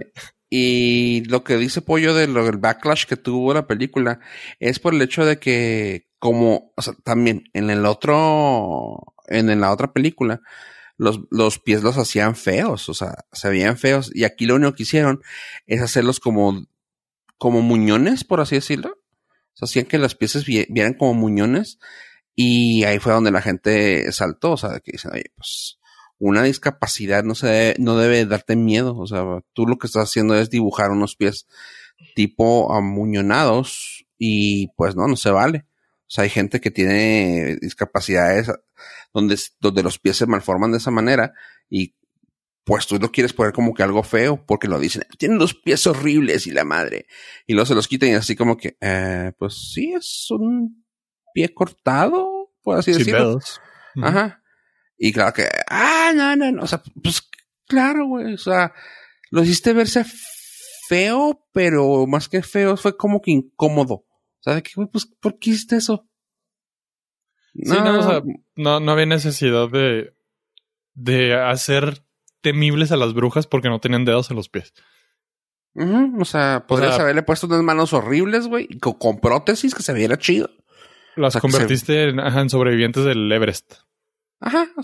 y 0.50 1.22
lo 1.28 1.44
que 1.44 1.56
dice 1.56 1.80
Pollo 1.80 2.12
de 2.14 2.26
lo 2.26 2.44
del 2.44 2.56
backlash 2.56 3.06
que 3.06 3.16
tuvo 3.16 3.54
la 3.54 3.66
película 3.66 4.20
es 4.60 4.78
por 4.80 4.94
el 4.94 5.02
hecho 5.02 5.24
de 5.24 5.38
que, 5.38 6.08
como, 6.18 6.72
o 6.76 6.82
sea, 6.82 6.94
también 7.04 7.44
en 7.52 7.70
el 7.70 7.86
otro, 7.86 9.14
en 9.28 9.60
la 9.60 9.70
otra 9.72 9.92
película, 9.92 10.40
los, 10.98 11.20
los 11.30 11.58
pies 11.58 11.82
los 11.82 11.96
hacían 11.98 12.36
feos, 12.36 12.88
o 12.88 12.94
sea, 12.94 13.14
se 13.32 13.48
veían 13.48 13.78
feos. 13.78 14.10
Y 14.14 14.24
aquí 14.24 14.44
lo 14.46 14.56
único 14.56 14.74
que 14.74 14.82
hicieron 14.82 15.22
es 15.66 15.80
hacerlos 15.80 16.20
como, 16.20 16.66
como 17.38 17.62
muñones, 17.62 18.24
por 18.24 18.40
así 18.40 18.56
decirlo. 18.56 18.98
O 19.54 19.56
sea, 19.56 19.66
hacían 19.66 19.86
que 19.86 19.98
las 19.98 20.14
piezas 20.14 20.44
vi- 20.44 20.66
vieran 20.68 20.94
como 20.94 21.14
muñones. 21.14 21.78
Y 22.34 22.84
ahí 22.84 22.98
fue 22.98 23.12
donde 23.12 23.30
la 23.30 23.42
gente 23.42 24.10
saltó, 24.12 24.52
o 24.52 24.56
sea, 24.56 24.80
que 24.80 24.92
dicen, 24.92 25.12
oye, 25.12 25.32
pues, 25.36 25.78
una 26.18 26.44
discapacidad 26.44 27.24
no 27.24 27.34
se 27.34 27.48
debe, 27.48 27.74
no 27.78 27.96
debe 27.96 28.24
darte 28.26 28.56
miedo. 28.56 28.96
O 28.96 29.06
sea, 29.06 29.24
tú 29.52 29.66
lo 29.66 29.76
que 29.76 29.88
estás 29.88 30.08
haciendo 30.08 30.34
es 30.36 30.50
dibujar 30.50 30.90
unos 30.90 31.16
pies 31.16 31.46
tipo 32.14 32.72
amuñonados 32.72 34.06
y 34.18 34.68
pues 34.76 34.94
no, 34.94 35.08
no 35.08 35.16
se 35.16 35.30
vale. 35.30 35.66
O 36.02 36.14
sea, 36.14 36.24
hay 36.24 36.30
gente 36.30 36.60
que 36.60 36.70
tiene 36.70 37.56
discapacidades 37.60 38.52
donde, 39.12 39.36
donde 39.60 39.82
los 39.82 39.98
pies 39.98 40.16
se 40.16 40.26
malforman 40.26 40.72
de 40.72 40.78
esa 40.78 40.90
manera 40.90 41.32
y 41.68 41.96
pues 42.64 42.86
tú 42.86 42.98
lo 42.98 43.10
quieres 43.10 43.32
poner 43.32 43.52
como 43.52 43.74
que 43.74 43.82
algo 43.82 44.04
feo 44.04 44.44
porque 44.46 44.68
lo 44.68 44.78
dicen, 44.78 45.04
tienen 45.18 45.38
los 45.38 45.54
pies 45.54 45.86
horribles 45.86 46.46
y 46.46 46.52
la 46.52 46.64
madre. 46.64 47.06
Y 47.46 47.54
luego 47.54 47.66
se 47.66 47.74
los 47.74 47.88
quitan 47.88 48.10
y 48.10 48.14
así 48.14 48.36
como 48.36 48.56
que, 48.56 48.76
eh, 48.80 49.32
pues 49.36 49.72
sí, 49.72 49.92
es 49.92 50.28
un 50.30 50.81
pie 51.32 51.52
cortado, 51.54 52.50
por 52.62 52.78
así 52.78 52.92
Sin 52.92 52.98
decirlo. 53.00 53.28
dedos. 53.28 53.60
Ujú. 53.96 54.06
Ajá. 54.06 54.42
Y 54.98 55.12
claro 55.12 55.32
que, 55.32 55.48
ah, 55.68 56.12
no, 56.14 56.36
no, 56.36 56.52
no. 56.52 56.62
O 56.62 56.66
sea, 56.66 56.82
pues 57.02 57.22
claro, 57.66 58.06
güey. 58.06 58.34
O 58.34 58.38
sea, 58.38 58.72
lo 59.30 59.42
hiciste 59.42 59.72
verse 59.72 60.04
feo, 60.88 61.46
pero 61.52 62.06
más 62.06 62.28
que 62.28 62.42
feo, 62.42 62.76
fue 62.76 62.96
como 62.96 63.20
que 63.20 63.30
incómodo. 63.32 63.94
O 63.94 64.42
sea, 64.42 64.54
de 64.54 64.62
que, 64.62 64.72
güey, 64.76 64.88
pues, 64.90 65.06
¿por 65.06 65.38
qué 65.38 65.50
hiciste 65.50 65.76
eso? 65.76 66.08
Sí, 67.54 67.62
no, 67.72 67.98
o 67.98 68.02
sea, 68.02 68.22
no, 68.56 68.80
no 68.80 68.92
había 68.92 69.06
necesidad 69.06 69.68
de, 69.70 70.14
de 70.94 71.34
hacer 71.34 72.04
temibles 72.40 72.92
a 72.92 72.96
las 72.96 73.12
brujas 73.14 73.46
porque 73.46 73.68
no 73.68 73.78
tenían 73.80 74.04
dedos 74.04 74.30
en 74.30 74.36
los 74.36 74.48
pies. 74.48 74.72
ujú, 75.74 76.20
o 76.20 76.24
sea, 76.24 76.64
podrías 76.66 76.94
sea- 76.94 77.02
haberle 77.04 77.22
puesto 77.22 77.46
unas 77.46 77.62
manos 77.62 77.92
horribles, 77.92 78.46
güey, 78.48 78.68
con 78.80 79.20
prótesis 79.20 79.74
que 79.74 79.82
se 79.82 79.92
viera 79.92 80.16
chido. 80.18 80.50
Las 81.16 81.28
O 81.28 81.30
sea, 81.32 81.40
que 81.40 81.48
se- 81.48 81.52
convertiste 81.58 82.08
en, 82.08 82.20
ajá, 82.20 82.40
en 82.40 82.50
sobrevivientes 82.50 83.04
del 83.04 83.30
Everest. 83.30 83.74
Ajá. 84.40 84.66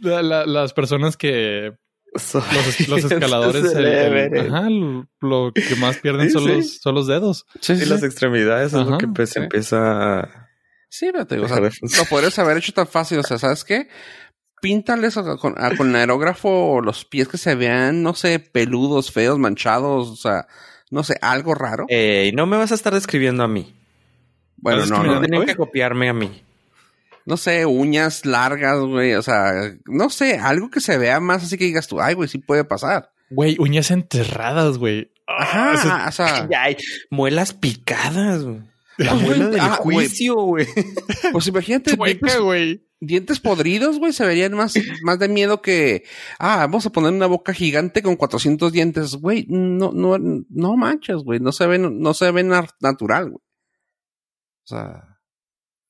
La- 0.00 0.22
la- 0.22 0.46
las 0.46 0.72
personas 0.72 1.16
que 1.16 1.72
los, 2.12 2.34
es- 2.34 2.88
los 2.88 3.04
escaladores 3.12 3.72
el- 3.74 4.52
ajá, 4.52 4.68
lo, 4.68 5.06
lo 5.20 5.52
que 5.52 5.76
más 5.76 5.98
pierden 5.98 6.26
Sí, 6.28 6.32
son, 6.32 6.42
sí. 6.44 6.48
Los, 6.56 6.76
son 6.78 6.94
los 6.96 7.06
dedos. 7.06 7.46
sí, 7.60 7.72
Y 7.74 7.80
sí, 7.80 7.86
las 7.86 8.02
extremidades 8.02 8.68
es 8.68 8.74
Ajá, 8.74 8.90
lo 8.90 8.98
que 8.98 9.06
pues, 9.08 9.30
sí. 9.30 9.38
empieza 9.38 10.20
a... 10.20 10.48
Sí, 10.88 11.08
pero 11.12 11.26
te 11.26 11.36
digo, 11.36 11.46
o 11.46 11.48
sea, 11.48 11.60
lo 11.60 12.04
podrías 12.10 12.38
haber 12.38 12.58
hecho 12.58 12.72
tan 12.72 12.86
fácil. 12.86 13.18
O 13.18 13.22
sea, 13.22 13.38
¿sabes 13.38 13.64
qué? 13.64 13.88
Píntales 14.60 15.16
a- 15.16 15.36
con, 15.36 15.54
a- 15.56 15.74
con 15.76 15.94
aerógrafo 15.96 16.80
los 16.82 17.04
pies 17.04 17.28
que 17.28 17.38
se 17.38 17.54
vean, 17.54 18.02
no 18.02 18.14
sé, 18.14 18.40
peludos, 18.40 19.10
feos, 19.12 19.38
manchados, 19.38 20.08
o 20.10 20.16
sea, 20.16 20.46
no 20.92 21.02
sé, 21.02 21.16
algo 21.20 21.54
raro. 21.54 21.86
Ey, 21.88 22.30
no 22.32 22.46
me 22.46 22.56
vas 22.56 22.70
a 22.70 22.74
estar 22.76 22.94
describiendo 22.94 23.42
a 23.42 23.48
mí. 23.48 23.74
bueno, 24.56 24.86
no, 24.86 25.02
no, 25.02 25.14
no, 25.14 25.20
Tienen 25.20 25.46
que 25.46 25.56
copiarme 25.56 26.08
a 26.08 26.12
mí. 26.12 26.42
no 27.26 27.36
sé, 27.36 27.66
uñas 27.66 28.24
largas, 28.26 28.78
güey, 28.80 29.14
o 29.14 29.22
sea, 29.22 29.52
no 29.86 30.10
sé, 30.10 30.38
algo 30.38 30.70
que 30.70 30.80
se 30.80 30.98
vea 30.98 31.18
más 31.20 31.42
así 31.44 31.56
que 31.58 31.64
digas 31.64 31.88
tú, 31.88 32.00
ay, 32.00 32.14
güey, 32.14 32.28
sí 32.28 32.38
puede 32.38 32.64
pasar. 32.64 33.10
Güey, 33.30 33.56
uñas 33.58 33.90
enterradas, 33.90 34.78
güey. 34.78 35.10
Ah, 35.26 35.72
Ajá, 35.72 36.08
o 36.08 36.12
sea, 36.12 36.48
hay 36.60 36.76
muelas 37.10 37.54
picadas, 37.54 38.44
güey. 38.44 38.60
La 38.98 39.12
Pues, 39.12 39.22
muela 39.22 39.46
del 39.48 39.60
ah, 39.60 39.76
juicio, 39.80 40.34
güey. 40.34 40.66
pues 41.32 41.46
imagínate, 41.46 41.96
chueca, 41.96 42.38
güey. 42.38 42.84
Dientes 43.04 43.40
podridos, 43.40 43.98
güey, 43.98 44.12
se 44.12 44.24
verían 44.24 44.54
más, 44.54 44.74
más 45.02 45.18
de 45.18 45.28
miedo 45.28 45.60
que, 45.60 46.04
ah, 46.38 46.58
vamos 46.60 46.86
a 46.86 46.90
poner 46.90 47.12
una 47.12 47.26
boca 47.26 47.52
gigante 47.52 48.00
con 48.02 48.14
400 48.16 48.72
dientes, 48.72 49.16
güey, 49.16 49.44
no, 49.48 49.90
no, 49.92 50.16
no 50.18 50.76
manches, 50.76 51.16
güey, 51.16 51.40
no 51.40 51.50
se 51.52 51.66
ven, 51.66 51.98
no 52.00 52.14
se 52.14 52.30
ven 52.30 52.48
natural, 52.80 53.30
güey. 53.30 53.42
O 54.64 54.66
sea, 54.66 55.18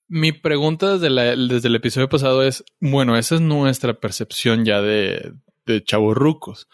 Mi 0.08 0.32
pregunta 0.32 0.94
desde, 0.94 1.10
la- 1.10 1.36
desde 1.36 1.68
el 1.68 1.74
episodio 1.76 2.08
pasado 2.08 2.42
es, 2.42 2.64
bueno, 2.80 3.16
esa 3.16 3.34
es 3.36 3.40
nuestra 3.40 3.94
percepción 4.00 4.64
ya 4.64 4.80
de, 4.82 5.32
de 5.66 5.82
chavorrucos, 5.84 6.68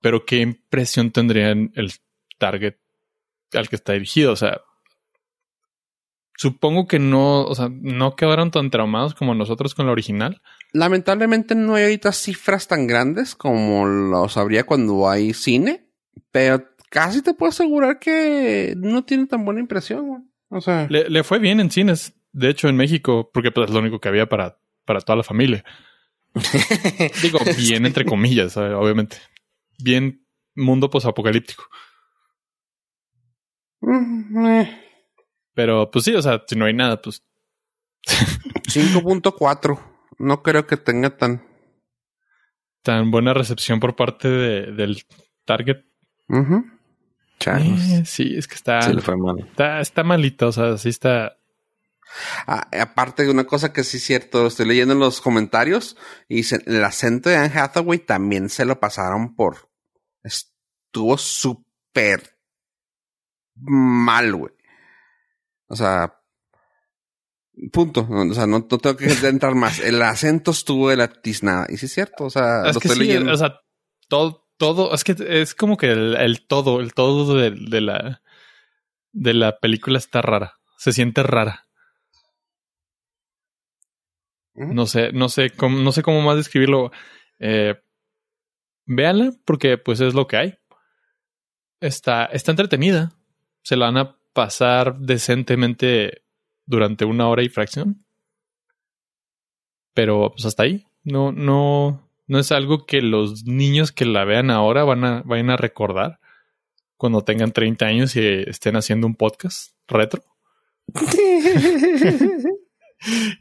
pero 0.00 0.24
¿qué 0.24 0.40
impresión 0.40 1.10
tendrían 1.10 1.72
el 1.74 1.92
target 2.38 2.74
al 3.52 3.68
que 3.68 3.76
está 3.76 3.92
dirigido? 3.94 4.32
O 4.32 4.36
sea, 4.36 4.60
supongo 6.36 6.86
que 6.86 6.98
no, 6.98 7.42
o 7.44 7.54
sea, 7.54 7.68
no 7.70 8.16
quedaron 8.16 8.50
tan 8.50 8.70
traumados 8.70 9.14
como 9.14 9.34
nosotros 9.34 9.74
con 9.74 9.86
la 9.86 9.92
original. 9.92 10.42
lamentablemente 10.72 11.54
no 11.54 11.74
hay 11.74 11.84
ahorita 11.84 12.12
cifras 12.12 12.68
tan 12.68 12.86
grandes 12.86 13.34
como 13.34 13.86
los 13.86 14.36
habría 14.36 14.64
cuando 14.64 15.08
hay 15.08 15.32
cine, 15.32 15.86
pero 16.32 16.64
casi 16.90 17.22
te 17.22 17.34
puedo 17.34 17.50
asegurar 17.50 17.98
que 17.98 18.74
no 18.76 19.04
tiene 19.04 19.26
tan 19.26 19.44
buena 19.44 19.60
impresión, 19.60 20.06
güey. 20.06 20.22
O 20.48 20.60
sea, 20.60 20.86
Le, 20.88 21.08
le 21.08 21.24
fue 21.24 21.38
bien 21.38 21.60
en 21.60 21.70
cines, 21.70 22.14
de 22.32 22.50
hecho 22.50 22.68
en 22.68 22.76
México, 22.76 23.30
porque 23.32 23.50
pues, 23.50 23.68
es 23.68 23.74
lo 23.74 23.80
único 23.80 24.00
que 24.00 24.08
había 24.08 24.28
para, 24.28 24.58
para 24.84 25.00
toda 25.00 25.16
la 25.16 25.22
familia. 25.22 25.64
Digo, 27.22 27.38
bien 27.56 27.86
entre 27.86 28.04
comillas, 28.04 28.56
eh, 28.56 28.74
obviamente. 28.74 29.16
Bien 29.78 30.24
mundo 30.54 30.90
posapocalíptico. 30.90 31.64
mm, 33.80 34.46
eh, 34.46 34.80
Pero 35.54 35.90
pues 35.90 36.04
sí, 36.04 36.14
o 36.14 36.22
sea, 36.22 36.42
si 36.46 36.56
no 36.56 36.64
hay 36.66 36.74
nada, 36.74 37.00
pues 37.00 37.22
5.4. 38.68 39.78
No 40.18 40.42
creo 40.42 40.66
que 40.66 40.76
tenga 40.76 41.16
tan. 41.16 41.46
tan 42.82 43.10
buena 43.10 43.34
recepción 43.34 43.80
por 43.80 43.96
parte 43.96 44.28
de- 44.28 44.72
del 44.72 45.02
target. 45.44 45.84
Changos. 47.38 47.80
Eh, 47.90 48.02
sí, 48.04 48.34
es 48.36 48.46
que 48.46 48.54
está, 48.54 48.92
le 48.92 49.00
fue 49.00 49.16
mal. 49.16 49.38
está, 49.40 49.80
está 49.80 50.02
malito, 50.04 50.48
o 50.48 50.52
sea, 50.52 50.76
sí 50.78 50.88
está. 50.88 51.36
Ah, 52.46 52.68
aparte 52.80 53.24
de 53.24 53.30
una 53.30 53.44
cosa 53.44 53.72
que 53.72 53.82
sí 53.82 53.96
es 53.96 54.04
cierto, 54.04 54.46
estoy 54.46 54.66
leyendo 54.66 54.94
en 54.94 55.00
los 55.00 55.20
comentarios 55.20 55.96
y 56.28 56.42
el 56.66 56.84
acento 56.84 57.28
de 57.28 57.36
Anne 57.36 57.52
Hathaway 57.58 57.98
también 57.98 58.48
se 58.50 58.64
lo 58.64 58.78
pasaron 58.78 59.34
por... 59.34 59.68
Estuvo 60.22 61.18
súper 61.18 62.38
mal, 63.56 64.36
güey. 64.36 64.52
O 65.66 65.76
sea, 65.76 66.20
punto. 67.72 68.06
O 68.08 68.34
sea, 68.34 68.46
no, 68.46 68.58
no 68.58 68.78
tengo 68.78 68.96
que 68.96 69.06
entrar 69.28 69.54
más. 69.54 69.80
El 69.80 70.02
acento 70.02 70.50
estuvo 70.50 70.90
de 70.90 70.96
la 70.96 71.08
tiznada. 71.08 71.66
Y 71.68 71.76
sí 71.76 71.86
es 71.86 71.92
cierto, 71.92 72.24
o 72.24 72.30
sea, 72.30 72.66
es 72.66 72.74
lo 72.74 72.80
que 72.80 72.88
estoy 72.88 73.06
sí, 73.06 73.12
leyendo. 73.12 73.32
o 73.32 73.36
sea, 73.36 73.60
todo, 74.08 74.48
todo, 74.56 74.94
es 74.94 75.04
que 75.04 75.16
es 75.18 75.54
como 75.54 75.76
que 75.76 75.90
el, 75.90 76.16
el 76.16 76.46
todo, 76.46 76.80
el 76.80 76.94
todo 76.94 77.34
de, 77.34 77.50
de 77.50 77.80
la 77.80 78.22
de 79.12 79.32
la 79.32 79.58
película 79.58 79.98
está 79.98 80.20
rara. 80.20 80.58
Se 80.76 80.92
siente 80.92 81.22
rara. 81.22 81.66
No 84.54 84.86
sé, 84.86 85.12
no 85.12 85.28
sé 85.28 85.50
cómo, 85.50 85.78
no 85.78 85.90
sé 85.92 86.02
cómo 86.02 86.20
más 86.20 86.36
describirlo. 86.36 86.92
Eh, 87.38 87.74
véanla, 88.86 89.32
porque 89.44 89.78
pues 89.78 90.00
es 90.00 90.14
lo 90.14 90.26
que 90.26 90.36
hay. 90.36 90.58
Está, 91.80 92.26
está 92.26 92.52
entretenida. 92.52 93.12
Se 93.62 93.76
la 93.76 93.86
van 93.86 93.98
a 93.98 94.16
pasar 94.34 94.98
decentemente 94.98 96.22
durante 96.66 97.06
una 97.06 97.28
hora 97.28 97.42
y 97.42 97.48
fracción. 97.48 98.04
Pero 99.94 100.32
pues 100.32 100.44
hasta 100.44 100.64
ahí. 100.64 100.86
No, 101.02 101.32
no, 101.32 102.10
no 102.26 102.38
es 102.38 102.52
algo 102.52 102.84
que 102.84 103.00
los 103.00 103.44
niños 103.44 103.92
que 103.92 104.04
la 104.04 104.24
vean 104.24 104.50
ahora 104.50 104.84
van 104.84 105.04
a, 105.04 105.22
vayan 105.24 105.48
a 105.50 105.56
recordar 105.56 106.20
cuando 106.96 107.22
tengan 107.22 107.52
30 107.52 107.86
años 107.86 108.16
y 108.16 108.20
estén 108.20 108.76
haciendo 108.76 109.06
un 109.06 109.14
podcast 109.14 109.74
retro. 109.88 110.22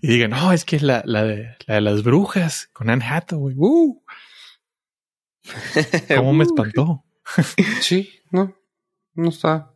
Y 0.01 0.07
digan, 0.07 0.31
no, 0.31 0.51
es 0.51 0.65
que 0.65 0.79
la, 0.79 1.03
la, 1.05 1.23
de, 1.23 1.55
la 1.67 1.75
de 1.75 1.81
las 1.81 2.03
brujas 2.03 2.69
con 2.73 2.89
Anne 2.89 3.05
Hathaway. 3.05 3.55
¡Uh! 3.57 4.01
¿Cómo 6.17 6.33
me 6.33 6.43
espantó? 6.43 7.05
Sí, 7.81 8.09
no, 8.31 8.55
no 9.13 9.29
está. 9.29 9.72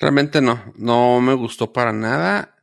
Realmente 0.00 0.40
no, 0.40 0.72
no 0.76 1.20
me 1.20 1.34
gustó 1.34 1.72
para 1.72 1.92
nada. 1.92 2.56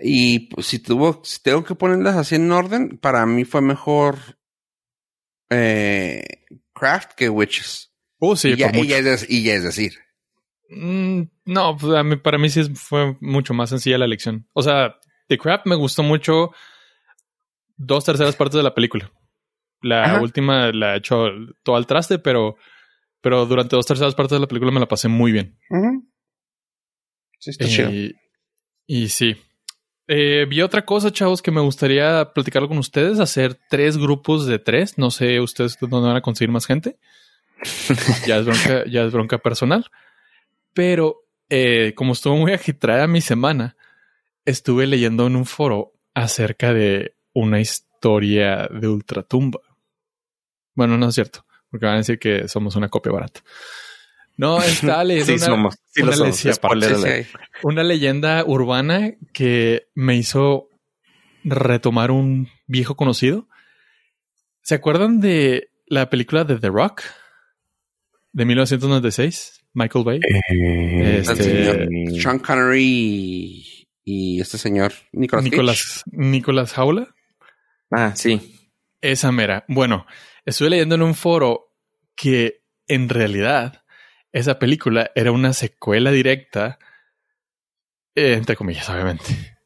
Y 0.00 0.48
pues, 0.50 0.66
si 0.66 0.78
tuvo, 0.78 1.20
si 1.24 1.42
tengo 1.42 1.64
que 1.64 1.74
ponerlas 1.74 2.16
así 2.16 2.36
en 2.36 2.50
orden, 2.52 2.98
para 2.98 3.26
mí 3.26 3.44
fue 3.44 3.60
mejor 3.60 4.16
eh, 5.50 6.44
Craft 6.74 7.12
que 7.14 7.28
Witches. 7.28 7.92
Oh, 8.18 8.36
sí, 8.36 8.50
y, 8.50 8.56
ya, 8.56 8.70
y 8.74 8.86
ya 8.86 8.98
es, 8.98 9.28
y 9.28 9.42
ya 9.44 9.54
es 9.54 9.62
decir. 9.64 9.94
Mm, 10.70 11.22
no, 11.46 11.76
pues 11.76 11.94
a 11.94 12.02
mí- 12.02 12.16
para 12.16 12.38
mí 12.38 12.50
sí 12.50 12.60
es- 12.60 12.78
fue 12.78 13.16
mucho 13.20 13.54
más 13.54 13.70
sencilla 13.70 13.98
la 13.98 14.04
elección. 14.04 14.46
O 14.52 14.62
sea, 14.62 14.96
The 15.28 15.38
Crap 15.38 15.66
me 15.66 15.76
gustó 15.76 16.02
mucho 16.02 16.52
dos 17.76 18.04
terceras 18.04 18.36
partes 18.36 18.56
de 18.56 18.62
la 18.62 18.74
película. 18.74 19.10
La 19.80 20.04
Ajá. 20.04 20.20
última 20.20 20.72
la 20.72 20.94
he 20.94 20.98
hecho 20.98 21.26
todo 21.62 21.76
al 21.76 21.86
traste, 21.86 22.18
pero, 22.18 22.56
pero 23.20 23.46
durante 23.46 23.76
dos 23.76 23.86
terceras 23.86 24.14
partes 24.14 24.36
de 24.36 24.40
la 24.40 24.48
película 24.48 24.72
me 24.72 24.80
la 24.80 24.88
pasé 24.88 25.08
muy 25.08 25.30
bien. 25.32 25.58
Sí, 27.38 27.50
está 27.50 27.66
chido. 27.66 27.90
Eh, 27.90 28.14
y 28.86 29.08
sí. 29.08 29.36
Eh, 30.06 30.46
vi 30.48 30.62
otra 30.62 30.84
cosa, 30.84 31.12
chavos, 31.12 31.42
que 31.42 31.50
me 31.50 31.60
gustaría 31.60 32.32
platicarlo 32.32 32.68
con 32.68 32.78
ustedes, 32.78 33.20
hacer 33.20 33.58
tres 33.68 33.98
grupos 33.98 34.46
de 34.46 34.58
tres. 34.58 34.96
No 34.96 35.10
sé 35.10 35.40
ustedes 35.40 35.78
dónde 35.80 36.08
van 36.08 36.16
a 36.16 36.22
conseguir 36.22 36.50
más 36.50 36.66
gente. 36.66 36.96
ya 38.26 38.38
es 38.38 38.46
bronca, 38.46 38.84
ya 38.86 39.04
es 39.04 39.12
bronca 39.12 39.38
personal. 39.38 39.86
Pero 40.72 41.24
eh, 41.50 41.92
como 41.94 42.12
estuvo 42.12 42.36
muy 42.36 42.52
agitada 42.52 43.06
mi 43.06 43.20
semana, 43.20 43.76
estuve 44.44 44.86
leyendo 44.86 45.26
en 45.26 45.36
un 45.36 45.44
foro 45.44 45.92
acerca 46.14 46.72
de 46.72 47.14
una 47.32 47.60
historia 47.60 48.68
de 48.68 48.88
ultratumba. 48.88 49.60
Bueno, 50.74 50.96
no 50.96 51.08
es 51.08 51.14
cierto, 51.14 51.44
porque 51.70 51.86
van 51.86 51.96
a 51.96 51.98
decir 51.98 52.18
que 52.18 52.48
somos 52.48 52.76
una 52.76 52.88
copia 52.88 53.12
barata. 53.12 53.42
No, 54.38 54.62
está 54.62 55.04
leyendo 55.04 55.26
Sí, 55.26 55.32
una, 55.34 55.44
somos. 55.46 55.74
Sí, 55.90 56.02
una 56.02 56.12
somos. 56.16 56.36
Spoiler 56.38 56.96
leyenda 57.84 58.44
urbana 58.46 59.12
que 59.34 59.88
me 59.94 60.16
hizo 60.16 60.68
retomar 61.44 62.10
un 62.10 62.48
viejo 62.66 62.96
conocido. 62.96 63.48
¿Se 64.62 64.74
acuerdan 64.74 65.20
de 65.20 65.70
la 65.86 66.08
película 66.08 66.44
de 66.44 66.58
The 66.58 66.68
Rock 66.68 67.02
de 68.32 68.44
1996? 68.46 69.64
Michael 69.74 70.04
Bay. 70.04 70.20
Eh, 70.50 71.18
Este- 71.20 71.32
El 71.32 71.88
señor 71.88 72.20
Sean 72.22 72.38
Connery 72.38 73.64
y, 74.04 74.40
este 74.40 74.56
señor 74.58 74.92
Nicolas. 75.12 75.44
Nicolas, 75.44 76.02
Nicolas 76.06 76.72
Jaula. 76.72 77.14
Ah, 77.90 78.12
sí. 78.14 78.54
Esa 79.00 79.32
mera. 79.32 79.64
Bueno, 79.68 80.06
estuve 80.44 80.70
leyendo 80.70 80.94
en 80.94 81.02
un 81.02 81.14
foro 81.14 81.72
que 82.16 82.62
en 82.88 83.08
realidad 83.08 83.82
esa 84.32 84.58
película 84.58 85.10
era 85.14 85.32
una 85.32 85.52
secuela 85.52 86.10
directa, 86.10 86.78
eh, 88.14 88.34
entre 88.34 88.56
comillas, 88.56 88.88
obviamente, 88.90 89.58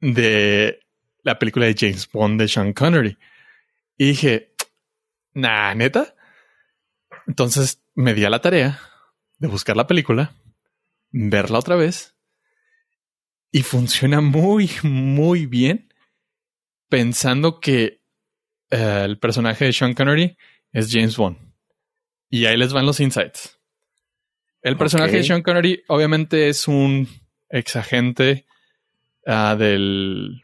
de 0.00 0.80
la 1.22 1.38
película 1.38 1.66
de 1.66 1.76
James 1.78 2.10
Bond 2.10 2.40
de 2.40 2.48
Sean 2.48 2.72
Connery. 2.72 3.18
Y 3.96 4.08
dije, 4.08 4.54
nah, 5.34 5.74
neta. 5.74 6.14
Entonces 7.26 7.82
me 7.94 8.14
di 8.14 8.24
a 8.24 8.30
la 8.30 8.40
tarea 8.40 8.80
de 9.38 9.48
buscar 9.48 9.76
la 9.76 9.86
película, 9.86 10.34
verla 11.10 11.58
otra 11.58 11.76
vez, 11.76 12.16
y 13.50 13.62
funciona 13.62 14.20
muy, 14.20 14.70
muy 14.82 15.46
bien, 15.46 15.92
pensando 16.88 17.60
que 17.60 18.02
eh, 18.70 19.02
el 19.04 19.18
personaje 19.18 19.66
de 19.66 19.72
Sean 19.72 19.94
Connery 19.94 20.36
es 20.72 20.88
James 20.90 21.16
Bond. 21.16 21.38
Y 22.30 22.46
ahí 22.46 22.56
les 22.56 22.72
van 22.72 22.86
los 22.86 23.00
insights. 23.00 23.57
El 24.62 24.76
personaje 24.76 25.16
de 25.16 25.24
Sean 25.24 25.42
Connery 25.42 25.84
obviamente 25.88 26.48
es 26.48 26.68
un 26.68 27.08
ex 27.48 27.76
agente 27.76 28.46
ah, 29.26 29.56
del 29.56 30.42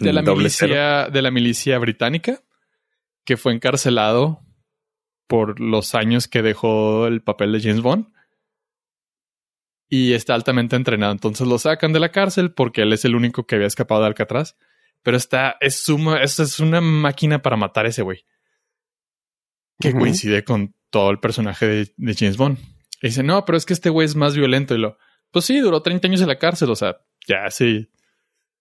de 0.00 0.12
la 0.12 0.22
Doble 0.22 0.50
cero. 0.50 0.74
milicia 0.74 1.10
de 1.10 1.22
la 1.22 1.30
milicia 1.30 1.78
británica 1.78 2.42
que 3.24 3.36
fue 3.36 3.52
encarcelado 3.52 4.42
por 5.26 5.60
los 5.60 5.94
años 5.94 6.28
que 6.28 6.42
dejó 6.42 7.06
el 7.06 7.22
papel 7.22 7.52
de 7.52 7.60
James 7.60 7.82
Bond 7.82 8.06
y 9.88 10.12
está 10.12 10.34
altamente 10.34 10.76
entrenado. 10.76 11.12
Entonces 11.12 11.46
lo 11.46 11.58
sacan 11.58 11.92
de 11.92 12.00
la 12.00 12.10
cárcel 12.10 12.52
porque 12.52 12.82
él 12.82 12.92
es 12.92 13.04
el 13.04 13.14
único 13.14 13.46
que 13.46 13.56
había 13.56 13.66
escapado 13.66 14.02
de 14.02 14.08
Alcatraz. 14.08 14.56
Pero 15.02 15.16
está, 15.16 15.56
es 15.60 15.82
suma, 15.82 16.22
es, 16.22 16.38
es 16.40 16.60
una 16.60 16.80
máquina 16.80 17.40
para 17.40 17.56
matar 17.56 17.86
a 17.86 17.88
ese 17.90 18.02
güey. 18.02 18.26
Que 19.78 19.92
coincide 19.92 20.42
con 20.44 20.74
todo 20.90 21.10
el 21.10 21.20
personaje 21.20 21.66
de, 21.66 21.92
de 21.96 22.14
James 22.14 22.36
Bond. 22.36 22.58
Y 23.00 23.08
dice, 23.08 23.22
no, 23.22 23.44
pero 23.44 23.58
es 23.58 23.66
que 23.66 23.72
este 23.72 23.90
güey 23.90 24.06
es 24.06 24.16
más 24.16 24.34
violento. 24.34 24.74
Y 24.74 24.78
lo, 24.78 24.98
pues 25.30 25.44
sí, 25.44 25.58
duró 25.60 25.82
30 25.82 26.08
años 26.08 26.20
en 26.20 26.28
la 26.28 26.38
cárcel. 26.38 26.70
O 26.70 26.76
sea, 26.76 26.98
ya 27.26 27.44
hace 27.44 27.90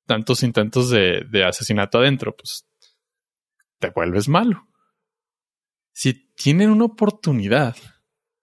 tantos 0.05 0.43
intentos 0.43 0.89
de, 0.89 1.23
de 1.29 1.43
asesinato 1.43 1.99
adentro, 1.99 2.35
pues 2.35 2.67
te 3.79 3.89
vuelves 3.89 4.27
malo. 4.27 4.67
Si 5.93 6.13
tienen 6.35 6.69
una 6.69 6.85
oportunidad 6.85 7.75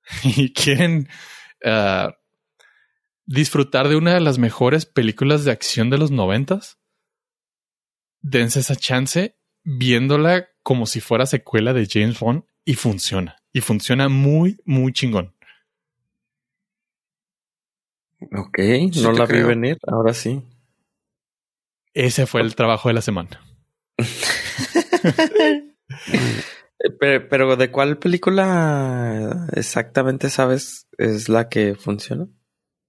y 0.24 0.52
quieren 0.52 1.08
ah, 1.64 2.16
disfrutar 3.26 3.88
de 3.88 3.96
una 3.96 4.14
de 4.14 4.20
las 4.20 4.38
mejores 4.38 4.86
películas 4.86 5.44
de 5.44 5.52
acción 5.52 5.90
de 5.90 5.98
los 5.98 6.10
noventas, 6.10 6.78
dense 8.20 8.60
esa 8.60 8.76
chance 8.76 9.38
viéndola 9.62 10.48
como 10.62 10.86
si 10.86 11.00
fuera 11.00 11.26
secuela 11.26 11.72
de 11.72 11.86
James 11.90 12.18
Bond 12.18 12.44
y 12.64 12.74
funciona. 12.74 13.36
Y 13.52 13.60
funciona 13.60 14.08
muy, 14.08 14.60
muy 14.64 14.92
chingón. 14.92 15.34
Ok, 18.36 18.58
Sí 18.92 19.02
no 19.02 19.12
la 19.12 19.26
vi 19.26 19.42
venir. 19.42 19.78
Ahora 19.86 20.12
sí. 20.14 20.42
Ese 21.92 22.26
fue 22.26 22.40
el 22.40 22.54
trabajo 22.56 22.88
de 22.88 22.94
la 22.94 23.00
semana. 23.02 23.40
Eh, 26.78 26.90
Pero, 27.00 27.28
pero 27.28 27.56
¿de 27.56 27.70
cuál 27.70 27.98
película 27.98 29.46
exactamente 29.54 30.28
sabes 30.28 30.86
es 30.98 31.28
la 31.28 31.48
que 31.48 31.74
funciona? 31.76 32.26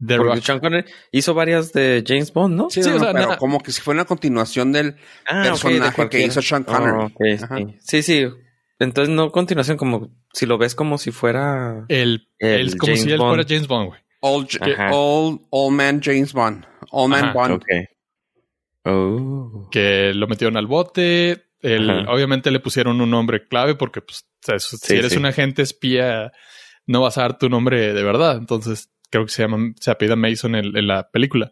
The 0.05 0.17
Porque 0.17 0.35
Rock. 0.35 0.43
Sean 0.43 0.59
Connery 0.59 0.85
hizo 1.11 1.33
varias 1.33 1.71
de 1.71 2.03
James 2.05 2.33
Bond, 2.33 2.55
¿no? 2.55 2.69
Sí, 2.69 2.83
Sí, 2.83 2.89
no, 2.89 2.97
o 2.97 2.99
sea, 2.99 3.07
no, 3.09 3.13
pero 3.13 3.25
nada- 3.27 3.37
como 3.37 3.59
que 3.61 3.71
si 3.71 3.81
fuera 3.81 4.01
una 4.01 4.05
continuación 4.05 4.73
del 4.73 4.97
Ah, 5.25 5.43
personaje 5.43 6.09
que 6.09 6.25
hizo 6.25 6.41
Sean 6.41 6.63
Connery. 6.63 6.97
Oh, 6.97 7.11
sí. 7.57 7.77
sí, 7.79 8.01
sí. 8.03 8.27
Entonces 8.79 9.13
no 9.15 9.31
continuación 9.31 9.77
como 9.77 10.09
si 10.33 10.45
lo 10.45 10.57
ves 10.57 10.75
como 10.75 10.97
si 10.97 11.11
fuera 11.11 11.85
El, 11.87 12.27
El 12.39 12.59
el- 12.61 12.77
como 12.77 12.87
James 12.91 13.03
si 13.03 13.11
él 13.11 13.17
Bond. 13.19 13.29
fuera 13.35 13.45
James 13.47 13.67
Bond, 13.67 13.87
güey. 13.87 13.99
Ajá. 14.61 14.89
old, 14.93 15.41
old 15.49 15.75
Man 15.75 16.01
James 16.03 16.33
Bond. 16.33 16.65
Old 16.91 17.09
Man 17.11 17.23
Ajá, 17.25 17.33
Bond. 17.33 17.51
Ok. 17.53 17.65
Oh. 18.83 19.67
Que 19.71 20.13
lo 20.13 20.27
metieron 20.27 20.57
al 20.57 20.67
bote. 20.67 21.45
El- 21.61 22.07
obviamente 22.07 22.51
le 22.51 22.59
pusieron 22.59 23.01
un 23.01 23.09
nombre 23.09 23.47
clave 23.47 23.75
porque, 23.75 24.01
pues, 24.01 24.25
si 24.59 24.77
Sí, 24.77 24.95
eres 24.95 25.13
sí. 25.13 25.17
un 25.17 25.25
agente 25.25 25.63
espía, 25.63 26.31
no 26.85 27.01
vas 27.01 27.17
a 27.17 27.21
dar 27.21 27.37
tu 27.39 27.49
nombre 27.49 27.93
de 27.93 28.03
verdad. 28.03 28.37
Entonces, 28.37 28.91
creo 29.09 29.25
que 29.25 29.31
se 29.31 29.41
llama, 29.41 29.73
se 29.79 29.89
apellida 29.89 30.15
Mason 30.15 30.53
en, 30.55 30.77
en 30.77 30.87
la 30.87 31.09
película. 31.09 31.51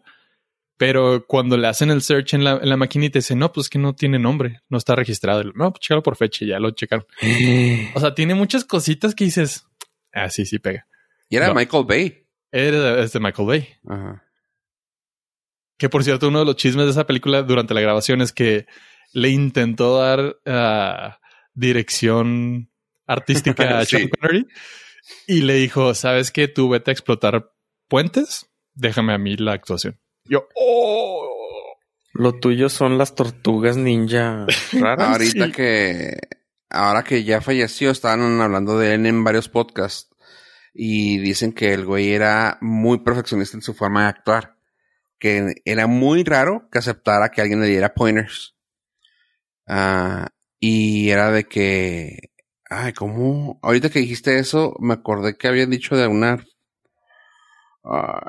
Pero 0.76 1.24
cuando 1.26 1.56
le 1.56 1.66
hacen 1.68 1.90
el 1.90 2.02
search 2.02 2.34
en 2.34 2.44
la, 2.44 2.52
en 2.60 2.68
la 2.68 2.76
maquinita, 2.76 3.18
dice, 3.18 3.34
no, 3.36 3.52
pues 3.52 3.68
que 3.68 3.78
no 3.78 3.94
tiene 3.94 4.18
nombre, 4.18 4.60
no 4.68 4.78
está 4.78 4.94
registrado. 4.96 5.42
No, 5.54 5.70
pues 5.70 5.80
chécalo 5.80 6.02
por 6.02 6.16
fecha 6.16 6.44
y 6.44 6.48
ya 6.48 6.58
lo 6.60 6.70
checaron. 6.72 7.06
O 7.94 8.00
sea, 8.00 8.14
tiene 8.14 8.34
muchas 8.34 8.64
cositas 8.64 9.14
que 9.14 9.24
dices, 9.24 9.66
ah, 10.12 10.28
sí, 10.30 10.46
sí 10.46 10.58
pega. 10.60 10.86
Y 11.28 11.36
era 11.36 11.48
No. 11.48 11.54
Michael 11.54 11.84
Bay. 11.88 12.23
Era 12.54 13.02
es 13.02 13.12
de 13.12 13.18
Michael 13.18 13.48
Bay. 13.48 13.68
Ajá. 13.88 14.22
Que 15.76 15.88
por 15.88 16.04
cierto, 16.04 16.28
uno 16.28 16.38
de 16.38 16.44
los 16.44 16.54
chismes 16.54 16.84
de 16.84 16.92
esa 16.92 17.04
película 17.04 17.42
durante 17.42 17.74
la 17.74 17.80
grabación 17.80 18.22
es 18.22 18.32
que 18.32 18.66
le 19.12 19.30
intentó 19.30 19.98
dar 19.98 20.36
ah, 20.46 21.18
dirección 21.52 22.70
artística 23.08 23.80
a 23.80 23.84
Sí. 23.84 23.96
Sean 23.96 24.08
Connery 24.08 24.46
y 25.26 25.40
le 25.42 25.54
dijo, 25.54 25.94
¿sabes 25.94 26.30
qué? 26.30 26.46
Tú 26.46 26.68
vete 26.68 26.92
a 26.92 26.92
explotar 26.92 27.52
puentes, 27.88 28.46
déjame 28.72 29.14
a 29.14 29.18
mí 29.18 29.36
la 29.36 29.52
actuación. 29.52 29.98
Yo, 30.24 30.46
oh, 30.54 31.76
Lo 32.12 32.38
tuyo 32.38 32.68
son 32.68 32.98
las 32.98 33.16
tortugas 33.16 33.76
ninja 33.76 34.46
raras. 34.72 35.08
Ahorita 35.08 35.46
sí. 35.46 35.52
que, 35.52 36.18
ahora 36.70 37.02
que 37.02 37.24
ya 37.24 37.40
falleció, 37.40 37.90
estaban 37.90 38.40
hablando 38.40 38.78
de 38.78 38.94
él 38.94 39.06
en 39.06 39.24
varios 39.24 39.48
podcasts 39.48 40.13
y 40.74 41.18
dicen 41.18 41.52
que 41.52 41.72
el 41.72 41.86
güey 41.86 42.12
era 42.12 42.58
muy 42.60 42.98
perfeccionista 42.98 43.56
en 43.56 43.62
su 43.62 43.74
forma 43.74 44.02
de 44.02 44.08
actuar. 44.08 44.56
Que 45.18 45.54
era 45.64 45.86
muy 45.86 46.24
raro 46.24 46.68
que 46.70 46.78
aceptara 46.78 47.30
que 47.30 47.40
alguien 47.40 47.60
le 47.60 47.68
diera 47.68 47.94
pointers. 47.94 48.56
Ah, 49.66 50.28
y 50.58 51.10
era 51.10 51.30
de 51.30 51.44
que, 51.44 52.32
ay, 52.68 52.92
¿cómo? 52.92 53.60
Ahorita 53.62 53.88
que 53.90 54.00
dijiste 54.00 54.38
eso, 54.38 54.74
me 54.80 54.94
acordé 54.94 55.36
que 55.36 55.48
habían 55.48 55.70
dicho 55.70 55.96
de 55.96 56.08
una, 56.08 56.44
ah, 57.84 58.28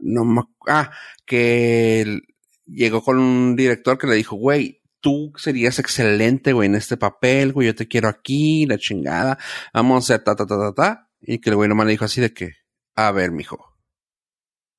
no 0.00 0.24
me, 0.24 0.42
ah, 0.68 0.92
que 1.26 2.20
llegó 2.66 3.02
con 3.02 3.18
un 3.18 3.56
director 3.56 3.98
que 3.98 4.06
le 4.06 4.14
dijo, 4.16 4.36
güey, 4.36 4.82
tú 5.00 5.32
serías 5.36 5.78
excelente, 5.78 6.52
güey, 6.52 6.68
en 6.68 6.76
este 6.76 6.96
papel, 6.96 7.52
güey, 7.52 7.66
yo 7.68 7.74
te 7.74 7.88
quiero 7.88 8.08
aquí, 8.08 8.66
la 8.66 8.78
chingada, 8.78 9.38
vamos 9.74 9.96
a 9.96 10.14
hacer 10.14 10.24
ta, 10.24 10.36
ta, 10.36 10.46
ta, 10.46 10.58
ta, 10.58 10.74
ta. 10.74 11.11
Y 11.22 11.40
que 11.40 11.50
el 11.50 11.56
güey 11.56 11.68
nomás 11.68 11.86
le 11.86 11.92
dijo 11.92 12.04
así 12.04 12.20
de 12.20 12.34
que, 12.34 12.52
a 12.94 13.10
ver, 13.12 13.30
mijo, 13.30 13.72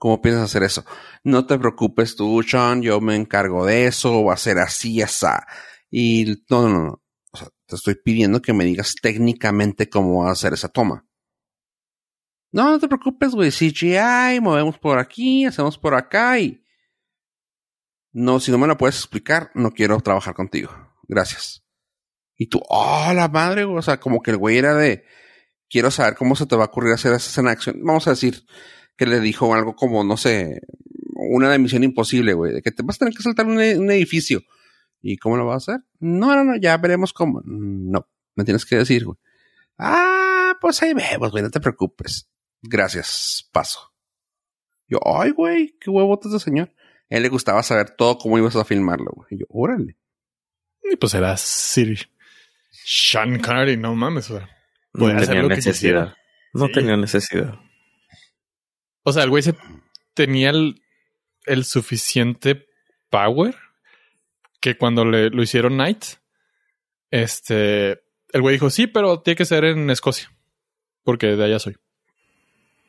¿Cómo 0.03 0.21
piensas 0.21 0.43
hacer 0.43 0.63
eso? 0.63 0.83
No 1.23 1.45
te 1.45 1.57
preocupes 1.57 2.17
tú, 2.17 2.43
Sean, 2.43 2.81
yo 2.81 2.99
me 2.99 3.15
encargo 3.15 3.65
de 3.65 3.87
eso, 3.87 4.25
va 4.25 4.33
a 4.33 4.37
ser 4.37 4.59
así, 4.59 4.99
esa. 4.99 5.47
Y 5.89 6.43
no, 6.49 6.67
no, 6.67 6.83
no. 6.83 7.03
O 7.31 7.37
sea, 7.37 7.47
te 7.65 7.77
estoy 7.77 7.95
pidiendo 7.95 8.41
que 8.41 8.51
me 8.51 8.65
digas 8.65 8.95
técnicamente 9.01 9.89
cómo 9.89 10.23
va 10.23 10.27
a 10.27 10.33
hacer 10.33 10.51
esa 10.51 10.67
toma. 10.67 11.07
No, 12.51 12.71
no 12.71 12.79
te 12.79 12.89
preocupes, 12.89 13.31
güey. 13.31 13.49
CGI, 13.49 14.41
movemos 14.41 14.77
por 14.77 14.99
aquí, 14.99 15.45
hacemos 15.45 15.77
por 15.77 15.95
acá 15.95 16.37
y. 16.37 16.61
No, 18.11 18.41
si 18.41 18.51
no 18.51 18.57
me 18.57 18.67
lo 18.67 18.77
puedes 18.77 18.97
explicar, 18.97 19.51
no 19.55 19.71
quiero 19.71 19.97
trabajar 20.01 20.33
contigo. 20.33 20.69
Gracias. 21.07 21.63
Y 22.35 22.47
tú, 22.47 22.61
oh, 22.67 23.13
la 23.15 23.29
madre, 23.29 23.63
güey. 23.63 23.77
O 23.77 23.81
sea, 23.81 24.01
como 24.01 24.21
que 24.21 24.31
el 24.31 24.37
güey 24.37 24.57
era 24.57 24.73
de. 24.73 25.05
Quiero 25.73 25.89
saber 25.89 26.13
cómo 26.13 26.35
se 26.35 26.45
te 26.45 26.55
va 26.55 26.65
a 26.65 26.67
ocurrir 26.67 26.93
hacer 26.93 27.13
esa 27.13 27.31
escena 27.31 27.49
de 27.49 27.53
acción. 27.53 27.79
Vamos 27.81 28.05
a 28.05 28.11
decir 28.11 28.45
que 28.95 29.07
le 29.07 29.19
dijo 29.19 29.55
algo 29.55 29.75
como, 29.75 30.03
no 30.03 30.17
sé, 30.17 30.61
una 31.15 31.49
de 31.49 31.57
misión 31.57 31.83
imposible, 31.83 32.35
güey. 32.35 32.53
De 32.53 32.61
que 32.61 32.71
te 32.71 32.83
vas 32.83 32.97
a 32.97 32.99
tener 32.99 33.15
que 33.15 33.23
saltar 33.23 33.47
un, 33.47 33.53
un 33.53 33.89
edificio. 33.89 34.43
¿Y 35.01 35.17
cómo 35.17 35.35
lo 35.35 35.47
vas 35.47 35.67
a 35.67 35.71
hacer? 35.71 35.85
No, 35.99 36.35
no, 36.35 36.43
no, 36.43 36.57
ya 36.57 36.77
veremos 36.77 37.11
cómo. 37.11 37.41
No, 37.43 38.07
me 38.35 38.43
tienes 38.43 38.67
que 38.67 38.75
decir, 38.75 39.03
güey. 39.03 39.17
Ah, 39.79 40.53
pues 40.61 40.83
ahí 40.83 40.93
vemos, 40.93 41.31
güey, 41.31 41.41
no 41.41 41.49
te 41.49 41.59
preocupes. 41.59 42.29
Gracias, 42.61 43.49
paso. 43.51 43.95
Yo, 44.87 44.99
ay, 45.03 45.31
güey, 45.31 45.75
qué 45.81 45.89
huevotas 45.89 46.33
de 46.33 46.39
señor. 46.39 46.71
Él 47.09 47.23
le 47.23 47.29
gustaba 47.29 47.63
saber 47.63 47.95
todo 47.95 48.19
cómo 48.19 48.37
ibas 48.37 48.55
a 48.57 48.63
filmarlo, 48.63 49.11
güey. 49.15 49.29
Y 49.31 49.39
yo, 49.39 49.45
órale. 49.49 49.97
Y 50.83 50.97
pues 50.97 51.15
era 51.15 51.35
Siri. 51.35 51.97
Sean 52.69 53.39
Connery, 53.39 53.75
no 53.75 53.95
mames, 53.95 54.29
güey. 54.29 54.43
No 54.93 55.15
tenía 55.17 55.43
necesidad. 55.43 56.15
No 56.53 56.69
tenía 56.69 56.97
necesidad. 56.97 57.59
O 59.03 59.11
sea, 59.11 59.23
el 59.23 59.29
güey 59.29 59.43
se 59.43 59.55
tenía 60.13 60.51
el, 60.51 60.81
el 61.45 61.65
suficiente 61.65 62.67
power 63.09 63.55
que 64.59 64.77
cuando 64.77 65.03
le, 65.03 65.29
lo 65.29 65.43
hicieron 65.43 65.77
Night, 65.77 66.05
este, 67.11 67.91
el 68.31 68.41
güey 68.41 68.55
dijo, 68.55 68.69
sí, 68.69 68.87
pero 68.87 69.21
tiene 69.21 69.35
que 69.35 69.45
ser 69.45 69.65
en 69.65 69.89
Escocia, 69.89 70.31
porque 71.03 71.35
de 71.35 71.43
allá 71.43 71.59
soy. 71.59 71.75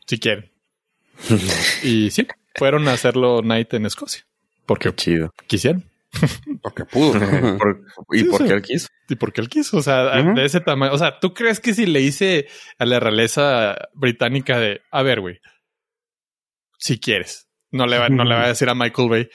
Si 0.06 0.18
quieren. 0.18 0.52
y 1.82 2.10
sí, 2.10 2.26
fueron 2.54 2.86
a 2.88 2.92
hacerlo 2.92 3.42
Night 3.42 3.74
en 3.74 3.86
Escocia. 3.86 4.24
Porque 4.66 4.94
chido. 4.94 5.30
quisieron. 5.46 5.84
Porque 6.62 6.84
pudo. 6.84 7.14
y 8.12 8.24
porque 8.24 8.52
él 8.52 8.62
quiso. 8.62 8.88
Y 9.08 9.16
porque 9.16 9.40
él 9.40 9.48
quiso. 9.48 9.78
O 9.78 9.82
sea, 9.82 10.22
de 10.22 10.44
ese 10.44 10.60
tamaño. 10.60 10.92
O 10.92 10.98
sea, 10.98 11.18
¿tú 11.20 11.34
crees 11.34 11.60
que 11.60 11.74
si 11.74 11.86
le 11.86 12.00
hice 12.00 12.46
a 12.78 12.86
la 12.86 13.00
realeza 13.00 13.76
británica 13.94 14.58
de, 14.58 14.80
a 14.90 15.02
ver, 15.02 15.20
güey, 15.20 15.40
si 16.78 16.98
quieres, 16.98 17.48
no 17.70 17.86
le 17.86 17.98
va, 17.98 18.08
no 18.08 18.24
le 18.24 18.34
va 18.34 18.44
a 18.44 18.48
decir 18.48 18.68
a 18.68 18.74
Michael 18.74 19.08
Bay, 19.08 19.28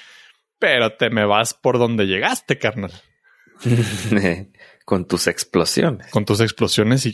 pero 0.60 0.96
te 0.96 1.10
me 1.10 1.26
vas 1.26 1.54
por 1.54 1.80
donde 1.80 2.06
llegaste, 2.06 2.58
carnal. 2.58 2.92
Con 4.86 5.08
tus 5.08 5.28
explosiones. 5.28 6.10
Con 6.12 6.26
tus 6.26 6.42
explosiones 6.42 7.06
y 7.06 7.14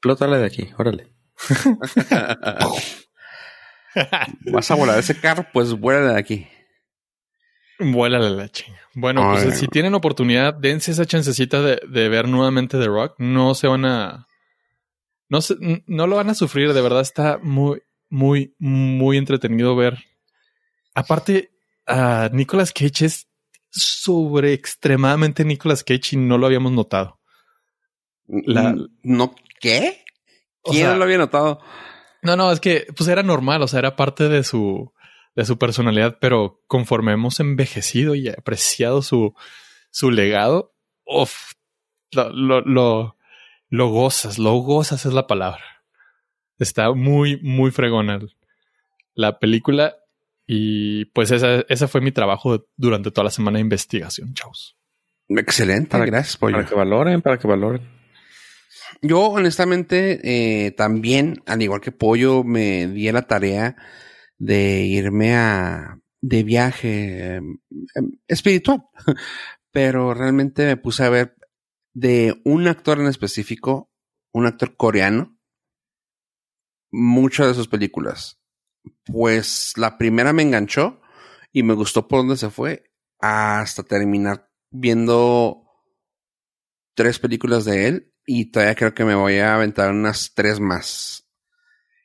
explótale 0.00 0.38
de 0.38 0.46
aquí, 0.46 0.70
órale. 0.78 1.12
Vas 4.52 4.70
a 4.70 4.74
volar 4.74 4.98
ese 4.98 5.18
carro, 5.18 5.46
pues 5.52 5.72
vuela 5.72 6.12
de 6.12 6.18
aquí. 6.18 6.48
Vuela 7.80 8.18
la 8.18 8.48
chinga. 8.48 8.78
Bueno, 8.94 9.32
pues 9.32 9.58
si 9.58 9.66
tienen 9.68 9.94
oportunidad, 9.94 10.54
dense 10.54 10.90
esa 10.90 11.06
chancecita 11.06 11.62
de, 11.62 11.80
de, 11.88 12.08
ver 12.08 12.28
nuevamente 12.28 12.78
The 12.78 12.86
Rock. 12.86 13.14
No 13.18 13.54
se 13.54 13.66
van 13.66 13.84
a. 13.84 14.26
No, 15.28 15.40
se, 15.40 15.56
no 15.86 16.06
lo 16.06 16.16
van 16.16 16.30
a 16.30 16.34
sufrir, 16.34 16.72
de 16.72 16.82
verdad 16.82 17.00
está 17.00 17.38
muy, 17.42 17.82
muy, 18.08 18.54
muy 18.58 19.16
entretenido 19.16 19.76
ver. 19.76 19.98
Aparte, 20.94 21.52
a 21.86 22.28
uh, 22.30 22.36
Nicolas 22.36 22.72
Cage 22.72 23.06
es 23.06 23.28
sobre 23.70 24.52
extremadamente 24.52 25.44
Nicolas 25.44 25.84
Cage 25.84 26.10
y 26.12 26.16
no 26.16 26.36
lo 26.36 26.46
habíamos 26.46 26.72
notado. 26.72 27.20
La, 28.26 28.74
¿No 29.02 29.34
qué? 29.60 30.04
¿Quién 30.62 30.82
sea, 30.82 30.92
no 30.92 30.98
lo 30.98 31.04
había 31.04 31.18
notado? 31.18 31.60
No, 32.22 32.36
no, 32.36 32.52
es 32.52 32.60
que 32.60 32.86
pues 32.96 33.08
era 33.08 33.22
normal, 33.22 33.62
o 33.62 33.68
sea, 33.68 33.78
era 33.78 33.96
parte 33.96 34.28
de 34.28 34.44
su 34.44 34.92
de 35.34 35.44
su 35.44 35.58
personalidad, 35.58 36.18
pero 36.20 36.62
conforme 36.66 37.12
hemos 37.12 37.40
envejecido 37.40 38.14
y 38.14 38.28
apreciado 38.28 39.02
su, 39.02 39.34
su 39.90 40.10
legado, 40.10 40.74
uf, 41.04 41.52
lo, 42.12 42.30
lo, 42.30 42.60
lo, 42.62 43.16
lo 43.68 43.88
gozas, 43.88 44.38
lo 44.38 44.54
gozas 44.56 45.06
es 45.06 45.12
la 45.12 45.26
palabra. 45.26 45.64
Está 46.58 46.92
muy, 46.92 47.40
muy 47.42 47.70
fregona 47.70 48.20
la 49.14 49.38
película 49.38 49.96
y 50.46 51.06
pues 51.06 51.30
esa, 51.30 51.60
esa 51.68 51.88
fue 51.88 52.00
mi 52.00 52.12
trabajo 52.12 52.66
durante 52.76 53.10
toda 53.10 53.24
la 53.24 53.30
semana 53.30 53.58
de 53.58 53.62
investigación. 53.62 54.34
Chaos. 54.34 54.76
Excelente, 55.28 55.90
para, 55.90 56.06
gracias, 56.06 56.36
Pollo. 56.36 56.56
Para 56.56 56.68
que 56.68 56.74
valoren, 56.74 57.22
para 57.22 57.38
que 57.38 57.46
valoren. 57.46 57.82
Yo, 59.00 59.20
honestamente, 59.28 60.20
eh, 60.24 60.72
también, 60.72 61.42
al 61.46 61.62
igual 61.62 61.80
que 61.80 61.92
Pollo, 61.92 62.42
me 62.42 62.88
di 62.88 63.10
la 63.12 63.22
tarea 63.22 63.76
de 64.40 64.82
irme 64.86 65.36
a 65.36 66.00
de 66.22 66.42
viaje 66.42 67.36
eh, 67.36 67.40
espiritual, 68.26 68.88
pero 69.70 70.14
realmente 70.14 70.64
me 70.66 70.76
puse 70.76 71.04
a 71.04 71.10
ver 71.10 71.36
de 71.94 72.40
un 72.44 72.66
actor 72.66 72.98
en 72.98 73.06
específico, 73.06 73.90
un 74.32 74.46
actor 74.46 74.76
coreano, 74.76 75.38
muchas 76.90 77.48
de 77.48 77.54
sus 77.54 77.68
películas. 77.68 78.40
Pues 79.04 79.74
la 79.76 79.98
primera 79.98 80.32
me 80.32 80.42
enganchó 80.42 81.00
y 81.52 81.62
me 81.62 81.74
gustó 81.74 82.08
por 82.08 82.20
dónde 82.20 82.36
se 82.36 82.50
fue 82.50 82.90
hasta 83.18 83.82
terminar 83.82 84.50
viendo 84.70 85.66
tres 86.94 87.18
películas 87.18 87.66
de 87.66 87.88
él 87.88 88.14
y 88.24 88.50
todavía 88.50 88.74
creo 88.74 88.94
que 88.94 89.04
me 89.04 89.14
voy 89.14 89.38
a 89.38 89.54
aventar 89.54 89.90
unas 89.90 90.32
tres 90.34 90.60
más. 90.60 91.19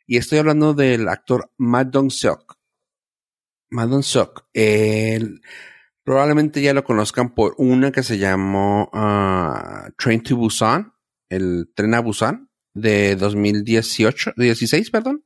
Y 0.08 0.18
estoy 0.18 0.40
hablando 0.40 0.74
del 0.74 1.08
actor 1.08 1.52
Ma 1.58 1.84
Dong-seok. 1.84 2.58
Ma 3.70 3.86
Dong-seok. 3.86 4.48
Probablemente 6.06 6.62
ya 6.62 6.76
lo 6.76 6.84
conozcan 6.84 7.34
por 7.34 7.56
una 7.58 7.92
que 7.92 8.04
se 8.04 8.20
llamó 8.20 8.92
uh, 8.94 9.92
Train 9.98 10.22
to 10.22 10.36
Busan, 10.36 10.94
el 11.30 11.72
tren 11.74 11.96
a 11.96 12.00
Busan 12.00 12.52
de 12.76 13.16
2018, 13.16 14.34
16, 14.38 14.92
perdón. 14.92 15.26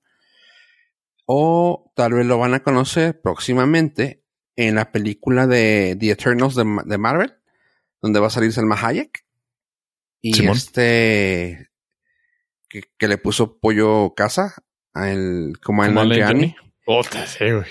O 1.25 1.91
tal 1.97 2.13
vez 2.13 2.25
lo 2.25 2.38
van 2.38 2.53
a 2.53 2.63
conocer 2.63 3.19
próximamente 3.21 4.23
en 4.55 4.75
la 4.75 4.93
película 4.93 5.47
de 5.47 5.97
The 5.99 6.11
Eternals 6.11 6.55
de, 6.55 6.63
de 6.86 6.97
Marvel, 6.97 7.36
donde 8.01 8.21
va 8.21 8.27
a 8.27 8.32
salir 8.32 8.53
Selma 8.53 8.77
Hayek. 8.82 9.25
Y 10.21 10.34
Simón. 10.34 10.55
este 10.55 11.71
que, 12.69 12.84
que, 12.97 13.07
le 13.07 13.17
puso 13.17 13.59
pollo 13.59 14.13
casa 14.15 14.55
el, 15.08 15.54
como 15.64 15.84
a 15.84 15.88
Nanjiani. 15.88 16.56
sí, 17.26 17.52
güey. 17.52 17.66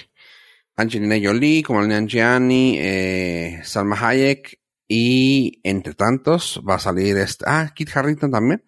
Angelina 0.77 1.17
Jolie, 1.21 1.63
como 1.63 1.83
el 1.83 1.89
Nanjiani, 1.89 2.77
eh, 2.79 3.61
Salma 3.65 3.97
Hayek 4.01 4.61
y 4.87 5.61
entre 5.65 5.95
tantos 5.95 6.63
va 6.67 6.77
a 6.77 6.79
salir 6.79 7.17
este, 7.19 7.45
ah, 7.47 7.73
Kit 7.75 7.95
Harrington 7.95 8.31
también 8.31 8.65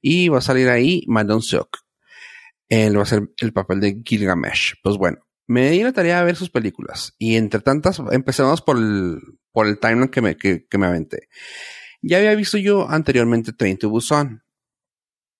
y 0.00 0.28
va 0.28 0.38
a 0.38 0.42
salir 0.42 0.68
ahí 0.68 1.04
Madon 1.06 1.40
Seok. 1.40 1.78
Él 2.68 2.98
va 2.98 3.02
a 3.02 3.06
ser 3.06 3.30
el 3.38 3.52
papel 3.52 3.80
de 3.80 4.02
Gilgamesh. 4.04 4.74
Pues 4.82 4.96
bueno, 4.96 5.18
me 5.46 5.70
di 5.70 5.82
la 5.82 5.92
tarea 5.92 6.18
de 6.18 6.24
ver 6.24 6.36
sus 6.36 6.50
películas 6.50 7.14
y 7.18 7.36
entre 7.36 7.60
tantas 7.60 8.02
empecemos 8.10 8.60
por 8.60 8.76
el, 8.76 9.20
por 9.52 9.66
el 9.66 9.78
timeline 9.78 10.08
que 10.08 10.20
me, 10.20 10.36
que, 10.36 10.66
que 10.66 10.78
me 10.78 10.86
aventé. 10.86 11.28
Ya 12.02 12.18
había 12.18 12.34
visto 12.34 12.58
yo 12.58 12.90
anteriormente 12.90 13.52
Train 13.52 13.78
to 13.78 13.88
Busan. 13.88 14.42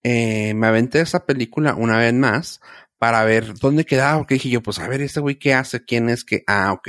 Eh, 0.02 0.54
me 0.54 0.66
aventé 0.66 1.00
esa 1.00 1.26
película 1.26 1.74
una 1.74 1.98
vez 1.98 2.12
más 2.12 2.60
para 2.98 3.24
ver 3.24 3.54
dónde 3.54 3.84
quedaba, 3.84 4.18
porque 4.18 4.34
dije 4.34 4.48
yo, 4.48 4.62
pues 4.62 4.78
a 4.78 4.88
ver, 4.88 5.00
este 5.02 5.20
güey 5.20 5.36
qué 5.38 5.54
hace, 5.54 5.84
quién 5.84 6.08
es 6.08 6.24
que, 6.24 6.44
ah, 6.46 6.72
ok. 6.72 6.88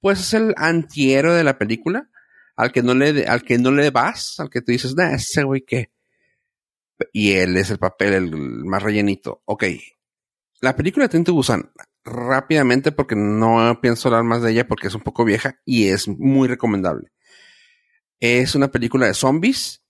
Pues 0.00 0.20
es 0.20 0.34
el 0.34 0.54
antiero 0.56 1.34
de 1.34 1.44
la 1.44 1.58
película, 1.58 2.10
al 2.56 2.72
que 2.72 2.82
no 2.82 2.94
le, 2.94 3.26
al 3.26 3.42
que 3.42 3.58
no 3.58 3.70
le 3.70 3.90
vas, 3.90 4.40
al 4.40 4.50
que 4.50 4.62
tú 4.62 4.72
dices, 4.72 4.96
nah, 4.96 5.12
ese 5.12 5.44
güey 5.44 5.62
qué. 5.64 5.90
Y 7.12 7.32
él 7.32 7.56
es 7.56 7.70
el 7.70 7.78
papel, 7.78 8.14
el 8.14 8.36
más 8.36 8.82
rellenito. 8.82 9.42
Ok. 9.44 9.64
La 10.60 10.74
película 10.74 11.04
de 11.04 11.10
Train 11.10 11.24
to 11.24 11.34
Busan, 11.34 11.70
rápidamente, 12.04 12.92
porque 12.92 13.14
no 13.14 13.78
pienso 13.82 14.08
hablar 14.08 14.24
más 14.24 14.42
de 14.42 14.52
ella 14.52 14.66
porque 14.66 14.86
es 14.86 14.94
un 14.94 15.02
poco 15.02 15.24
vieja 15.24 15.60
y 15.64 15.88
es 15.88 16.08
muy 16.08 16.48
recomendable. 16.48 17.12
Es 18.20 18.54
una 18.54 18.68
película 18.68 19.06
de 19.06 19.14
zombies, 19.14 19.84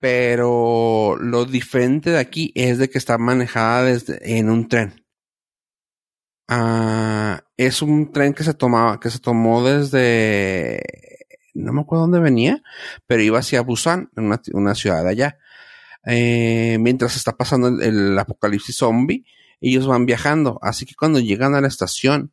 pero 0.00 1.16
lo 1.20 1.44
diferente 1.44 2.10
de 2.10 2.18
aquí 2.18 2.52
es 2.56 2.78
de 2.78 2.90
que 2.90 2.98
está 2.98 3.18
manejada 3.18 3.84
desde 3.84 4.38
en 4.38 4.50
un 4.50 4.68
tren. 4.68 5.04
Uh, 6.48 7.38
es 7.56 7.80
un 7.82 8.10
tren 8.10 8.34
que 8.34 8.42
se 8.42 8.54
tomaba, 8.54 8.98
que 8.98 9.10
se 9.10 9.20
tomó 9.20 9.62
desde 9.64 10.82
no 11.54 11.72
me 11.72 11.80
acuerdo 11.82 12.02
dónde 12.02 12.20
venía, 12.20 12.62
pero 13.06 13.22
iba 13.22 13.38
hacia 13.38 13.62
Busan, 13.62 14.10
una, 14.16 14.40
una 14.52 14.74
ciudad 14.74 15.06
allá. 15.06 15.38
Eh, 16.06 16.78
mientras 16.80 17.16
está 17.16 17.36
pasando 17.36 17.68
el, 17.68 17.82
el, 17.82 18.18
apocalipsis 18.18 18.76
zombie 18.76 19.26
ellos 19.60 19.86
van 19.86 20.06
viajando. 20.06 20.58
Así 20.62 20.86
que 20.86 20.94
cuando 20.94 21.20
llegan 21.20 21.54
a 21.54 21.60
la 21.60 21.68
estación, 21.68 22.32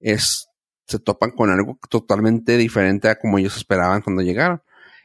es, 0.00 0.48
se 0.86 0.98
topan 0.98 1.30
con 1.30 1.50
algo 1.50 1.78
totalmente 1.88 2.56
diferente 2.56 3.08
a 3.08 3.18
como 3.18 3.38
ellos 3.38 3.56
esperaban 3.56 4.02
cuando 4.02 4.22
llegaron. 4.22 4.62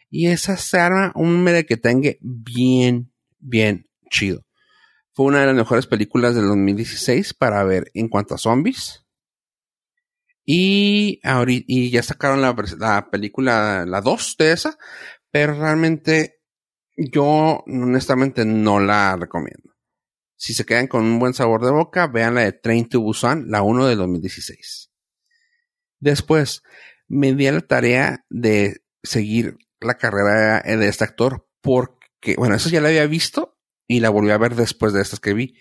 Y 0.10 0.28
esa 0.28 0.58
se 0.58 0.80
arma 0.80 1.12
un 1.16 1.44
merequetengue 1.44 2.20
bien, 2.22 3.12
bien 3.40 3.86
chido. 4.10 4.46
Fue 5.14 5.26
una 5.26 5.42
de 5.42 5.48
las 5.48 5.56
mejores 5.56 5.88
películas 5.88 6.36
del 6.36 6.48
2016 6.48 7.34
para 7.34 7.64
ver 7.64 7.90
en 7.94 8.10
cuanto 8.10 8.36
a 8.36 8.38
zombies. 8.38 9.06
Y, 10.46 11.20
ahorita, 11.24 11.66
y 11.68 11.90
ya 11.90 12.04
sacaron 12.04 12.42
la, 12.42 12.56
la 12.78 13.10
película, 13.10 13.86
la 13.86 14.02
2 14.02 14.36
de 14.38 14.52
esa, 14.52 14.78
pero 15.32 15.54
realmente 15.54 16.42
yo 16.98 17.64
honestamente 17.66 18.46
no 18.46 18.80
la 18.80 19.16
recomiendo. 19.16 19.76
Si 20.38 20.54
se 20.54 20.66
quedan 20.66 20.88
con 20.88 21.04
un 21.04 21.18
buen 21.18 21.34
sabor 21.34 21.64
de 21.64 21.72
boca, 21.72 22.08
vean 22.08 22.36
la 22.36 22.42
de 22.42 22.52
Train 22.52 22.88
to 22.90 23.02
Busan, 23.02 23.50
la 23.50 23.62
1 23.64 23.88
del 23.88 23.98
2016. 23.98 24.92
Después, 26.00 26.62
me 27.08 27.34
di 27.34 27.48
a 27.48 27.54
la 27.54 27.62
tarea 27.62 28.26
de 28.30 28.82
seguir 29.02 29.58
la 29.80 29.96
carrera 29.96 30.62
de 30.62 30.88
este 30.88 31.04
actor 31.04 31.48
porque, 31.62 32.36
bueno, 32.38 32.56
eso 32.56 32.70
ya 32.70 32.80
la 32.80 32.90
había 32.90 33.08
visto 33.08 33.58
y 33.88 34.00
la 34.00 34.10
volví 34.10 34.32
a 34.32 34.38
ver 34.38 34.56
después 34.56 34.94
de 34.94 35.02
estas 35.02 35.20
que 35.20 35.34
vi. 35.34 35.58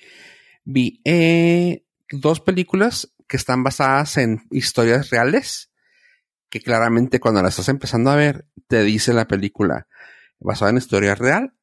Vi 0.65 1.01
eh, 1.05 1.87
dos 2.11 2.41
películas 2.41 3.15
que 3.27 3.37
están 3.37 3.63
basadas 3.63 4.19
en 4.19 4.47
historias 4.51 5.11
reales, 5.11 5.73
que 6.51 6.61
claramente 6.61 7.21
cuando 7.21 7.43
las 7.43 7.55
estás 7.55 7.71
empezando 7.71 8.11
a 8.11 8.17
ver, 8.17 8.47
te 8.69 8.83
dice 8.83 9.13
la 9.13 9.27
película 9.27 9.89
basada 10.39 10.71
en 10.71 10.77
historia 10.77 11.15
real. 11.15 11.55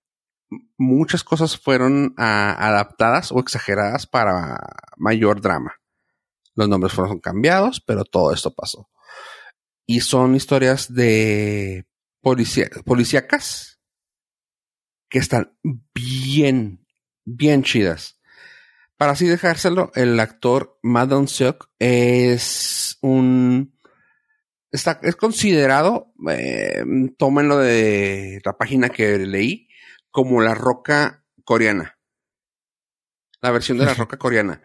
Muchas 0.78 1.24
cosas 1.24 1.58
fueron 1.58 2.14
ah, 2.18 2.56
adaptadas 2.60 3.32
o 3.32 3.40
exageradas 3.40 4.08
para 4.08 4.60
mayor 4.98 5.40
drama. 5.40 5.76
Los 6.56 6.68
nombres 6.68 6.94
fueron 6.94 7.20
cambiados, 7.20 7.80
pero 7.80 8.04
todo 8.04 8.34
esto 8.34 8.54
pasó. 8.54 8.90
Y 9.86 10.02
son 10.02 10.36
historias 10.36 10.94
de 10.94 11.86
policíacas 12.22 13.80
que 15.10 15.20
están 15.20 15.58
bien, 15.94 16.86
bien 17.26 17.64
chidas. 17.64 18.20
Para 18.98 19.14
así 19.14 19.26
dejárselo, 19.26 19.92
el 19.96 20.20
actor 20.20 20.80
Madon 20.84 21.28
Seok 21.28 21.70
es 21.80 22.98
un 23.02 23.74
está 24.72 25.00
es 25.04 25.16
considerado, 25.16 26.14
eh, 26.30 26.84
tómenlo 27.18 27.58
de 27.58 28.42
la 28.46 28.58
página 28.58 28.90
que 28.90 29.18
leí, 29.18 29.68
como 30.10 30.42
la 30.42 30.56
roca 30.56 31.26
coreana. 31.44 31.98
La 33.42 33.52
versión 33.52 33.78
de 33.78 33.86
la 33.86 33.94
roca 33.94 34.18
coreana. 34.18 34.62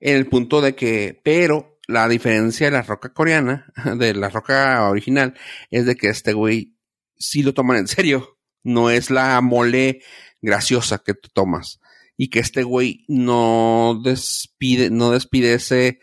En 0.00 0.16
el 0.16 0.26
punto 0.26 0.60
de 0.60 0.74
que, 0.74 1.20
pero 1.24 1.78
la 1.86 2.06
diferencia 2.08 2.66
de 2.66 2.72
la 2.72 2.82
roca 2.82 3.12
coreana, 3.12 3.72
de 3.96 4.14
la 4.14 4.28
roca 4.28 4.88
original, 4.88 5.34
es 5.70 5.86
de 5.86 5.96
que 5.96 6.08
este 6.08 6.34
güey 6.34 6.77
sí 7.18 7.42
lo 7.42 7.54
toman 7.54 7.78
en 7.78 7.88
serio. 7.88 8.38
No 8.62 8.90
es 8.90 9.10
la 9.10 9.40
mole 9.40 10.02
graciosa 10.42 10.98
que 10.98 11.14
tú 11.14 11.28
tomas 11.32 11.80
y 12.16 12.28
que 12.28 12.40
este 12.40 12.64
güey 12.64 13.04
no 13.08 14.00
despide, 14.02 14.90
no 14.90 15.12
despide 15.12 15.54
ese, 15.54 16.00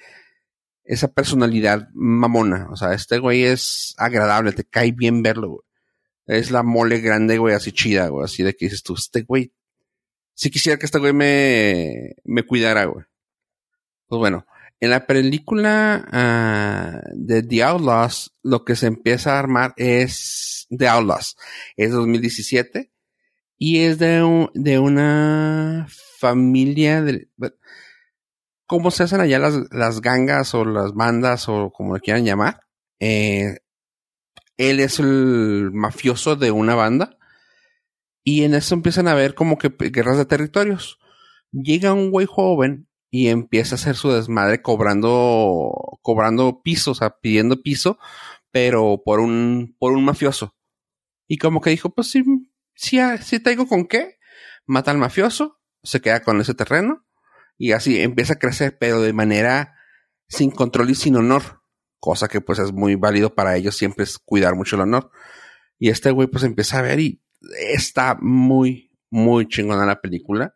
esa 0.83 1.09
personalidad 1.09 1.89
mamona. 1.93 2.67
O 2.71 2.77
sea, 2.77 2.93
este 2.93 3.19
güey 3.19 3.43
es 3.43 3.93
agradable, 3.97 4.53
te 4.53 4.63
cae 4.63 4.91
bien 4.93 5.21
verlo, 5.21 5.49
güey. 5.49 5.61
Es 6.27 6.51
la 6.51 6.63
mole 6.63 7.01
grande, 7.01 7.37
güey, 7.37 7.53
así 7.53 7.71
chida, 7.71 8.07
güey, 8.07 8.23
así 8.23 8.41
de 8.43 8.55
que 8.55 8.65
dices 8.65 8.81
tú, 8.81 8.95
este 8.95 9.21
güey, 9.21 9.53
si 10.33 10.49
quisiera 10.49 10.79
que 10.79 10.85
este 10.85 10.99
güey 10.99 11.13
me, 11.13 12.15
me 12.23 12.43
cuidara, 12.43 12.85
güey. 12.85 13.05
Pues 14.07 14.19
bueno, 14.19 14.45
en 14.79 14.89
la 14.89 15.05
película 15.05 16.05
uh, 16.07 17.09
de 17.13 17.43
The 17.43 17.63
Outlaws, 17.63 18.33
lo 18.43 18.63
que 18.63 18.75
se 18.75 18.87
empieza 18.87 19.35
a 19.35 19.39
armar 19.39 19.73
es 19.77 20.54
The 20.77 20.87
Outlaws. 20.87 21.37
Es 21.77 21.91
2017 21.91 22.91
y 23.57 23.79
es 23.79 23.99
de, 23.99 24.23
un, 24.23 24.49
de 24.53 24.79
una 24.79 25.87
familia 26.19 27.01
de... 27.01 27.29
¿Cómo 28.67 28.89
se 28.91 29.03
hacen 29.03 29.21
allá 29.21 29.39
las, 29.39 29.55
las 29.71 30.01
gangas 30.01 30.53
o 30.55 30.65
las 30.65 30.93
bandas 30.93 31.47
o 31.47 31.71
como 31.71 31.95
le 31.95 32.01
quieran 32.01 32.25
llamar? 32.25 32.61
Eh, 32.99 33.57
él 34.57 34.79
es 34.79 34.99
el 34.99 35.71
mafioso 35.71 36.35
de 36.35 36.51
una 36.51 36.75
banda 36.75 37.17
y 38.23 38.43
en 38.43 38.55
eso 38.55 38.73
empiezan 38.73 39.07
a 39.07 39.13
ver 39.13 39.35
como 39.35 39.57
que 39.57 39.69
guerras 39.69 40.17
de 40.17 40.25
territorios. 40.25 40.97
Llega 41.51 41.93
un 41.93 42.09
güey 42.09 42.25
joven 42.25 42.87
y 43.11 43.27
empieza 43.27 43.75
a 43.75 43.77
hacer 43.77 43.95
su 43.95 44.11
desmadre 44.11 44.61
cobrando, 44.61 45.71
cobrando 46.01 46.61
piso, 46.63 46.91
o 46.91 46.95
sea, 46.95 47.17
pidiendo 47.21 47.61
piso, 47.61 47.99
pero 48.51 49.01
por 49.05 49.19
un, 49.19 49.75
por 49.79 49.93
un 49.93 50.03
mafioso. 50.03 50.54
Y 51.27 51.37
como 51.37 51.61
que 51.61 51.71
dijo, 51.71 51.89
pues 51.89 52.11
sí, 52.11 52.23
sí, 52.75 52.99
sí 53.21 53.39
tengo 53.39 53.67
con 53.67 53.87
qué. 53.87 54.17
Mata 54.65 54.91
al 54.91 54.97
mafioso, 54.97 55.59
se 55.83 56.01
queda 56.01 56.21
con 56.21 56.41
ese 56.41 56.53
terreno 56.53 57.05
y 57.57 57.71
así 57.71 58.01
empieza 58.01 58.33
a 58.33 58.39
crecer, 58.39 58.77
pero 58.79 59.01
de 59.01 59.13
manera 59.13 59.75
sin 60.27 60.51
control 60.51 60.89
y 60.89 60.95
sin 60.95 61.15
honor. 61.15 61.61
Cosa 61.99 62.27
que 62.27 62.41
pues 62.41 62.59
es 62.59 62.71
muy 62.71 62.95
válido 62.95 63.33
para 63.33 63.55
ellos 63.55 63.75
siempre 63.75 64.03
es 64.03 64.19
cuidar 64.19 64.55
mucho 64.55 64.75
el 64.75 64.83
honor. 64.83 65.11
Y 65.79 65.89
este 65.89 66.11
güey 66.11 66.27
pues 66.27 66.43
empieza 66.43 66.79
a 66.79 66.81
ver 66.81 66.99
y 66.99 67.21
está 67.69 68.17
muy, 68.19 68.91
muy 69.09 69.47
chingona 69.47 69.85
la 69.85 70.01
película. 70.01 70.53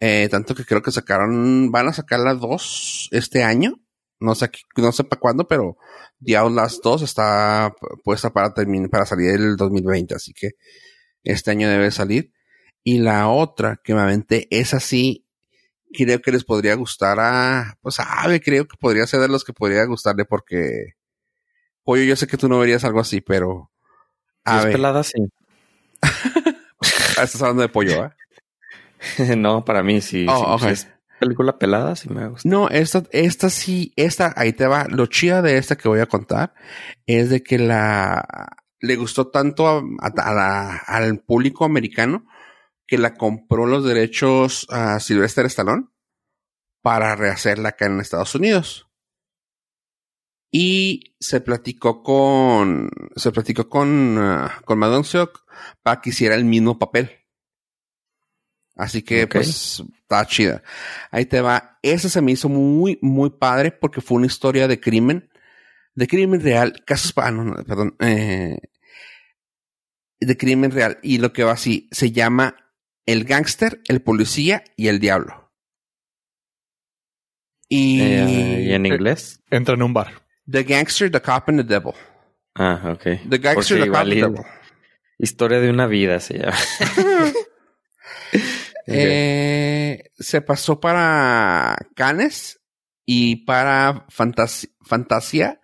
Eh, 0.00 0.28
tanto 0.30 0.54
que 0.54 0.64
creo 0.64 0.82
que 0.82 0.90
sacaron, 0.90 1.70
van 1.70 1.88
a 1.88 1.92
sacar 1.92 2.20
las 2.20 2.40
dos 2.40 3.08
este 3.12 3.44
año. 3.44 3.81
No 4.22 4.34
sé, 4.34 4.50
no 4.76 4.92
sé 4.92 5.04
para 5.04 5.20
cuándo, 5.20 5.46
pero 5.46 5.76
The 6.24 6.36
Outlast 6.36 6.82
2 6.82 7.02
está 7.02 7.74
puesta 8.04 8.32
para 8.32 8.54
terminar, 8.54 8.90
para 8.90 9.06
salir 9.06 9.30
el 9.30 9.56
2020. 9.56 10.14
Así 10.14 10.32
que 10.32 10.52
este 11.24 11.50
año 11.50 11.68
debe 11.68 11.90
salir. 11.90 12.32
Y 12.84 12.98
la 12.98 13.28
otra 13.28 13.80
que 13.82 13.94
me 13.94 14.00
aventé 14.00 14.48
es 14.50 14.74
así. 14.74 15.26
Creo 15.92 16.22
que 16.22 16.32
les 16.32 16.44
podría 16.44 16.74
gustar 16.74 17.18
a, 17.20 17.76
pues 17.82 18.00
Ave, 18.00 18.40
creo 18.40 18.66
que 18.66 18.76
podría 18.78 19.06
ser 19.06 19.20
de 19.20 19.28
los 19.28 19.44
que 19.44 19.52
podría 19.52 19.84
gustarle 19.84 20.24
porque, 20.24 20.94
Pollo, 21.84 22.02
yo 22.04 22.16
sé 22.16 22.26
que 22.26 22.38
tú 22.38 22.48
no 22.48 22.58
verías 22.58 22.84
algo 22.84 23.00
así, 23.00 23.20
pero. 23.20 23.70
Es 24.46 24.64
pelada, 24.66 25.02
sí. 25.02 25.18
Estás 27.10 27.40
hablando 27.42 27.62
de 27.62 27.68
pollo, 27.68 28.06
¿eh? 28.06 28.10
no, 29.36 29.64
para 29.64 29.82
mí 29.82 30.00
sí. 30.00 30.26
Oh, 30.28 30.58
es 30.66 30.88
película 31.26 31.58
pelada, 31.58 31.96
sí 31.96 32.08
me 32.08 32.28
gusta. 32.28 32.48
No, 32.48 32.68
esta, 32.68 33.04
esta 33.10 33.50
sí, 33.50 33.92
esta, 33.96 34.32
ahí 34.36 34.52
te 34.52 34.66
va. 34.66 34.86
Lo 34.88 35.06
chida 35.06 35.42
de 35.42 35.56
esta 35.56 35.76
que 35.76 35.88
voy 35.88 36.00
a 36.00 36.06
contar 36.06 36.54
es 37.06 37.30
de 37.30 37.42
que 37.42 37.58
la, 37.58 38.56
le 38.80 38.96
gustó 38.96 39.28
tanto 39.28 39.68
a, 39.68 40.76
al 40.78 41.20
público 41.20 41.64
americano 41.64 42.26
que 42.86 42.98
la 42.98 43.14
compró 43.14 43.66
los 43.66 43.84
derechos 43.84 44.66
a 44.70 45.00
Sylvester 45.00 45.46
Stallone 45.46 45.86
para 46.82 47.14
rehacerla 47.14 47.70
acá 47.70 47.86
en 47.86 48.00
Estados 48.00 48.34
Unidos. 48.34 48.88
Y 50.50 51.14
se 51.18 51.40
platicó 51.40 52.02
con, 52.02 52.90
se 53.16 53.32
platicó 53.32 53.70
con, 53.70 54.18
uh, 54.18 54.48
con 54.66 54.78
Madon 54.78 55.04
Seok 55.04 55.46
para 55.82 56.00
que 56.02 56.10
hiciera 56.10 56.34
el 56.34 56.44
mismo 56.44 56.78
papel. 56.78 57.10
Así 58.76 59.02
que, 59.02 59.26
pues, 59.26 59.82
está 60.12 60.26
chida. 60.26 60.62
Ahí 61.10 61.26
te 61.26 61.40
va. 61.40 61.78
Ese 61.82 62.08
se 62.08 62.20
me 62.20 62.32
hizo 62.32 62.48
muy, 62.48 62.98
muy 63.02 63.30
padre 63.30 63.72
porque 63.72 64.00
fue 64.00 64.18
una 64.18 64.26
historia 64.26 64.68
de 64.68 64.80
crimen, 64.80 65.30
de 65.94 66.06
crimen 66.06 66.40
real, 66.40 66.82
casos, 66.84 67.12
ah, 67.16 67.30
no, 67.30 67.54
perdón, 67.64 67.96
eh, 68.00 68.58
de 70.20 70.36
crimen 70.36 70.70
real. 70.70 70.98
Y 71.02 71.18
lo 71.18 71.32
que 71.32 71.44
va 71.44 71.52
así, 71.52 71.88
se 71.92 72.12
llama 72.12 72.56
el 73.06 73.24
gángster, 73.24 73.80
el 73.88 74.02
policía 74.02 74.64
y 74.76 74.88
el 74.88 75.00
diablo. 75.00 75.50
Y, 77.68 78.02
eh, 78.02 78.66
¿y 78.68 78.72
en 78.72 78.86
inglés? 78.86 79.40
Entra 79.50 79.74
en 79.74 79.82
un 79.82 79.94
bar. 79.94 80.22
The 80.50 80.64
Gangster, 80.64 81.10
The 81.10 81.22
Cop 81.22 81.48
and 81.48 81.58
the 81.58 81.64
Devil. 81.64 81.94
Ah, 82.54 82.92
ok. 82.92 83.28
The 83.28 83.38
Gangster, 83.38 83.80
The 83.80 83.88
Cop 83.88 83.96
and 83.96 84.10
the 84.10 84.16
Devil. 84.16 84.44
Historia 85.18 85.60
de 85.60 85.70
una 85.70 85.86
vida 85.86 86.20
se 86.20 86.38
llama. 86.38 86.52
eh, 88.86 90.10
se 90.18 90.40
pasó 90.40 90.80
para 90.80 91.76
Cannes 91.94 92.60
y 93.04 93.44
para 93.44 94.06
Fantasia 94.08 95.60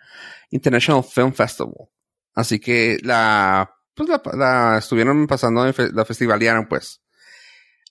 International 0.51 1.05
Film 1.05 1.33
Festival. 1.33 1.89
Así 2.35 2.61
que 2.61 2.99
la, 3.03 3.75
pues 3.95 4.09
la, 4.35 4.79
estuvieron 4.79 5.27
pasando, 5.27 5.65
la 5.67 6.05
festivalearon 6.05 6.69
pues. 6.69 7.03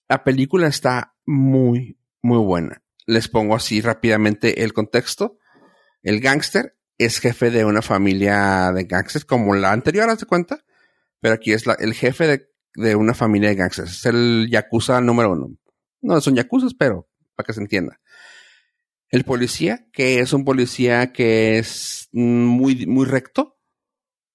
La 0.07 0.23
película 0.23 0.67
está 0.67 1.15
muy, 1.25 1.99
muy 2.21 2.37
buena. 2.39 2.81
Les 3.05 3.27
pongo 3.27 3.55
así 3.55 3.81
rápidamente 3.81 4.63
el 4.63 4.73
contexto. 4.73 5.37
El 6.01 6.21
gángster 6.21 6.77
es 6.97 7.19
jefe 7.19 7.51
de 7.51 7.65
una 7.65 7.81
familia 7.81 8.71
de 8.71 8.85
gángsters 8.85 9.25
como 9.25 9.53
la 9.55 9.71
anterior, 9.71 10.09
¿haz 10.09 10.19
de 10.19 10.25
cuenta? 10.25 10.63
Pero 11.19 11.35
aquí 11.35 11.51
es 11.51 11.65
el 11.79 11.93
jefe 11.93 12.27
de, 12.27 12.49
de, 12.77 12.95
una 12.95 13.13
familia 13.13 13.49
de 13.49 13.55
gángsters. 13.55 13.91
Es 13.91 14.05
el 14.05 14.47
yakuza 14.49 15.01
número 15.01 15.31
uno. 15.31 15.57
No 16.01 16.21
son 16.21 16.35
yakuzas, 16.35 16.73
pero 16.73 17.07
para 17.35 17.45
que 17.45 17.53
se 17.53 17.61
entienda. 17.61 17.99
El 19.09 19.23
policía, 19.23 19.87
que 19.91 20.19
es 20.19 20.33
un 20.33 20.45
policía 20.45 21.11
que 21.11 21.57
es 21.57 22.09
muy, 22.11 22.85
muy 22.85 23.05
recto, 23.05 23.57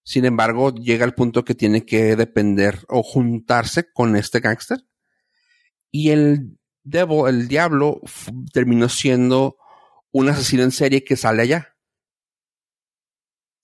sin 0.05 0.25
embargo, 0.25 0.75
llega 0.75 1.05
al 1.05 1.15
punto 1.15 1.45
que 1.45 1.55
tiene 1.55 1.85
que 1.85 2.17
depender 2.17 2.81
o 2.89 3.03
juntarse 3.03 3.93
con 3.93 4.17
este 4.17 4.41
gángster. 4.41 4.85
Y 5.91 6.11
el 6.11 6.59
Devil, 6.83 7.29
el 7.29 7.49
diablo, 7.49 8.01
terminó 8.53 8.89
siendo 8.89 9.57
un 10.11 10.29
asesino 10.29 10.63
en 10.65 10.73
serie 10.73 11.05
que 11.05 11.17
sale 11.17 11.43
allá. 11.43 11.77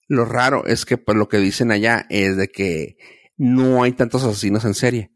Lo 0.07 0.25
raro 0.25 0.65
es 0.65 0.85
que 0.85 0.97
pues, 0.97 1.17
lo 1.17 1.27
que 1.27 1.37
dicen 1.37 1.71
allá 1.71 2.05
es 2.09 2.37
de 2.37 2.47
que 2.47 2.97
no 3.39 3.81
hay 3.81 3.93
tantos 3.93 4.23
asesinos 4.23 4.65
en 4.65 4.73
serie. 4.75 5.11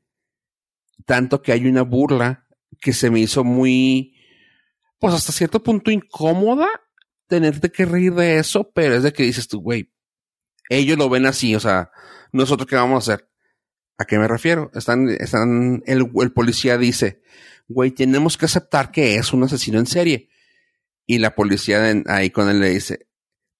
Tanto 1.05 1.41
que 1.41 1.51
hay 1.51 1.67
una 1.67 1.81
burla 1.81 2.47
que 2.79 2.93
se 2.93 3.11
me 3.11 3.19
hizo 3.19 3.43
muy, 3.43 4.15
pues 4.97 5.13
hasta 5.13 5.33
cierto 5.33 5.61
punto 5.61 5.91
incómoda 5.91 6.67
tenerte 7.27 7.69
que 7.69 7.85
reír 7.85 8.13
de 8.13 8.37
eso, 8.37 8.71
pero 8.73 8.95
es 8.95 9.03
de 9.03 9.11
que 9.11 9.23
dices 9.23 9.47
tú, 9.47 9.59
güey, 9.59 9.91
ellos 10.69 10.97
lo 10.97 11.09
ven 11.09 11.25
así, 11.25 11.53
o 11.53 11.59
sea, 11.59 11.91
nosotros 12.31 12.67
qué 12.67 12.77
vamos 12.77 12.95
a 12.95 13.13
hacer. 13.13 13.29
¿A 13.97 14.05
qué 14.05 14.17
me 14.17 14.27
refiero? 14.27 14.71
Están, 14.73 15.09
están, 15.09 15.83
el, 15.85 16.09
policía 16.33 16.77
dice, 16.77 17.21
güey, 17.67 17.91
tenemos 17.91 18.37
que 18.37 18.45
aceptar 18.45 18.91
que 18.91 19.17
es 19.17 19.33
un 19.33 19.43
asesino 19.43 19.79
en 19.79 19.85
serie. 19.85 20.29
Y 21.05 21.17
la 21.19 21.35
policía 21.35 21.93
ahí 22.07 22.29
con 22.29 22.49
él 22.49 22.61
le 22.61 22.69
dice, 22.69 23.07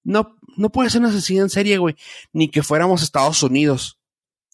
no, 0.02 0.36
no 0.56 0.72
puede 0.72 0.88
ser 0.88 1.02
un 1.02 1.08
asesino 1.08 1.42
en 1.42 1.50
serie, 1.50 1.76
güey, 1.76 1.96
ni 2.32 2.50
que 2.50 2.62
fuéramos 2.62 3.02
Estados 3.02 3.42
Unidos. 3.42 4.00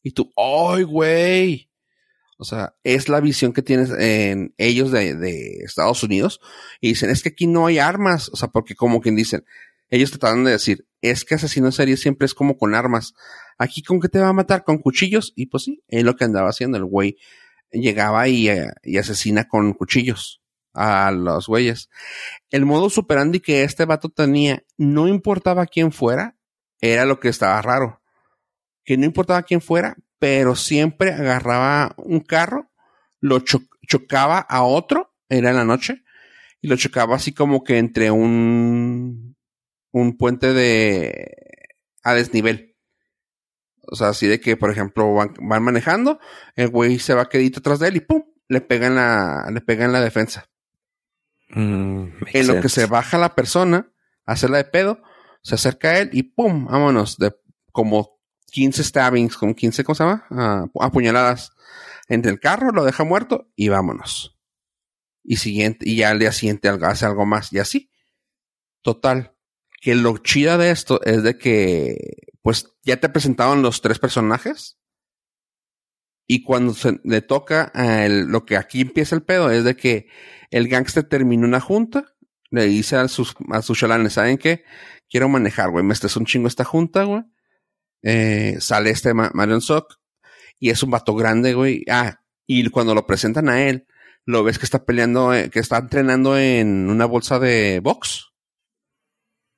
Y 0.03 0.12
tú, 0.12 0.32
¡ay, 0.36 0.84
güey! 0.84 1.70
O 2.38 2.44
sea, 2.44 2.74
es 2.84 3.11
la 3.11 3.20
visión 3.20 3.53
que 3.53 3.61
tienes 3.61 3.90
en 3.90 4.55
ellos 4.57 4.90
de, 4.90 5.59
Estados 5.62 6.03
Unidos. 6.03 6.40
Y 6.80 6.88
dicen, 6.88 7.11
es 7.11 7.22
que 7.22 7.28
aquí 7.28 7.46
no 7.46 7.66
hay 7.66 7.78
armas. 7.78 8.30
O 8.32 8.36
sea, 8.36 8.48
porque 8.48 8.74
como 8.74 9.03
quien 9.03 9.14
dicen, 9.14 9.44
ellos 9.90 10.11
tratan 10.11 10.44
de 10.44 10.53
decir, 10.53 10.86
es 11.03 11.24
que 11.24 11.34
asesino 11.34 11.66
en 11.66 11.72
serie 11.72 11.98
siempre 11.98 12.24
es 12.24 12.32
como 12.32 12.57
con 12.57 12.74
armas. 12.74 13.12
Aquí 13.59 13.82
con 13.82 14.01
qué 14.01 14.09
te 14.09 14.20
va 14.20 14.28
a 14.28 14.32
matar, 14.32 14.64
con 14.64 14.78
cuchillos. 14.78 15.34
Y 15.36 15.46
pues 15.46 15.64
sí, 15.64 15.82
es 15.88 16.03
lo 16.03 16.16
que 16.16 16.24
andaba 16.24 16.48
haciendo 16.48 16.78
el 16.78 16.86
güey. 16.86 17.18
Llegaba 17.72 18.26
y, 18.28 18.48
eh, 18.48 18.70
y 18.82 18.96
asesina 18.96 19.46
con 19.46 19.74
cuchillos 19.74 20.40
a 20.72 21.11
los 21.11 21.46
güeyes. 21.46 21.90
El 22.51 22.64
modo 22.64 22.90
superandi 22.90 23.40
que 23.40 23.64
este 23.64 23.84
vato 23.84 24.09
tenía, 24.09 24.64
no 24.78 25.09
importaba 25.09 25.66
quién 25.66 25.92
fuera, 25.92 26.36
era 26.80 27.05
lo 27.05 27.20
que 27.20 27.28
estaba 27.28 27.61
raro. 27.61 27.99
Que 28.91 28.97
no 28.97 29.05
importaba 29.05 29.45
quién 29.45 29.61
fuera, 29.61 29.97
pero 30.18 30.57
siempre 30.57 31.12
agarraba 31.12 31.95
un 31.97 32.18
carro, 32.18 32.72
lo 33.20 33.38
chocaba 33.38 34.41
a 34.41 34.64
otro, 34.64 35.14
era 35.28 35.51
en 35.51 35.55
la 35.55 35.64
noche, 35.64 36.03
y 36.61 36.66
lo 36.66 36.74
chocaba 36.74 37.14
así 37.14 37.30
como 37.30 37.62
que 37.62 37.78
entre 37.78 38.11
un 38.11 39.36
un 39.93 40.18
puente 40.18 40.53
de 40.53 41.36
a 42.03 42.14
desnivel. 42.14 42.76
O 43.86 43.95
sea, 43.95 44.09
así 44.09 44.26
de 44.26 44.41
que, 44.41 44.57
por 44.57 44.72
ejemplo, 44.72 45.14
van, 45.14 45.62
manejando, 45.62 46.18
el 46.57 46.66
güey 46.66 46.99
se 46.99 47.14
va 47.14 47.28
quedito 47.28 47.61
atrás 47.61 47.78
de 47.78 47.91
él 47.91 47.97
y 47.99 48.01
¡pum! 48.01 48.24
le 48.49 48.61
pega 48.61 48.88
en 48.88 48.97
la, 48.97 49.51
le 49.53 49.61
pega 49.61 49.84
en 49.84 49.93
la 49.93 50.01
defensa. 50.01 50.51
Mm, 51.51 52.07
en 52.32 52.47
lo 52.49 52.61
que 52.61 52.68
se 52.68 52.86
baja 52.86 53.18
la 53.18 53.36
persona, 53.36 53.93
hace 54.26 54.49
la 54.49 54.57
de 54.57 54.64
pedo, 54.64 55.01
se 55.45 55.55
acerca 55.55 55.91
a 55.91 55.99
él 56.01 56.11
y 56.12 56.24
¡pum! 56.24 56.66
Vámonos, 56.66 57.18
de 57.18 57.32
como 57.70 58.18
15 58.51 58.84
stabbings, 58.84 59.36
como 59.36 59.55
15, 59.55 59.84
¿cómo 59.84 59.94
se 59.94 60.05
llama? 60.05 60.26
Ah, 60.30 60.66
apuñaladas 60.80 61.53
entre 62.09 62.30
el 62.30 62.40
carro, 62.40 62.72
lo 62.72 62.84
deja 62.84 63.05
muerto 63.05 63.48
y 63.57 63.68
vámonos. 63.68 64.36
Y 65.22 65.36
siguiente, 65.36 65.88
y 65.88 65.96
ya 65.96 66.11
al 66.11 66.18
día 66.18 66.32
siguiente 66.32 66.68
hace 66.68 67.07
algo 67.07 67.26
más, 67.26 67.53
y 67.53 67.59
así. 67.59 67.90
Total 68.82 69.36
que 69.80 69.94
lo 69.94 70.18
chida 70.18 70.59
de 70.59 70.70
esto 70.70 71.01
es 71.05 71.22
de 71.22 71.38
que, 71.38 71.96
pues, 72.42 72.76
ya 72.82 72.98
te 72.98 73.09
presentaron 73.09 73.62
los 73.62 73.80
tres 73.80 73.98
personajes. 73.98 74.78
Y 76.26 76.44
cuando 76.44 76.74
se 76.74 77.01
le 77.03 77.22
toca 77.22 77.72
a 77.74 78.07
lo 78.09 78.44
que 78.44 78.57
aquí 78.57 78.82
empieza 78.82 79.16
el 79.16 79.22
pedo 79.22 79.51
es 79.51 79.64
de 79.64 79.74
que 79.76 80.09
el 80.51 80.68
gángster 80.68 81.05
terminó 81.05 81.46
una 81.46 81.61
junta, 81.61 82.05
le 82.51 82.66
dice 82.66 82.96
a 82.96 83.09
sus, 83.09 83.34
a 83.51 83.62
sus 83.62 83.78
chalanes, 83.78 84.12
¿saben 84.12 84.38
qué? 84.38 84.64
Quiero 85.09 85.28
manejar, 85.28 85.70
güey, 85.70 85.84
me 85.84 85.94
estés 85.94 86.16
un 86.16 86.26
chingo 86.26 86.46
esta 86.46 86.64
junta, 86.64 87.05
güey. 87.05 87.22
Eh, 88.03 88.57
sale 88.61 88.90
este 88.90 89.14
Marion 89.14 89.61
Sock 89.61 89.98
y 90.59 90.70
es 90.70 90.82
un 90.82 90.90
vato 90.90 91.14
grande, 91.14 91.55
güey. 91.55 91.84
Ah, 91.90 92.20
y 92.46 92.68
cuando 92.70 92.94
lo 92.94 93.07
presentan 93.07 93.48
a 93.48 93.62
él, 93.62 93.86
lo 94.24 94.44
ves 94.44 94.59
que 94.59 94.64
está 94.64 94.84
peleando, 94.84 95.34
eh, 95.34 95.51
que 95.51 95.59
está 95.59 95.78
entrenando 95.78 96.38
en 96.38 96.90
una 96.90 97.07
bolsa 97.07 97.38
de 97.38 97.80
box. 97.80 98.32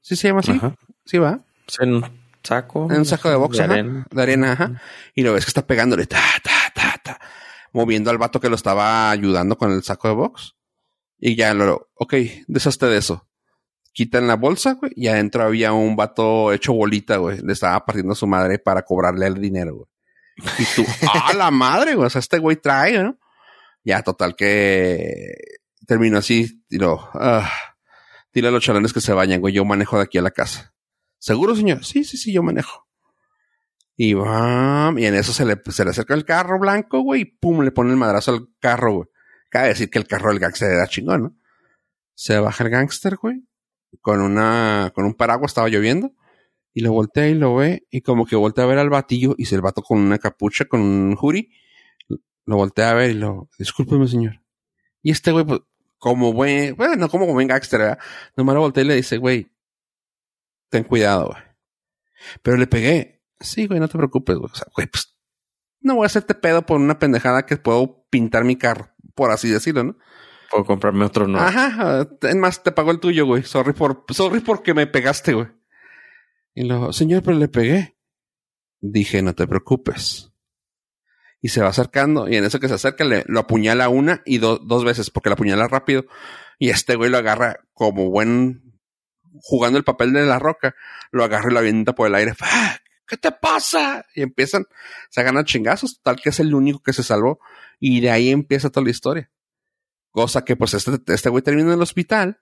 ¿Sí 0.01 0.16
se 0.16 0.28
llama 0.28 0.40
así? 0.40 0.59
Sí, 1.05 1.18
va. 1.18 1.45
En 1.80 1.95
un 1.95 2.05
saco. 2.43 2.88
En 2.90 2.99
un 2.99 3.05
saco 3.05 3.30
de 3.30 3.36
box, 3.36 3.59
de 3.59 3.64
arena. 3.64 4.07
De 4.11 4.22
arena, 4.22 4.53
ajá. 4.53 4.82
Y 5.14 5.22
lo 5.22 5.32
ves 5.32 5.45
que 5.45 5.51
está 5.51 5.66
pegándole, 5.66 6.07
ta, 6.07 6.20
ta, 6.43 6.72
ta, 6.74 7.01
ta, 7.03 7.20
moviendo 7.72 8.11
al 8.11 8.18
vato 8.18 8.40
que 8.40 8.49
lo 8.49 8.57
estaba 8.57 9.11
ayudando 9.11 9.57
con 9.57 9.72
el 9.72 9.82
saco 9.82 10.09
de 10.09 10.14
box. 10.14 10.57
Y 11.18 11.36
ya 11.36 11.55
lo, 11.55 11.90
ok, 11.95 12.14
deshazte 12.49 12.86
de 12.86 12.99
eso. 12.99 13.28
Quitan 13.93 14.26
la 14.26 14.36
bolsa, 14.36 14.74
güey, 14.74 14.93
y 14.97 15.09
adentro 15.09 15.43
había 15.43 15.72
un 15.72 15.97
vato 15.97 16.53
hecho 16.53 16.72
bolita, 16.72 17.18
güey. 17.18 17.38
Le 17.38 17.53
estaba 17.53 17.84
partiendo 17.84 18.12
a 18.12 18.16
su 18.16 18.26
madre 18.26 18.59
para 18.59 18.82
cobrarle 18.82 19.26
el 19.26 19.40
dinero, 19.40 19.74
güey. 19.74 19.86
Y 20.59 20.64
tú, 20.74 20.84
¡ah, 21.12 21.34
la 21.34 21.51
madre, 21.51 21.95
güey! 21.95 22.07
O 22.07 22.11
sea, 22.11 22.20
este 22.20 22.38
güey 22.38 22.57
trae, 22.57 23.03
¿no? 23.03 23.18
Ya, 23.84 24.03
total 24.03 24.34
que 24.34 25.34
terminó 25.86 26.18
así, 26.18 26.64
lo, 26.70 27.11
ah, 27.14 27.51
Dile 28.32 28.49
a 28.49 28.51
los 28.51 28.64
chalones 28.64 28.93
que 28.93 29.01
se 29.01 29.12
vayan, 29.12 29.40
güey. 29.40 29.53
Yo 29.53 29.64
manejo 29.64 29.99
de 29.99 30.05
aquí 30.05 30.18
a 30.18 30.22
la 30.22 30.30
casa. 30.30 30.74
¿Seguro, 31.18 31.55
señor? 31.55 31.84
Sí, 31.84 32.05
sí, 32.05 32.16
sí, 32.16 32.32
yo 32.32 32.43
manejo. 32.43 32.88
Y 33.95 34.14
va, 34.14 34.93
y 34.97 35.05
en 35.05 35.14
eso 35.14 35.32
se 35.32 35.45
le, 35.45 35.61
se 35.70 35.84
le 35.84 35.90
acerca 35.90 36.14
el 36.14 36.24
carro 36.24 36.59
blanco, 36.59 37.01
güey, 37.03 37.20
y 37.20 37.24
pum, 37.26 37.61
le 37.61 37.70
pone 37.70 37.90
el 37.90 37.97
madrazo 37.97 38.32
al 38.32 38.49
carro, 38.59 38.95
güey. 38.95 39.09
Cabe 39.51 39.68
decir 39.68 39.90
que 39.90 39.99
el 39.99 40.07
carro 40.07 40.30
del 40.30 40.38
gangster 40.38 40.72
era 40.72 40.86
chingón, 40.86 41.22
¿no? 41.22 41.36
Se 42.14 42.38
baja 42.38 42.64
el 42.64 42.70
gangster, 42.70 43.16
güey, 43.16 43.47
con 44.01 44.20
una, 44.20 44.93
con 44.95 45.05
un 45.05 45.14
paraguas, 45.14 45.51
estaba 45.51 45.68
lloviendo, 45.68 46.12
y 46.72 46.80
lo 46.80 46.93
voltea 46.93 47.28
y 47.28 47.34
lo 47.34 47.57
ve, 47.57 47.86
y 47.90 48.01
como 48.01 48.26
que 48.26 48.36
voltea 48.36 48.64
a 48.64 48.66
ver 48.66 48.78
al 48.78 48.90
batillo, 48.90 49.34
y 49.36 49.47
se 49.47 49.55
el 49.55 49.61
vato 49.61 49.82
con 49.82 49.99
una 49.99 50.18
capucha, 50.18 50.64
con 50.64 50.80
un 50.80 51.16
jury, 51.16 51.51
lo 52.47 52.57
voltea 52.57 52.90
a 52.90 52.95
ver 52.95 53.11
y 53.11 53.14
lo, 53.14 53.49
discúlpeme, 53.59 54.09
señor. 54.09 54.40
Y 55.03 55.11
este 55.11 55.32
güey, 55.32 55.45
pues, 55.45 55.61
como 55.99 56.32
buen, 56.32 56.74
bueno, 56.76 56.97
no 56.97 57.09
como 57.09 57.26
buen 57.26 57.49
gangster, 57.49 57.80
¿verdad? 57.80 57.99
Nomás 58.36 58.55
lo 58.55 58.61
voltea 58.62 58.82
y 58.82 58.86
le 58.86 58.97
dice, 58.97 59.18
güey, 59.18 59.53
ten 60.68 60.84
cuidado, 60.84 61.26
güey. 61.26 61.43
Pero 62.43 62.57
le 62.57 62.66
pegué. 62.66 63.22
Sí, 63.40 63.66
güey, 63.66 63.80
no 63.80 63.88
te 63.88 63.99
preocupes, 63.99 64.36
güey. 64.36 64.51
O 64.51 64.55
sea, 64.55 64.66
güey, 64.74 64.86
pues, 64.88 65.16
no 65.80 65.97
voy 65.97 66.05
a 66.05 66.07
hacerte 66.07 66.34
pedo 66.34 66.64
por 66.64 66.80
una 66.80 66.99
pendejada 66.99 67.47
que 67.47 67.57
puedo 67.57 68.05
pintar 68.11 68.45
mi 68.45 68.57
carro, 68.57 68.90
por 69.14 69.30
así 69.30 69.49
decirlo, 69.49 69.84
¿no? 69.84 69.97
Puedo 70.53 70.64
comprarme 70.64 71.05
otro 71.05 71.26
no. 71.26 71.40
Ajá, 71.40 72.07
es 72.20 72.36
más, 72.36 72.62
te 72.62 72.70
pago 72.70 72.92
el 72.92 73.00
tuyo, 73.00 73.26
güey. 73.26 73.42
Sorry 73.42 73.72
por, 73.72 74.05
sorry 74.11 74.40
porque 74.40 74.74
me 74.74 74.86
pegaste, 74.86 75.32
güey. 75.32 75.48
Y 76.55 76.64
luego, 76.64 76.92
señor, 76.92 77.22
pero 77.24 77.36
le 77.38 77.48
pegué. 77.48 77.96
Dije, 78.80 79.22
no 79.22 79.34
te 79.34 79.48
preocupes 79.48 80.32
y 81.42 81.48
se 81.48 81.61
va 81.61 81.68
acercando 81.68 82.28
y 82.28 82.36
en 82.36 82.44
eso 82.44 82.61
que 82.61 82.68
se 82.68 82.74
acerca 82.74 83.05
le, 83.05 83.24
lo 83.26 83.40
apuñala 83.40 83.88
una 83.88 84.22
y 84.24 84.38
dos 84.38 84.84
veces 84.84 85.11
porque 85.11 85.28
la 85.28 85.34
apuñala 85.34 85.66
rápido 85.66 86.07
y 86.59 86.70
este 86.70 86.94
güey 86.94 87.11
lo 87.11 87.18
agarra 87.18 87.59
como 87.74 88.09
buen 88.09 88.78
jugando 89.40 89.76
el 89.76 89.84
papel 89.84 90.12
de 90.12 90.24
la 90.24 90.38
roca, 90.38 90.76
lo 91.11 91.24
agarra 91.24 91.50
y 91.50 91.53
lo 91.53 91.59
avienta 91.59 91.94
por 91.94 92.07
el 92.07 92.14
aire. 92.14 92.34
¿Qué 93.07 93.16
te 93.16 93.32
pasa? 93.32 94.07
Y 94.14 94.22
empiezan, 94.22 94.66
se 95.11 95.22
ganan 95.22 95.44
chingazos, 95.44 96.00
tal 96.03 96.20
que 96.20 96.28
es 96.28 96.38
el 96.38 96.55
único 96.55 96.80
que 96.80 96.92
se 96.92 97.03
salvó 97.03 97.40
y 97.80 98.00
de 98.00 98.11
ahí 98.11 98.30
empieza 98.30 98.70
toda 98.70 98.84
la 98.84 98.90
historia. 98.90 99.30
Cosa 100.12 100.44
que 100.44 100.56
pues 100.56 100.74
este, 100.74 101.00
este 101.12 101.28
güey 101.28 101.42
termina 101.42 101.68
en 101.68 101.74
el 101.74 101.82
hospital 101.82 102.40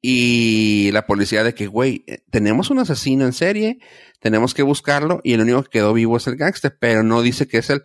y 0.00 0.90
la 0.92 1.06
policía 1.06 1.42
de 1.42 1.54
que, 1.54 1.66
güey, 1.66 2.04
eh, 2.06 2.18
tenemos 2.30 2.70
un 2.70 2.78
asesino 2.78 3.24
en 3.24 3.32
serie, 3.32 3.78
tenemos 4.20 4.54
que 4.54 4.62
buscarlo 4.62 5.20
y 5.24 5.32
el 5.32 5.40
único 5.40 5.62
que 5.64 5.70
quedó 5.70 5.92
vivo 5.92 6.16
es 6.16 6.26
el 6.26 6.36
gángster, 6.36 6.76
pero 6.78 7.02
no 7.02 7.22
dice 7.22 7.48
que 7.48 7.58
es 7.58 7.70
él. 7.70 7.82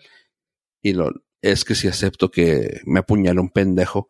Y 0.82 0.94
lo, 0.94 1.12
es 1.42 1.66
que 1.66 1.76
si 1.76 1.88
acepto 1.88 2.30
que 2.30 2.82
me 2.86 3.00
apuñale 3.00 3.40
un 3.40 3.50
pendejo, 3.50 4.10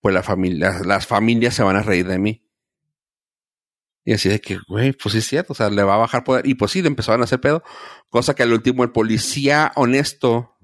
pues 0.00 0.14
las 0.14 1.06
familias 1.06 1.54
se 1.54 1.62
van 1.62 1.76
a 1.76 1.82
reír 1.82 2.08
de 2.08 2.18
mí. 2.18 2.42
Y 4.04 4.14
así 4.14 4.28
de 4.28 4.40
que, 4.40 4.58
güey, 4.68 4.92
pues 4.92 5.12
sí 5.12 5.18
es 5.18 5.26
cierto, 5.26 5.52
o 5.52 5.56
sea, 5.56 5.70
le 5.70 5.82
va 5.82 5.94
a 5.94 5.98
bajar 5.98 6.24
poder. 6.24 6.46
Y 6.46 6.54
pues 6.54 6.72
sí, 6.72 6.82
le 6.82 6.88
empezaron 6.88 7.20
a 7.20 7.24
hacer 7.24 7.40
pedo. 7.40 7.62
Cosa 8.08 8.34
que 8.34 8.42
al 8.42 8.52
último 8.52 8.82
el 8.82 8.92
policía 8.92 9.72
honesto 9.76 10.56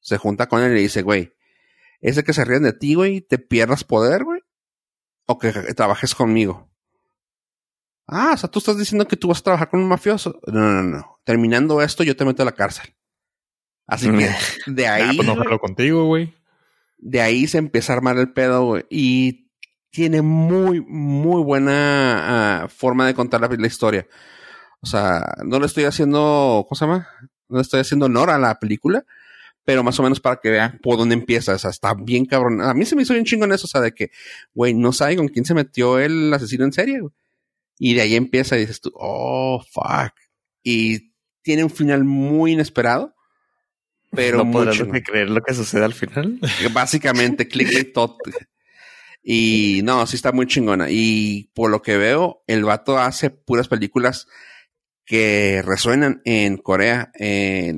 se 0.00 0.16
junta 0.16 0.48
con 0.48 0.62
él 0.62 0.72
y 0.72 0.74
le 0.76 0.80
dice, 0.80 1.02
güey, 1.02 1.34
ese 2.00 2.24
que 2.24 2.32
se 2.32 2.44
ríen 2.44 2.62
de 2.62 2.72
ti, 2.72 2.94
güey, 2.94 3.20
te 3.20 3.38
pierdas 3.38 3.84
poder, 3.84 4.24
güey 4.24 4.40
o 5.28 5.38
que 5.38 5.52
trabajes 5.74 6.14
conmigo. 6.14 6.70
Ah, 8.06 8.32
o 8.32 8.36
sea, 8.38 8.50
tú 8.50 8.60
estás 8.60 8.78
diciendo 8.78 9.06
que 9.06 9.16
tú 9.16 9.28
vas 9.28 9.40
a 9.40 9.44
trabajar 9.44 9.68
con 9.68 9.80
un 9.80 9.88
mafioso. 9.88 10.40
No, 10.46 10.60
no, 10.60 10.82
no. 10.82 11.20
Terminando 11.22 11.82
esto, 11.82 12.02
yo 12.02 12.16
te 12.16 12.24
meto 12.24 12.42
a 12.42 12.46
la 12.46 12.52
cárcel. 12.52 12.94
Así 13.86 14.10
que 14.10 14.30
de 14.66 14.88
ahí. 14.88 15.10
Ah, 15.10 15.12
pues 15.14 15.28
no 15.28 15.58
contigo, 15.58 16.06
güey. 16.06 16.34
De 16.96 17.20
ahí 17.20 17.46
se 17.46 17.58
empieza 17.58 17.92
a 17.92 17.96
armar 17.96 18.16
el 18.16 18.32
pedo, 18.32 18.64
güey. 18.64 18.86
Y 18.88 19.50
tiene 19.90 20.22
muy, 20.22 20.80
muy 20.80 21.42
buena 21.42 22.62
ah, 22.62 22.68
forma 22.68 23.06
de 23.06 23.14
contar 23.14 23.42
la, 23.42 23.48
la 23.48 23.66
historia. 23.66 24.06
O 24.80 24.86
sea, 24.86 25.34
no 25.44 25.60
le 25.60 25.66
estoy 25.66 25.84
haciendo, 25.84 26.64
¿cómo 26.66 26.76
se 26.76 26.86
llama? 26.86 27.06
No 27.48 27.58
le 27.58 27.62
estoy 27.62 27.80
haciendo 27.80 28.06
honor 28.06 28.30
a 28.30 28.38
la 28.38 28.58
película, 28.58 29.04
pero 29.68 29.84
más 29.84 30.00
o 30.00 30.02
menos 30.02 30.18
para 30.18 30.40
que 30.40 30.48
vean 30.48 30.78
por 30.82 30.96
dónde 30.96 31.14
empieza. 31.14 31.52
O 31.52 31.58
sea, 31.58 31.68
está 31.68 31.92
bien 31.92 32.24
cabrón. 32.24 32.62
A 32.62 32.72
mí 32.72 32.86
se 32.86 32.96
me 32.96 33.02
hizo 33.02 33.12
bien 33.12 33.26
chingón 33.26 33.52
eso, 33.52 33.66
o 33.66 33.68
sea, 33.68 33.82
de 33.82 33.92
que, 33.92 34.10
güey, 34.54 34.72
no 34.72 34.94
sabe 34.94 35.14
con 35.16 35.28
quién 35.28 35.44
se 35.44 35.52
metió 35.52 35.98
el 35.98 36.32
asesino 36.32 36.64
en 36.64 36.72
serie, 36.72 37.00
güey. 37.00 37.12
Y 37.78 37.92
de 37.92 38.00
ahí 38.00 38.14
empieza 38.14 38.56
y 38.56 38.60
dices 38.60 38.80
tú, 38.80 38.90
oh, 38.94 39.62
fuck. 39.70 40.14
Y 40.62 41.12
tiene 41.42 41.64
un 41.64 41.70
final 41.70 42.04
muy 42.04 42.52
inesperado. 42.52 43.14
Pero 44.10 44.38
no 44.38 44.50
podrás 44.50 44.78
creer 45.04 45.28
lo 45.28 45.42
que 45.42 45.52
sucede 45.52 45.84
al 45.84 45.92
final. 45.92 46.40
Básicamente, 46.72 47.46
clickbait 47.46 47.92
tot. 47.92 48.16
Y 49.22 49.82
no, 49.84 50.06
sí 50.06 50.16
está 50.16 50.32
muy 50.32 50.46
chingona. 50.46 50.86
Y 50.88 51.50
por 51.52 51.70
lo 51.70 51.82
que 51.82 51.98
veo, 51.98 52.42
el 52.46 52.64
vato 52.64 52.96
hace 52.96 53.28
puras 53.28 53.68
películas 53.68 54.28
que 55.08 55.62
resuenan 55.64 56.20
en 56.26 56.58
Corea. 56.58 57.10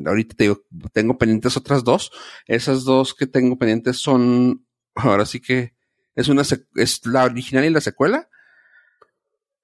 Ahorita 0.04 0.34
te 0.34 0.44
digo, 0.44 0.64
tengo 0.92 1.16
pendientes 1.16 1.56
otras 1.56 1.84
dos. 1.84 2.10
Esas 2.46 2.82
dos 2.82 3.14
que 3.14 3.28
tengo 3.28 3.56
pendientes 3.56 3.98
son, 3.98 4.66
ahora 4.96 5.24
sí 5.24 5.40
que 5.40 5.74
es 6.16 6.26
una, 6.26 6.42
es 6.74 7.06
la 7.06 7.24
original 7.24 7.64
y 7.64 7.70
la 7.70 7.80
secuela. 7.80 8.28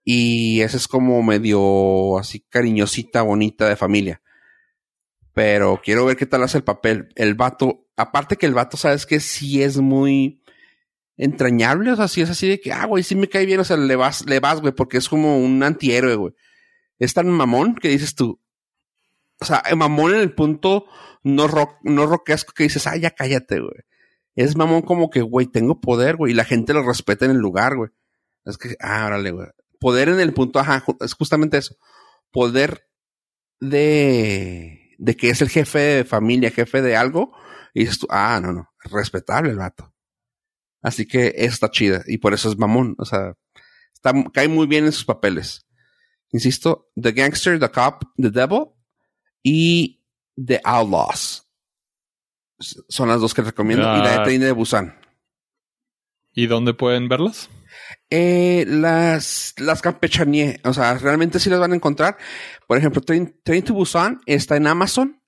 Y 0.05 0.61
esa 0.61 0.77
es 0.77 0.87
como 0.87 1.21
medio 1.25 2.19
así 2.19 2.41
cariñosita, 2.49 3.23
bonita 3.23 3.69
de 3.69 3.75
familia. 3.75 4.23
Pero 5.35 5.81
quiero 5.85 6.07
ver 6.07 6.17
qué 6.17 6.27
tal 6.27 6.45
hace 6.45 6.59
el 6.59 6.65
papel. 6.65 7.09
El 7.17 7.35
vato, 7.35 7.89
aparte 7.97 8.37
que 8.37 8.47
el 8.47 8.55
vato, 8.55 8.77
sabes 8.77 9.07
que 9.07 9.19
sí 9.19 9.61
es 9.61 9.79
muy 9.79 10.41
entrañable, 11.17 11.91
o 11.91 11.97
sea, 11.97 12.07
sí 12.07 12.21
es 12.21 12.31
así 12.31 12.47
de 12.47 12.61
que, 12.61 12.73
ah, 12.73 12.85
güey, 12.87 13.03
sí 13.03 13.17
me 13.17 13.29
cae 13.29 13.45
bien, 13.45 13.59
o 13.59 13.65
sea, 13.65 13.77
le 13.77 13.97
vas, 13.97 14.25
le 14.27 14.39
vas, 14.39 14.61
güey, 14.61 14.73
porque 14.73 14.99
es 14.99 15.09
como 15.09 15.39
un 15.41 15.63
antihéroe, 15.65 16.15
güey. 16.15 16.35
Es 16.99 17.15
tan 17.15 17.29
mamón 17.29 17.75
que 17.75 17.89
dices 17.89 18.15
tú, 18.15 18.41
o 19.41 19.45
sea, 19.45 19.63
mamón 19.77 20.15
en 20.15 20.21
el 20.21 20.35
punto 20.35 20.87
no 21.23 21.49
rock, 21.49 21.79
no 21.83 22.07
rockesco 22.07 22.53
que 22.53 22.65
dices, 22.65 22.87
ah, 22.87 22.97
ya 22.97 23.11
cállate, 23.11 23.61
güey. 23.61 23.83
Es 24.35 24.57
mamón 24.57 24.83
como 24.83 25.11
que, 25.11 25.23
güey, 25.23 25.47
tengo 25.47 25.81
poder, 25.81 26.17
güey, 26.17 26.33
y 26.33 26.37
la 26.37 26.45
gente 26.45 26.75
lo 26.75 26.83
respeta 26.83 27.25
en 27.25 27.33
el 27.33 27.39
lugar, 27.39 27.77
güey. 27.77 27.91
Es 28.45 28.59
que, 28.59 28.77
ah, 28.81 29.07
órale, 29.07 29.31
güey. 29.31 29.49
Poder 29.81 30.09
en 30.09 30.21
el 30.21 30.33
punto, 30.33 30.59
ajá, 30.59 30.85
es 31.01 31.15
justamente 31.15 31.59
eso. 31.59 31.77
Poder 32.31 32.89
de, 33.61 34.95
de 34.99 35.17
que 35.17 35.31
es 35.31 35.43
el 35.43 35.49
jefe 35.49 35.79
de 35.79 36.05
familia, 36.05 36.51
jefe 36.51 36.83
de 36.83 36.97
algo, 36.97 37.33
y 37.75 37.81
dices 37.81 37.99
tú, 37.99 38.07
ah, 38.11 38.41
no, 38.43 38.53
no, 38.53 38.71
respetable 38.85 39.51
el 39.51 39.57
vato. 39.57 39.93
Así 40.83 41.07
que 41.07 41.33
está 41.37 41.71
chida, 41.71 42.03
y 42.07 42.19
por 42.19 42.33
eso 42.35 42.49
es 42.49 42.59
mamón, 42.59 42.95
o 42.99 43.05
sea, 43.05 43.35
cae 44.33 44.49
muy 44.49 44.67
bien 44.67 44.85
en 44.85 44.93
sus 44.93 45.05
papeles. 45.05 45.66
Insisto, 46.33 46.91
The 47.01 47.13
Gangster, 47.13 47.59
The 47.59 47.71
Cop, 47.71 48.03
The 48.17 48.31
Devil 48.31 48.67
y 49.43 50.05
The 50.37 50.61
Outlaws. 50.65 51.49
Son 52.59 53.09
las 53.09 53.21
dos 53.21 53.35
que 53.35 53.43
recomiendo. 53.43 53.85
Y 53.97 53.99
la 53.99 54.11
de 54.11 54.17
Ah. 54.17 54.23
Train 54.25 54.41
de 54.41 54.53
Busan. 54.53 54.99
¿Y 56.33 56.47
dónde 56.47 56.75
pueden 56.75 57.09
verlas? 57.09 57.49
Eh, 58.11 58.65
las, 58.69 59.55
las 59.59 59.83
campechaneé. 59.83 60.61
O 60.65 60.73
sea, 60.73 60.99
realmente 60.99 61.39
sí 61.39 61.49
las 61.51 61.61
van 61.61 61.73
a 61.73 61.77
encontrar. 61.77 62.17
Por 62.67 62.79
ejemplo, 62.79 63.01
Train, 63.03 63.41
Train 63.45 63.63
to 63.65 63.75
Busan 63.75 64.21
está 64.27 64.57
en 64.57 64.67
Amazon. 64.67 65.23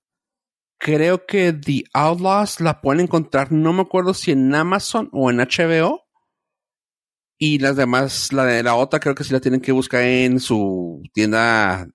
Creo 0.78 1.26
que 1.26 1.52
The 1.52 1.84
Outlaws 1.92 2.60
la 2.60 2.80
pueden 2.80 3.00
encontrar. 3.00 3.52
No 3.52 3.72
me 3.72 3.82
acuerdo 3.82 4.14
si 4.14 4.32
en 4.32 4.54
Amazon 4.54 5.08
o 5.12 5.30
en 5.30 5.38
HBO. 5.38 6.07
Y 7.38 7.58
las 7.60 7.76
demás, 7.76 8.32
la 8.32 8.44
de 8.44 8.62
la 8.62 8.74
otra, 8.74 8.98
creo 8.98 9.14
que 9.14 9.22
sí 9.24 9.32
la 9.32 9.40
tienen 9.40 9.60
que 9.60 9.72
buscar 9.72 10.02
en 10.02 10.40
su 10.40 11.02
tienda 11.12 11.88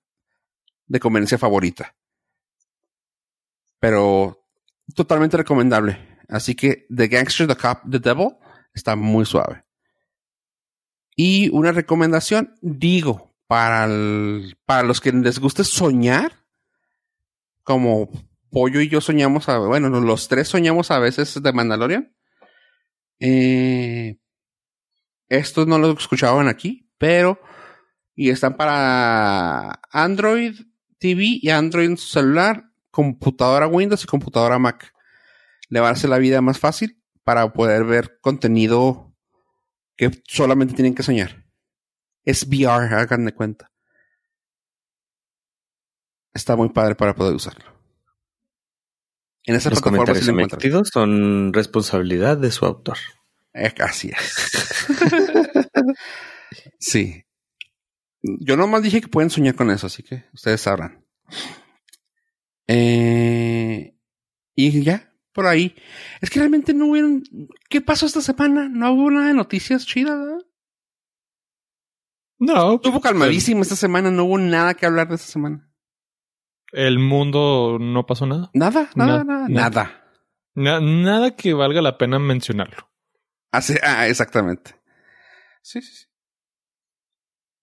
de 0.86 1.00
conveniencia 1.00 1.36
favorita. 1.38 1.94
Pero 3.78 4.42
totalmente 4.94 5.36
recomendable. 5.36 5.98
Así 6.28 6.54
que 6.54 6.86
The 6.94 7.08
Gangster, 7.08 7.46
The 7.46 7.56
Cop, 7.56 7.78
The 7.90 7.98
Devil 7.98 8.28
está 8.72 8.96
muy 8.96 9.26
suave. 9.26 9.64
Y 11.16 11.48
una 11.50 11.72
recomendación, 11.72 12.54
digo, 12.62 13.34
para, 13.46 13.84
el- 13.84 14.56
para 14.64 14.82
los 14.82 15.00
que 15.00 15.12
les 15.12 15.38
guste 15.38 15.62
soñar, 15.62 16.32
como 17.62 18.10
Pollo 18.50 18.80
y 18.80 18.88
yo 18.88 19.00
soñamos, 19.00 19.46
bueno, 19.46 19.88
los 20.00 20.28
tres 20.28 20.48
soñamos 20.48 20.90
a 20.90 20.98
veces 20.98 21.40
de 21.42 21.52
Mandalorian. 21.52 22.14
Eh, 23.20 24.16
estos 25.28 25.66
no 25.66 25.78
los 25.78 25.98
escuchaban 25.98 26.48
aquí, 26.48 26.88
pero 26.98 27.40
y 28.14 28.30
están 28.30 28.56
para 28.56 29.80
Android 29.90 30.54
TV 30.98 31.38
y 31.42 31.50
Android 31.50 31.86
en 31.86 31.96
su 31.96 32.06
celular, 32.06 32.70
computadora 32.90 33.66
Windows 33.66 34.04
y 34.04 34.06
computadora 34.06 34.58
Mac. 34.58 34.92
Le 35.68 35.80
va 35.80 35.88
a 35.88 35.92
hacer 35.92 36.10
la 36.10 36.18
vida 36.18 36.40
más 36.40 36.58
fácil 36.58 37.02
para 37.24 37.52
poder 37.52 37.84
ver 37.84 38.18
contenido 38.20 39.12
que 39.96 40.22
solamente 40.26 40.74
tienen 40.74 40.94
que 40.94 41.02
soñar. 41.02 41.44
Es 42.24 42.46
VR, 42.46 42.94
hagan 42.94 43.24
de 43.24 43.34
cuenta. 43.34 43.70
Está 46.32 46.56
muy 46.56 46.70
padre 46.70 46.94
para 46.94 47.14
poder 47.14 47.34
usarlo. 47.34 47.64
En 49.44 49.56
esa 49.56 49.70
Los 49.70 49.80
plataforma 49.80 50.04
comentarios 50.04 50.24
sí 50.24 50.30
lo 50.30 50.32
encuentran. 50.32 50.60
emitidos 50.60 50.88
son 50.92 51.52
responsabilidad 51.52 52.36
de 52.38 52.50
su 52.50 52.64
autor. 52.64 52.96
Eh, 53.54 53.72
así 53.78 54.10
es. 54.10 54.86
sí. 56.78 57.24
Yo 58.22 58.56
nomás 58.56 58.82
dije 58.82 59.00
que 59.00 59.08
pueden 59.08 59.30
soñar 59.30 59.54
con 59.54 59.70
eso, 59.70 59.86
así 59.86 60.02
que 60.02 60.24
ustedes 60.32 60.60
sabrán. 60.60 61.04
Eh, 62.66 63.94
y 64.54 64.82
ya, 64.82 65.12
por 65.32 65.46
ahí. 65.46 65.74
Es 66.20 66.30
que 66.30 66.38
realmente 66.38 66.72
no 66.74 66.86
hubieron. 66.86 67.22
¿Qué 67.68 67.80
pasó 67.80 68.06
esta 68.06 68.20
semana? 68.22 68.68
No 68.68 68.92
hubo 68.92 69.10
nada 69.10 69.28
de 69.28 69.34
noticias 69.34 69.86
chidas, 69.86 70.18
¿verdad? 70.18 70.38
No. 72.38 72.74
Estuvo 72.74 73.00
calmadísimo 73.00 73.62
esta 73.62 73.76
semana, 73.76 74.10
no 74.10 74.24
hubo 74.24 74.38
nada 74.38 74.74
que 74.74 74.86
hablar 74.86 75.08
de 75.08 75.16
esta 75.16 75.28
semana. 75.28 75.70
El 76.72 76.98
mundo 76.98 77.78
no 77.80 78.06
pasó 78.06 78.26
nada. 78.26 78.50
Nada, 78.54 78.88
nada, 78.96 79.18
Na- 79.18 79.24
nada, 79.24 79.48
na- 79.48 79.60
nada. 79.70 80.00
Na- 80.54 80.80
nada 80.80 81.36
que 81.36 81.52
valga 81.52 81.82
la 81.82 81.98
pena 81.98 82.18
mencionarlo. 82.18 82.88
Así- 83.56 83.76
ah, 83.82 84.08
exactamente. 84.08 84.74
Sí, 85.62 85.80
sí, 85.82 85.92
sí. 85.94 86.04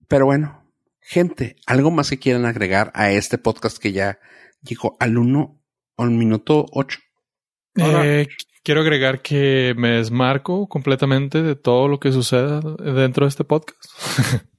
Pero 0.08 0.26
bueno, 0.26 0.72
gente, 1.00 1.56
¿algo 1.66 1.92
más 1.92 2.10
que 2.10 2.20
quieran 2.20 2.46
agregar 2.46 2.92
a 2.96 3.12
este 3.12 3.38
podcast 3.38 3.78
que 3.78 3.92
ya 3.92 4.20
llegó 4.62 4.98
al 5.00 5.18
uno 5.18 5.62
o 5.96 6.04
al 6.04 6.12
minuto 6.12 6.66
ocho? 6.72 7.00
Ahora- 7.76 8.06
Eh, 8.06 8.28
quiero 8.64 8.82
agregar 8.82 9.22
que 9.22 9.74
me 9.78 9.92
desmarco 9.92 10.68
completamente 10.68 11.42
de 11.42 11.56
todo 11.56 11.88
lo 11.88 12.00
que 12.00 12.12
suceda 12.12 12.60
dentro 12.60 13.26
de 13.26 13.30
este 13.30 13.44
podcast. 13.44 13.80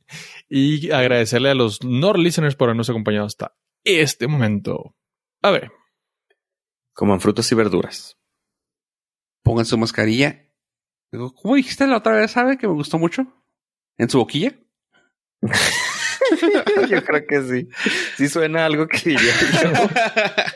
y 0.48 0.90
agradecerle 0.90 1.51
a 1.51 1.55
los 1.55 1.82
Nord 1.85 2.19
listeners 2.19 2.56
por 2.56 2.69
habernos 2.69 2.90
acompañado 2.90 3.27
hasta 3.27 3.55
este 3.85 4.27
momento. 4.28 4.97
A 5.43 5.51
ver, 5.51 5.70
Coman 6.94 7.20
frutas 7.20 7.51
y 7.51 7.55
verduras. 7.55 8.19
Pongan 9.43 9.65
su 9.65 9.78
mascarilla. 9.78 10.47
Digo, 11.12 11.34
¿Cómo 11.34 11.56
dijiste 11.56 11.86
la 11.86 11.98
otra 11.98 12.14
vez, 12.14 12.30
sabe? 12.30 12.56
Que 12.56 12.66
me 12.66 12.72
gustó 12.72 12.98
mucho. 12.98 13.26
¿En 13.98 14.09
su 14.09 14.18
boquilla? 14.18 14.55
Yo 16.89 17.05
creo 17.05 17.26
que 17.28 17.43
sí. 17.43 17.68
Sí 18.16 18.28
suena 18.28 18.64
algo 18.64 18.86
que 18.86 19.10
diría 19.10 19.34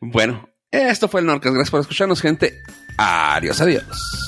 bueno, 0.00 0.48
esto 0.70 1.08
fue 1.08 1.20
el 1.20 1.26
Norcas. 1.26 1.52
Gracias 1.52 1.70
por 1.70 1.80
escucharnos, 1.80 2.20
gente. 2.20 2.58
Adiós, 2.96 3.60
adiós. 3.60 4.27